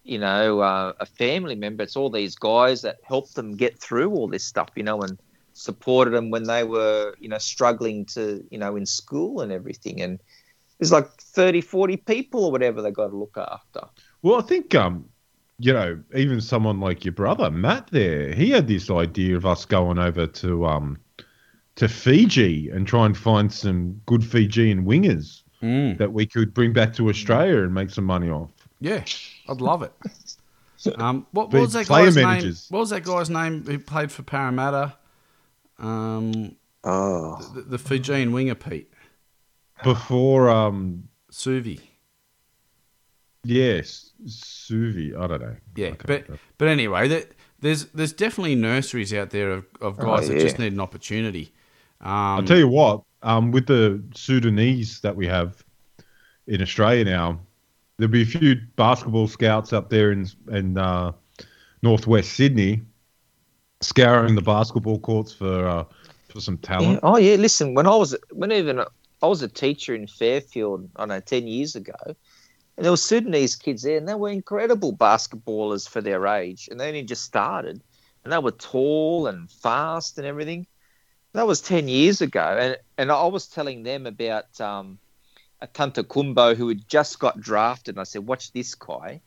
[0.04, 4.10] you know uh, a family member; it's all these guys that helped them get through
[4.10, 5.18] all this stuff, you know, and
[5.54, 10.02] supported them when they were you know struggling to you know in school and everything.
[10.02, 10.20] And
[10.78, 13.88] there's like 30, 40 people or whatever they got to look after.
[14.20, 15.08] Well, I think um,
[15.58, 19.64] you know, even someone like your brother Matt, there, he had this idea of us
[19.64, 20.98] going over to um,
[21.80, 25.98] to Fiji and try and find some good Fijian wingers Mm.
[25.98, 28.50] that we could bring back to Australia and make some money off.
[28.80, 29.04] yeah,
[29.48, 29.92] I'd love it.
[30.96, 32.24] Um, what, what was that player guy's name?
[32.24, 32.66] managers.
[32.70, 34.94] What was that guy's name who played for Parramatta?
[35.78, 38.90] Um, Oh, the, the Fijian winger, Pete
[39.84, 41.80] Before, um, Suvi.
[43.44, 45.14] yes, Suvi.
[45.14, 45.56] I don't know.
[45.76, 46.04] Yeah, Okay.
[46.06, 47.24] but but anyway, there,
[47.60, 50.42] there's there's definitely nurseries out there of, of guys that yeah.
[50.42, 51.52] just need an opportunity.
[52.02, 55.62] Um, I'll tell you what, um, with the Sudanese that we have
[56.46, 57.40] in Australia now,
[57.98, 61.12] there'll be a few basketball scouts up there in in uh,
[61.82, 62.80] northwest Sydney,
[63.80, 65.84] scouring the basketball courts for uh,
[66.30, 66.68] for some yeah.
[66.68, 67.00] talent.
[67.02, 67.36] oh yeah.
[67.36, 71.20] Listen, when I was when even I was a teacher in Fairfield, I don't know,
[71.20, 76.00] ten years ago, and there were Sudanese kids there, and they were incredible basketballers for
[76.00, 77.82] their age, and they only just started,
[78.24, 80.66] and they were tall and fast and everything.
[81.32, 84.98] That was ten years ago, and and I was telling them about um,
[85.60, 89.20] a Tanta Kumbo who had just got drafted, and I said, "Watch this guy."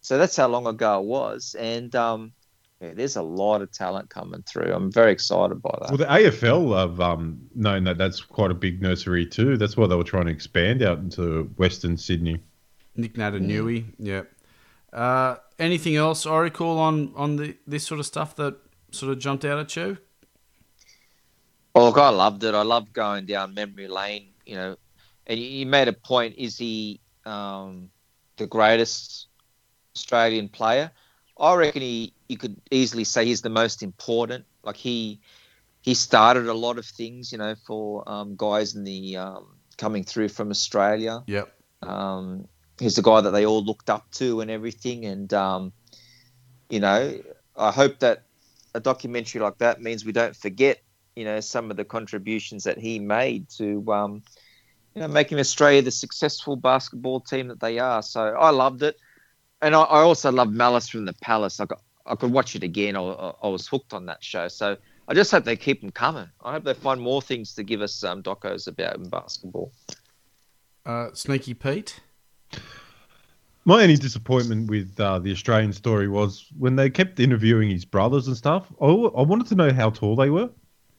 [0.00, 2.32] So that's how long ago it was, and um,
[2.80, 4.72] yeah, there's a lot of talent coming through.
[4.72, 5.90] I'm very excited by that.
[5.90, 9.56] Well, the AFL have um, known that that's quite a big nursery too.
[9.56, 12.40] That's why they were trying to expand out into Western Sydney.
[12.96, 14.22] Nick Naitanui, yeah.
[14.92, 18.56] Uh, anything else, Oracle, on on the this sort of stuff that
[18.90, 19.98] sort of jumped out at you?
[21.74, 22.54] Oh, look, I loved it.
[22.54, 24.28] I loved going down memory lane.
[24.46, 24.76] You know,
[25.26, 26.36] and you, you made a point.
[26.36, 27.90] Is he um,
[28.36, 29.26] the greatest
[29.96, 30.90] Australian player?
[31.38, 32.12] I reckon he.
[32.28, 34.44] You could easily say he's the most important.
[34.62, 35.20] Like he,
[35.82, 37.32] he started a lot of things.
[37.32, 39.46] You know, for um, guys in the um,
[39.76, 41.22] coming through from Australia.
[41.26, 41.52] Yep.
[41.82, 42.48] Um,
[42.78, 45.04] he's the guy that they all looked up to and everything.
[45.04, 45.72] And um,
[46.70, 47.20] you know,
[47.56, 48.24] I hope that
[48.74, 50.80] a documentary like that means we don't forget,
[51.16, 54.22] you know, some of the contributions that he made to, um,
[54.94, 58.02] you know, making Australia the successful basketball team that they are.
[58.02, 58.96] So I loved it,
[59.62, 61.60] and I, I also loved Malice from the Palace.
[61.60, 62.96] I got, I could watch it again.
[62.96, 64.48] I, I I was hooked on that show.
[64.48, 64.76] So
[65.06, 66.28] I just hope they keep them coming.
[66.42, 69.72] I hope they find more things to give us um, docos about in basketball.
[70.86, 72.00] Uh, Sneaky Pete.
[73.66, 78.28] My only disappointment with uh, the Australian story was when they kept interviewing his brothers
[78.28, 78.70] and stuff.
[78.80, 80.50] I, I wanted to know how tall they were.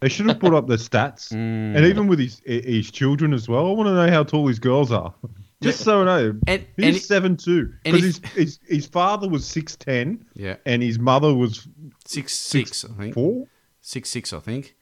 [0.01, 1.75] They should have brought up the stats, Mm.
[1.77, 3.67] and even with his his children as well.
[3.67, 5.13] I want to know how tall his girls are,
[5.63, 6.35] just so I know.
[6.47, 10.83] And, He's and seven two because his, his his father was six ten yeah, and
[10.83, 11.67] his mother was
[12.05, 13.13] six six, I think.
[13.13, 13.47] four.
[13.81, 14.75] Six six, I think.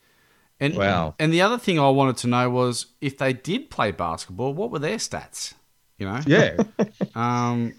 [0.60, 1.15] And Wow.
[1.19, 4.72] And the other thing I wanted to know was if they did play basketball, what
[4.72, 5.53] were their stats?
[5.99, 6.22] You know.
[6.26, 6.57] Yeah,
[7.15, 7.73] Um.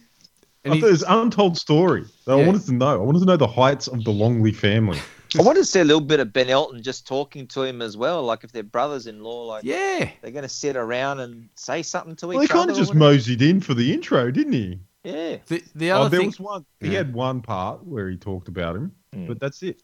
[0.66, 2.04] And he, thought it was an untold story.
[2.26, 2.94] that I wanted to know.
[2.94, 4.98] I wanted to know the heights of the Longley family.
[5.38, 7.96] I wanted to see a little bit of Ben Elton just talking to him as
[7.96, 10.10] well, like if they're brothers-in-law, like yeah.
[10.22, 12.94] they're going to sit around and say something to each Well, he kind of just
[12.94, 14.78] moseyed in for the intro, didn't he?
[15.02, 15.36] Yeah.
[15.46, 16.64] The the Oh, there thing was one.
[16.80, 16.98] He Yeah.
[16.98, 19.26] had one part where he talked about him, Mm.
[19.28, 19.82] but that's it.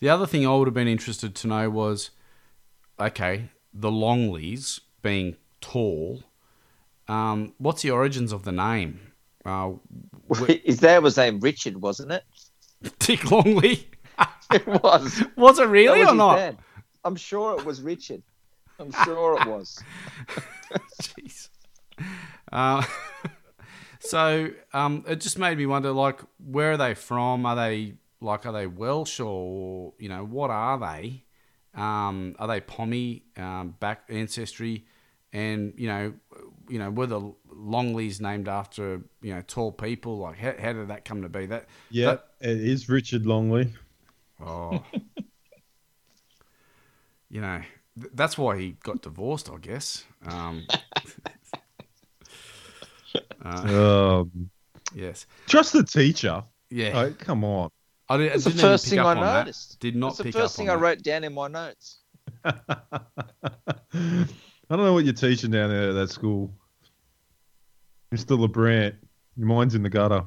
[0.00, 2.10] the other thing I would have been interested to know was,
[2.98, 6.22] okay, the Longleys being tall.
[7.08, 9.00] Um, what's the origins of the name?
[9.44, 9.72] Uh,
[10.64, 12.24] His dad was named Richard, wasn't it?
[12.98, 13.88] Dick Longley.
[14.52, 15.22] It was.
[15.36, 16.36] Was it really was or not?
[16.36, 16.58] dad.
[17.04, 18.22] I'm sure it was Richard.
[18.78, 19.82] I'm sure it was.
[21.00, 21.48] Jeez.
[22.50, 22.84] Uh,
[24.00, 27.46] so um, it just made me wonder, like, where are they from?
[27.46, 31.24] Are they like, are they Welsh or you know, what are they?
[31.74, 34.84] Um, are they Pommy um, back ancestry?
[35.32, 36.12] And you know,
[36.68, 40.18] you know, were the Longleys named after you know tall people?
[40.18, 41.46] Like, how, how did that come to be?
[41.46, 43.72] That Yeah, that- it is Richard Longley.
[44.44, 44.82] Oh,
[47.30, 47.60] you know,
[48.00, 50.04] th- that's why he got divorced, I guess.
[50.26, 50.66] Um,
[53.44, 54.50] uh, Um,
[54.94, 55.26] yes.
[55.46, 56.44] Trust the teacher.
[56.70, 57.70] Yeah, Oh, come on.
[58.08, 59.40] I, did, I That's the didn't first thing I on that.
[59.46, 59.78] noticed.
[59.80, 60.82] Did not That's the first up thing on I that.
[60.82, 61.98] wrote down in my notes.
[62.44, 62.54] I
[64.76, 66.52] don't know what you're teaching down there at that school.
[68.14, 68.38] Mr.
[68.38, 68.94] LeBrant,
[69.36, 70.24] your mind's in the gutter.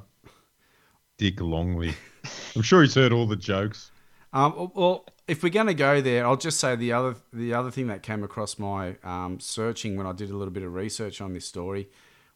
[1.17, 1.93] Dick Longley.
[2.55, 3.91] I'm sure he's heard all the jokes.
[4.35, 7.71] Um, well, if we're going to go there, I'll just say the other the other
[7.71, 11.21] thing that came across my um, searching when I did a little bit of research
[11.21, 11.89] on this story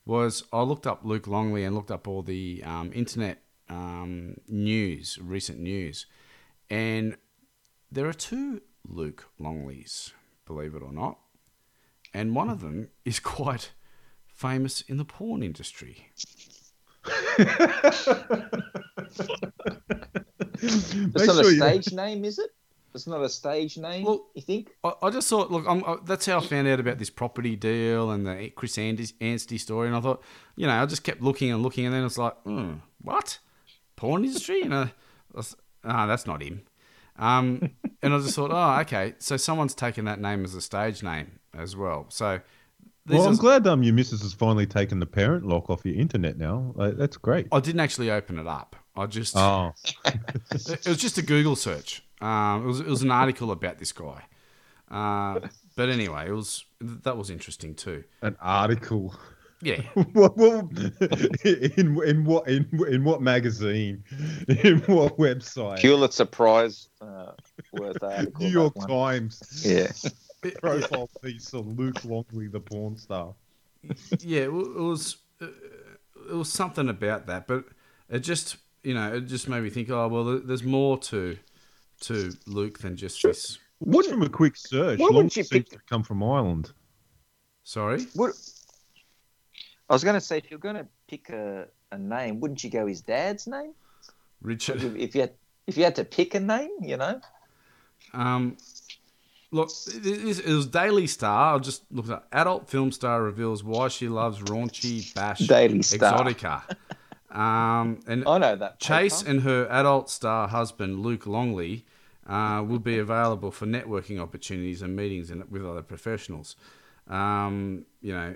[0.05, 5.19] was I looked up Luke Longley and looked up all the um, internet um, news,
[5.21, 6.05] recent news,
[6.69, 7.17] and
[7.91, 10.13] there are two Luke Longleys,
[10.45, 11.19] believe it or not,
[12.13, 13.71] and one of them is quite
[14.25, 16.07] famous in the porn industry.
[21.15, 22.51] It's not a sure you- stage name, is it?
[22.95, 24.71] It's not a stage name, Well- you think?
[24.83, 27.55] I, I just thought, look, I'm, I, that's how I found out about this property
[27.55, 29.87] deal and the Chris Anstey, Anstey story.
[29.87, 30.23] And I thought,
[30.55, 33.37] you know, I just kept looking and looking, and then it's like, hmm, what?
[33.95, 34.61] porn industry?
[34.61, 34.91] And I,
[35.35, 35.41] I
[35.83, 36.61] ah, that's not him.
[37.17, 37.71] Um,
[38.01, 39.13] and I just thought, oh, okay.
[39.19, 42.05] So someone's taken that name as a stage name as well.
[42.09, 42.39] So
[43.09, 46.37] Well, I'm glad um your missus has finally taken the parent lock off your internet
[46.37, 46.71] now.
[46.75, 47.47] Like, that's great.
[47.51, 48.75] I didn't actually open it up.
[48.95, 49.73] I just Oh,
[50.05, 52.03] it was just a Google search.
[52.21, 54.23] Um, it was it was an article about this guy.
[54.91, 55.39] Uh,
[55.75, 58.03] but anyway, it was that was interesting too.
[58.21, 59.15] an article.
[59.61, 59.81] Yeah,
[60.13, 60.69] what, what,
[61.43, 64.03] in in what in in what magazine?
[64.47, 65.81] In what website?
[65.81, 67.33] Pulitzer Prize uh,
[67.73, 68.45] worth article.
[68.45, 68.73] New York.
[68.87, 69.91] Times Yeah.
[70.61, 73.33] profile piece of Luke Longley, the porn star.
[74.19, 75.47] yeah, it was uh,
[76.29, 77.65] it was something about that, but
[78.09, 79.89] it just you know it just made me think.
[79.89, 81.37] Oh well, there's more to
[82.01, 83.57] to Luke than just this.
[83.91, 86.71] Just from a quick search, why Longley wouldn't you seems pick- to come from Ireland.
[87.63, 88.33] Sorry, What,
[89.89, 92.69] I was going to say, if you're going to pick a, a name, wouldn't you
[92.71, 93.73] go his dad's name?
[94.41, 94.83] Richard.
[94.83, 95.33] If, if you had,
[95.67, 97.21] if you had to pick a name, you know.
[98.13, 98.57] Um,
[99.51, 101.53] look, it, was Daily Star.
[101.53, 106.23] I'll just look at adult film star reveals why she loves raunchy bash Daily Star.
[106.23, 106.63] exotica.
[107.31, 108.79] Um, and I know that.
[108.79, 109.31] Chase paper.
[109.31, 111.85] and her adult star husband Luke Longley
[112.27, 116.55] uh, will be available for networking opportunities and meetings in, with other professionals.
[117.07, 118.35] Um, you know,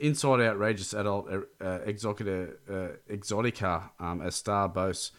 [0.00, 5.12] inside outrageous adult uh, uh, exotica, uh, exotica um, as star boasts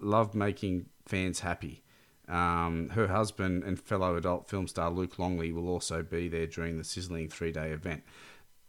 [0.00, 1.82] love making fans happy.
[2.28, 6.76] Um, her husband and fellow adult film star Luke Longley will also be there during
[6.76, 8.02] the sizzling three day event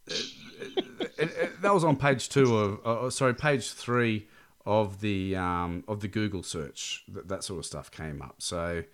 [0.06, 0.30] it,
[1.18, 4.28] it- that was on page two of uh, sorry page three
[4.64, 7.04] of the um, of the Google search.
[7.08, 8.36] That, that sort of stuff came up.
[8.38, 8.84] So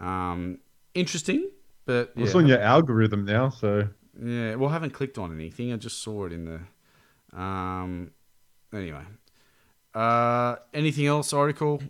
[0.00, 0.58] um,
[0.94, 1.50] interesting
[1.84, 3.88] but yeah, It's on your algorithm now, so.
[4.20, 5.72] Yeah well I haven't clicked on anything.
[5.72, 8.10] I just saw it in the um,
[8.72, 9.02] anyway.
[9.94, 11.82] Uh, anything else Oracle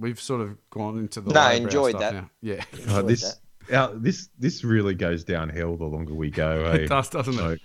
[0.00, 2.14] we've sort of gone into the No, lowbrow enjoyed stuff that.
[2.14, 2.30] now.
[2.40, 3.36] yeah uh, Enjoyed this
[3.72, 6.72] our, this this really goes downhill the longer we go.
[6.72, 6.84] Hey?
[6.84, 7.60] it does doesn't it Like-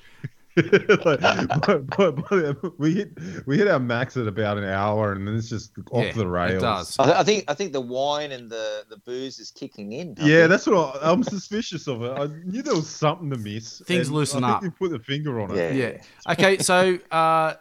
[1.05, 1.19] Like,
[1.65, 2.15] but- but-
[2.61, 3.09] but we hit
[3.45, 6.27] we hit our max at about an hour, and then it's just off Yeah, the
[6.27, 6.53] rails.
[6.53, 9.91] it does I, I think I think the wine and the, the booze is kicking
[9.91, 10.15] in.
[10.17, 10.49] Yeah, think.
[10.51, 12.11] that's what I, I'm suspicious of it.
[12.17, 13.81] I knew there was something to miss.
[13.85, 14.63] Things and loosen I think up.
[14.63, 15.75] You put the finger on it.
[15.75, 15.89] Yeah.
[16.27, 16.31] yeah.
[16.33, 17.55] Okay, so uh,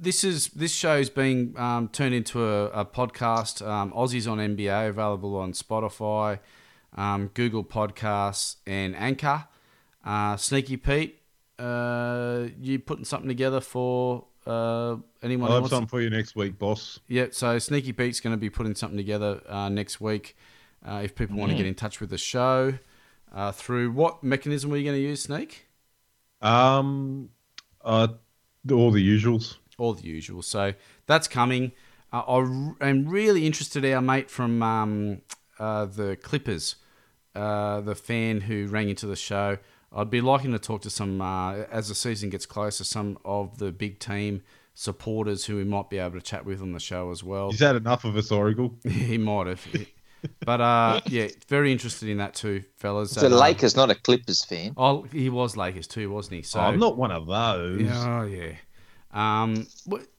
[0.00, 3.66] this is this show's being um, turned into a, a podcast.
[3.66, 6.40] Um, Aussies on NBA available on Spotify,
[6.96, 9.44] um, Google Podcasts, and Anchor.
[10.02, 11.20] Uh, Sneaky Pete,
[11.58, 16.58] uh, you putting something together for uh, anyone I'll have something for you next week,
[16.58, 16.98] boss.
[17.06, 20.36] Yeah, so Sneaky Pete's going to be putting something together uh, next week.
[20.82, 22.72] Uh, if people want to get in touch with the show,
[23.34, 25.66] uh, through what mechanism are you going to use, Sneak?
[26.40, 27.28] Um,
[27.84, 28.08] uh,
[28.70, 29.58] all the usuals.
[29.80, 30.42] All the usual.
[30.42, 30.74] So
[31.06, 31.72] that's coming.
[32.12, 33.84] Uh, I r- am really interested.
[33.84, 35.22] Our mate from um,
[35.58, 36.76] uh, the Clippers,
[37.34, 39.58] uh, the fan who rang into the show.
[39.92, 42.84] I'd be liking to talk to some uh, as the season gets closer.
[42.84, 44.42] Some of the big team
[44.74, 47.50] supporters who we might be able to chat with on the show as well.
[47.50, 48.74] He's had enough of us, Oracle.
[48.88, 49.66] he might have,
[50.44, 53.12] but uh, yeah, very interested in that too, fellas.
[53.12, 54.74] So That, uh, Lakers, not a Clippers fan.
[54.76, 56.42] Oh, he was Lakers too, wasn't he?
[56.42, 57.80] So Oh, I'm not one of those.
[57.82, 58.52] Yeah, Oh yeah.
[59.12, 59.66] Um,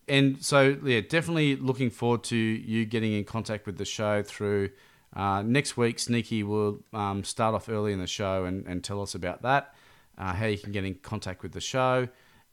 [0.08, 4.70] and so yeah, definitely looking forward to you getting in contact with the show through
[5.16, 6.00] uh, next week.
[6.00, 9.74] Sneaky will um, start off early in the show and, and tell us about that,
[10.18, 12.08] uh, how you can get in contact with the show,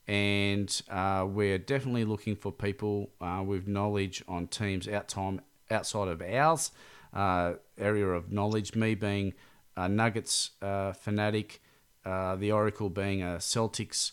[0.06, 5.40] and uh, we're definitely looking for people uh, with knowledge on teams out time
[5.70, 6.70] outside of ours
[7.12, 8.74] uh, area of knowledge.
[8.74, 9.34] Me being
[9.76, 11.60] a Nuggets uh, fanatic,
[12.04, 14.12] the Oracle being a Celtics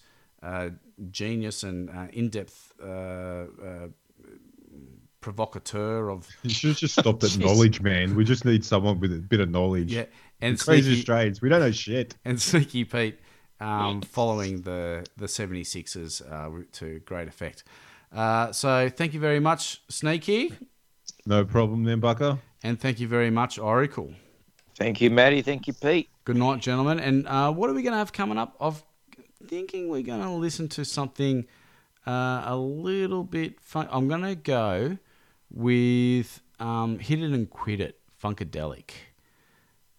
[1.12, 3.88] genius and uh, in-depth uh, uh,
[5.22, 8.16] provocateur of You should have just stopped at knowledge, man.
[8.16, 9.94] We just need someone with a bit of knowledge.
[9.94, 10.06] yeah,
[10.42, 11.42] and Crazy sneaky, Australians.
[11.42, 12.16] We don't know shit.
[12.26, 13.20] and Sneaky Pete
[13.60, 17.64] um, following the the 76ers uh, to great effect.
[18.14, 20.54] Uh, so thank you very much, Sneaky,
[21.26, 22.38] No problem then, Bucker.
[22.64, 24.14] and thank you very much, Oracle.
[24.78, 25.42] Thank you, Matty.
[25.42, 26.10] Thank you, Pete.
[26.26, 27.00] Good night, gentlemen.
[27.00, 28.56] And uh, what are we going to have coming up?
[28.60, 28.76] I'm
[29.46, 31.46] thinking we're going to listen to something
[32.06, 33.88] uh, a little bit fun.
[33.92, 34.98] I'm going to go
[35.50, 38.92] with um, Hit It and Quit It, Funkadelic.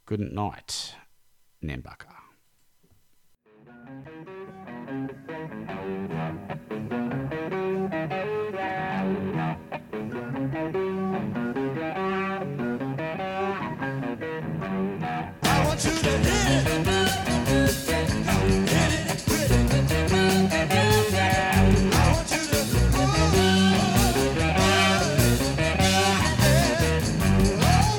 [0.04, 0.94] Good night.